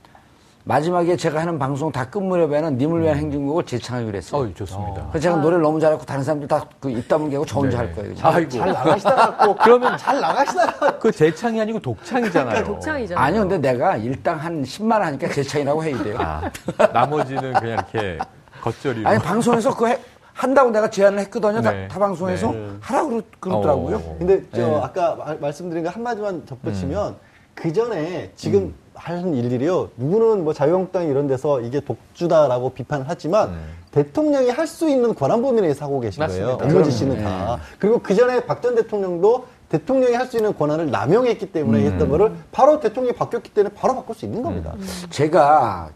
마지막에 0.65 1.17
제가 1.17 1.41
하는 1.41 1.59
방송 1.59 1.91
다 1.91 2.09
끝 2.09 2.19
무렵에는 2.23 2.77
님을 2.77 3.01
위한 3.01 3.17
행진곡을 3.17 3.65
재창하기로 3.65 4.17
했어요. 4.17 4.41
어, 4.43 4.53
좋습니다. 4.53 5.07
그래서 5.09 5.19
제가 5.23 5.35
노래를 5.37 5.61
너무 5.61 5.79
잘하고 5.79 6.05
다른 6.05 6.23
사람들 6.23 6.47
다그 6.47 6.89
입담을 6.89 7.29
개고 7.29 7.45
저 7.45 7.59
혼자 7.59 7.79
할 7.79 7.91
거예요. 7.93 8.13
아이고. 8.21 8.49
잘 8.49 8.71
나가시다가 8.71 9.55
그러면 9.63 9.97
잘 9.97 10.19
나가시다가 10.21 10.99
그 10.99 11.11
재창이 11.11 11.59
아니고 11.59 11.79
독창이잖아요. 11.79 12.63
독창이잖아요. 12.63 13.25
아니요, 13.25 13.41
근데 13.41 13.57
내가 13.57 13.97
일당 13.97 14.37
한 14.37 14.63
10만 14.63 14.91
원 14.93 15.03
하니까 15.03 15.27
재창이라고 15.29 15.83
해야 15.83 16.03
돼요. 16.03 16.17
아, 16.19 16.49
나머지는 16.93 17.53
그냥 17.53 17.83
이렇게 17.93 18.17
겉절이로. 18.61 19.09
아니 19.09 19.19
방송에서 19.19 19.71
그거 19.73 19.87
해- 19.87 19.99
한다고 20.33 20.71
내가 20.71 20.89
제안을 20.89 21.19
했거든요. 21.19 21.61
다- 21.61 21.71
네. 21.71 21.87
타, 21.89 21.99
방송에서 21.99 22.51
네. 22.51 22.69
하라고 22.79 23.09
그러- 23.09 23.21
그러더라고요. 23.39 23.97
어. 23.97 24.15
근데 24.17 24.41
저 24.53 24.65
네. 24.65 24.79
아까 24.81 25.15
말- 25.15 25.37
말씀드린 25.39 25.83
거 25.83 25.89
한마디만 25.89 26.45
덧붙이면 26.45 27.15
그 27.53 27.71
전에 27.73 28.31
지금 28.35 28.73
하는 28.95 29.33
일들이요. 29.33 29.89
누구는 29.97 30.43
뭐 30.43 30.53
자유한국당 30.53 31.07
이런 31.07 31.27
데서 31.27 31.61
이게 31.61 31.79
독주다라고 31.79 32.69
비판을 32.71 33.05
하지만 33.07 33.55
대통령이 33.91 34.49
할 34.49 34.67
수 34.67 34.89
있는 34.89 35.13
권한 35.13 35.41
범위 35.41 35.61
내에서 35.61 35.85
하고 35.85 35.99
계신 35.99 36.25
거예요. 36.25 36.57
맞습니다. 36.57 36.65
업무지 36.65 36.73
그럼요. 36.73 36.89
씨는 36.91 37.23
다. 37.23 37.59
그리고 37.79 37.99
그 37.99 38.15
전에 38.15 38.45
박 38.45 38.61
전 38.61 38.75
대통령도 38.75 39.45
대통령이 39.69 40.15
할 40.15 40.27
수 40.27 40.37
있는 40.37 40.55
권한을 40.55 40.89
남용했기 40.91 41.51
때문에 41.51 41.85
했던 41.85 42.09
거를 42.09 42.31
바로 42.51 42.79
대통령이 42.79 43.15
바뀌었기 43.15 43.51
때문에 43.53 43.73
바로 43.75 43.95
바꿀 43.95 44.15
수 44.15 44.25
있는 44.25 44.41
겁니다. 44.43 44.73
제가 45.09 45.89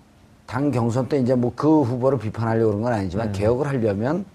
당 0.46 0.72
경선 0.72 1.08
때 1.10 1.20
이제 1.20 1.36
뭐 1.36 1.52
그 1.56 1.82
후보를 1.84 2.18
비판하려고 2.20 2.68
그런 2.72 2.82
건 2.82 2.94
아니지만 2.94 3.32
개혁을 3.32 3.68
하려면 3.68 4.26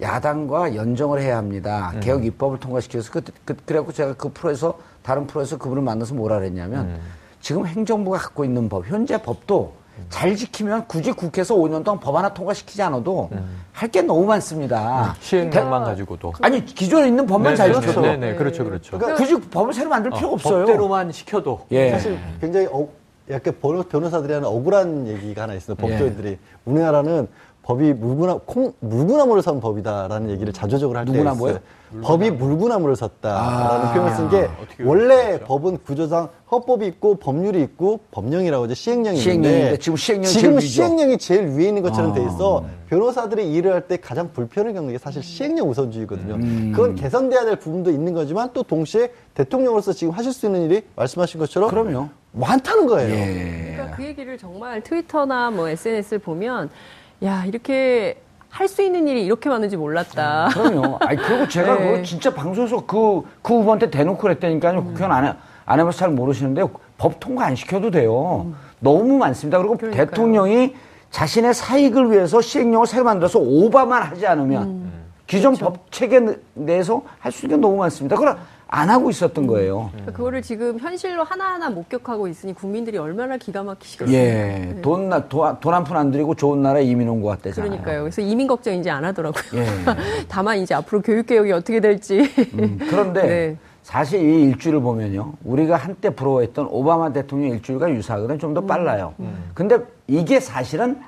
야당과 0.00 0.74
연정을 0.74 1.20
해야 1.20 1.36
합니다. 1.36 1.92
개혁 2.00 2.24
입법을 2.24 2.58
통과시켜서 2.58 3.10
그, 3.12 3.20
그, 3.44 3.54
그 3.64 3.72
래갖고 3.72 3.92
제가 3.92 4.14
그 4.14 4.30
프로에서 4.32 4.74
다른 5.02 5.26
프로에서 5.26 5.56
그분을 5.56 5.82
만나서 5.82 6.14
뭐라 6.14 6.38
그랬냐면 6.38 6.98
지금 7.44 7.66
행정부가 7.66 8.16
갖고 8.16 8.42
있는 8.42 8.70
법, 8.70 8.86
현재 8.86 9.20
법도 9.20 9.74
잘 10.08 10.34
지키면 10.34 10.86
굳이 10.88 11.12
국회에서 11.12 11.54
5년 11.54 11.84
동안 11.84 12.00
법 12.00 12.16
하나 12.16 12.32
통과시키지 12.32 12.80
않아도 12.84 13.28
할게 13.70 14.00
너무 14.00 14.24
많습니다. 14.24 15.14
시행령만 15.20 15.84
가지고도. 15.84 16.32
아니 16.40 16.64
기존에 16.64 17.08
있는 17.08 17.26
법만 17.26 17.52
네, 17.52 17.56
잘 17.56 17.70
네, 17.70 17.80
지켜도 17.80 18.00
네, 18.00 18.16
네, 18.16 18.34
그렇죠, 18.34 18.64
그렇죠. 18.64 18.98
굳이 18.98 19.38
법을 19.38 19.74
새로 19.74 19.90
만들 19.90 20.10
필요가 20.10 20.28
어, 20.30 20.32
없어요. 20.32 20.64
법대로만 20.64 21.12
시켜도. 21.12 21.66
예. 21.72 21.90
사실 21.90 22.18
굉장히 22.40 22.66
어, 22.72 22.88
약간 23.28 23.54
변호, 23.60 23.82
변호사들이 23.82 24.32
하는 24.32 24.48
억울한 24.48 25.06
얘기가 25.06 25.42
하나 25.42 25.52
있어요. 25.52 25.76
예. 25.78 25.82
법조인들이 25.82 26.38
우리나라는 26.64 27.28
법이 27.62 27.92
물구나 27.92 28.40
콩 28.46 28.72
물구나무를 28.80 29.42
선 29.42 29.60
법이다라는 29.60 30.30
얘기를 30.30 30.50
자조적으로 30.54 30.98
할 30.98 31.04
때 31.04 31.12
있어요. 31.12 31.34
뭐요? 31.34 31.58
법이 32.02 32.30
물구나무를 32.32 32.96
섰다라는 32.96 33.86
아. 33.88 33.92
표현을 33.94 34.14
쓴 34.16 34.28
게 34.30 34.48
원래 34.84 35.26
그렇죠? 35.38 35.44
법은 35.44 35.78
구조상 35.84 36.28
헌법이 36.50 36.86
있고 36.86 37.16
법률이 37.16 37.60
있고 37.62 38.00
법령이라고 38.10 38.64
하죠 38.64 38.74
시행령이 38.74 39.18
시행령인데 39.18 39.58
있는데 39.58 39.78
지금 39.78 39.96
시행령이 39.96 40.32
지금. 40.32 40.60
시행령이 40.60 41.18
제일 41.18 41.48
위에 41.48 41.68
있는 41.68 41.82
것처럼 41.82 42.10
아. 42.12 42.14
돼 42.14 42.22
있어 42.22 42.64
변호사들이 42.88 43.52
일을 43.52 43.72
할 43.72 43.84
때 43.88 43.96
가장 43.98 44.32
불편을 44.32 44.72
겪는 44.72 44.92
게 44.92 44.98
사실 44.98 45.22
시행령 45.22 45.68
우선주의거든요. 45.68 46.34
음. 46.34 46.72
그건 46.74 46.94
개선돼야 46.94 47.44
될 47.44 47.56
부분도 47.56 47.90
있는 47.90 48.12
거지만 48.14 48.50
또 48.54 48.62
동시에 48.62 49.10
대통령으로서 49.34 49.92
지금 49.92 50.12
하실 50.12 50.32
수 50.32 50.46
있는 50.46 50.62
일이 50.62 50.82
말씀하신 50.96 51.38
것처럼 51.40 51.68
그럼요. 51.70 52.08
많다는 52.32 52.86
거예요. 52.86 53.14
예. 53.14 53.72
그러니까 53.74 53.96
그 53.96 54.04
얘기를 54.04 54.38
정말 54.38 54.80
트위터나 54.82 55.50
뭐 55.50 55.68
SNS를 55.68 56.18
보면 56.20 56.70
야 57.22 57.44
이렇게 57.44 58.16
할 58.54 58.68
수 58.68 58.82
있는 58.82 59.08
일이 59.08 59.24
이렇게 59.24 59.48
많은지 59.48 59.76
몰랐다. 59.76 60.50
그럼요. 60.52 60.98
아니, 61.00 61.16
그리고 61.20 61.48
제가 61.48 61.74
네. 61.76 61.90
그거 61.90 62.02
진짜 62.04 62.32
방송에서 62.32 62.86
그, 62.86 63.22
그 63.42 63.54
후보한테 63.54 63.90
대놓고 63.90 64.16
그랬다니까요. 64.18 64.84
국회의원 64.84 65.10
안, 65.10 65.24
해, 65.26 65.32
안 65.66 65.80
해봐서 65.80 65.98
잘 65.98 66.10
모르시는데 66.10 66.62
법 66.96 67.18
통과 67.18 67.46
안 67.46 67.56
시켜도 67.56 67.90
돼요. 67.90 68.46
너무 68.78 69.18
많습니다. 69.18 69.58
그리고 69.58 69.76
그러니까요. 69.76 70.06
대통령이 70.06 70.76
자신의 71.10 71.52
사익을 71.52 72.12
위해서 72.12 72.40
시행령을 72.40 72.86
새로 72.86 73.02
만들어서 73.04 73.40
오바만 73.40 74.02
하지 74.04 74.24
않으면 74.26 74.92
기존 75.26 75.56
법 75.56 75.90
체계 75.90 76.20
내에서 76.54 77.02
할 77.18 77.32
수 77.32 77.46
있는 77.46 77.56
게 77.58 77.60
너무 77.60 77.78
많습니다. 77.78 78.14
그걸 78.14 78.36
안 78.68 78.90
하고 78.90 79.10
있었던 79.10 79.46
거예요. 79.46 79.90
그러니까 79.92 80.12
그거를 80.12 80.42
지금 80.42 80.78
현실로 80.78 81.22
하나하나 81.22 81.70
목격하고 81.70 82.26
있으니 82.28 82.54
국민들이 82.54 82.98
얼마나 82.98 83.36
기가 83.36 83.62
막히시겠어요. 83.62 84.14
예, 84.16 84.76
돈, 84.82 85.10
돈 85.28 85.74
한 85.74 85.84
푼 85.84 85.96
안 85.96 86.10
들이고 86.10 86.34
좋은 86.34 86.62
나라에 86.62 86.82
이민 86.82 87.08
온 87.08 87.22
것 87.22 87.28
같대잖아요. 87.28 87.70
그러니까요. 87.70 88.00
그래서 88.02 88.20
이민 88.20 88.46
걱정 88.46 88.74
이제 88.74 88.90
안 88.90 89.04
하더라고요. 89.04 89.60
예. 89.60 89.66
다만 90.28 90.58
이제 90.58 90.74
앞으로 90.74 91.02
교육 91.02 91.26
개혁이 91.26 91.52
어떻게 91.52 91.78
될지. 91.80 92.20
음, 92.54 92.78
그런데 92.90 93.22
네. 93.26 93.56
사실 93.82 94.20
이 94.24 94.44
일주를 94.44 94.80
보면요. 94.80 95.34
우리가 95.44 95.76
한때 95.76 96.10
부러워했던 96.10 96.66
오바마 96.70 97.12
대통령 97.12 97.50
일주일과 97.50 97.90
유사하거든 97.90 98.38
좀더 98.38 98.62
음. 98.62 98.66
빨라요. 98.66 99.14
근데 99.52 99.78
이게 100.08 100.40
사실은 100.40 100.98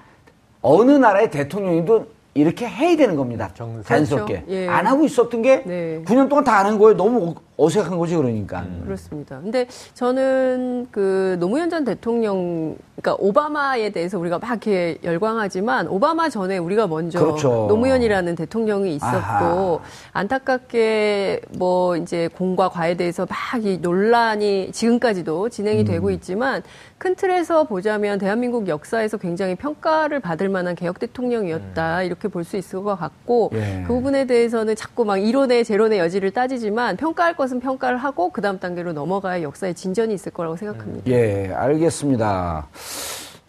어느 0.60 0.90
나라의 0.92 1.30
대통령이도 1.30 2.06
이렇게 2.36 2.68
해야 2.68 2.96
되는 2.96 3.16
겁니다. 3.16 3.50
정상. 3.54 3.82
자연스럽게. 3.82 4.42
그렇죠. 4.42 4.52
예. 4.52 4.68
안 4.68 4.86
하고 4.86 5.04
있었던 5.04 5.42
게 5.42 5.62
네. 5.64 6.02
9년 6.04 6.28
동안 6.28 6.44
다 6.44 6.58
하는 6.58 6.78
거예요. 6.78 6.96
너무 6.96 7.34
어색한 7.56 7.98
거지 7.98 8.14
그러니까. 8.16 8.66
그렇습니다. 8.84 9.40
근데 9.40 9.66
저는 9.94 10.88
그 10.90 11.36
노무현 11.40 11.70
전 11.70 11.84
대통령, 11.84 12.76
그러니까 13.06 13.16
오바마에 13.20 13.90
대해서 13.90 14.18
우리가 14.18 14.40
막 14.40 14.48
이렇게 14.50 14.98
열광하지만 15.04 15.86
오바마 15.86 16.28
전에 16.28 16.58
우리가 16.58 16.88
먼저 16.88 17.20
그렇죠. 17.20 17.66
노무현이라는 17.68 18.34
대통령이 18.34 18.96
있었고 18.96 19.14
아하. 19.16 19.78
안타깝게 20.12 21.42
뭐 21.56 21.96
이제 21.96 22.28
공과 22.34 22.68
과에 22.68 22.94
대해서 22.96 23.26
막 23.30 23.36
이 23.56 23.78
논란이 23.80 24.70
지금까지도 24.72 25.48
진행이 25.48 25.80
음. 25.80 25.84
되고 25.86 26.10
있지만 26.10 26.62
큰 26.98 27.14
틀에서 27.14 27.64
보자면 27.64 28.18
대한민국 28.18 28.68
역사에서 28.68 29.16
굉장히 29.16 29.54
평가를 29.54 30.20
받을 30.20 30.48
만한 30.50 30.74
개혁 30.74 30.98
대통령이었다 30.98 32.02
이렇게 32.02 32.28
볼 32.28 32.44
수 32.46 32.56
있을 32.56 32.84
것 32.84 32.94
같고 32.96 33.50
예. 33.54 33.82
그 33.88 33.94
부분에 33.94 34.26
대해서는 34.26 34.76
자꾸 34.76 35.04
막 35.04 35.16
이론의 35.16 35.64
제론의 35.64 35.98
여지를 35.98 36.30
따지지만 36.30 36.96
평가할 36.96 37.34
것은 37.34 37.58
평가를 37.60 37.96
하고 37.96 38.30
그 38.30 38.40
다음 38.40 38.60
단계로 38.60 38.92
넘어가야 38.92 39.42
역사의 39.42 39.74
진전이 39.74 40.14
있을 40.14 40.30
거라고 40.32 40.56
생각합니다. 40.56 41.10
예, 41.10 41.50
알겠습니다. 41.52 42.66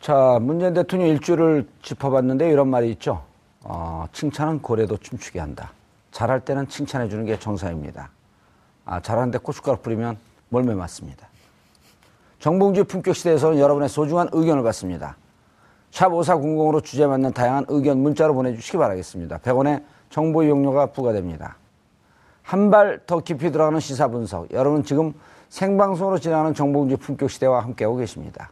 자, 0.02 0.40
문재인 0.42 0.74
대통령 0.74 1.08
일주를 1.10 1.68
짚어봤는데 1.82 2.50
이런 2.50 2.70
말이 2.70 2.90
있죠. 2.92 3.24
어, 3.64 4.06
칭찬은 4.14 4.62
고래도 4.62 4.98
춤추게 4.98 5.40
한다. 5.40 5.72
잘할 6.12 6.40
때는 6.42 6.68
칭찬해 6.70 7.10
주는 7.10 7.26
게 7.26 7.38
정상입니다. 7.38 8.10
아, 8.86 9.02
잘하는데 9.02 9.38
고춧가루 9.40 9.80
뿌리면 9.80 10.18
몰매 10.50 10.74
맞습니다. 10.76 11.28
정봉주 12.40 12.86
품격 12.86 13.16
시대에서는 13.16 13.60
여러분의 13.60 13.90
소중한 13.90 14.30
의견을 14.32 14.64
받습니다. 14.64 15.18
샵 15.92 16.10
5400으로 16.10 16.84
주제 16.84 17.06
맞는 17.08 17.34
다양한 17.34 17.66
의견 17.68 17.98
문자로 18.00 18.34
보내주시기 18.34 18.78
바라겠습니다. 18.78 19.40
100원의 19.40 19.84
정보 20.10 20.44
이용료가 20.44 20.88
부과됩니다. 20.88 21.58
한 22.44 22.70
발 22.70 23.02
더 23.06 23.20
깊이 23.20 23.52
들어가는 23.52 23.80
시사 23.82 24.08
분석. 24.08 24.50
여러분 24.52 24.84
지금 24.84 25.14
생방송으로 25.50 26.18
진행하는 26.20 26.54
정봉주 26.54 26.98
품격 26.98 27.30
시대와 27.30 27.62
함께하고 27.64 27.98
계십니다. 27.98 28.52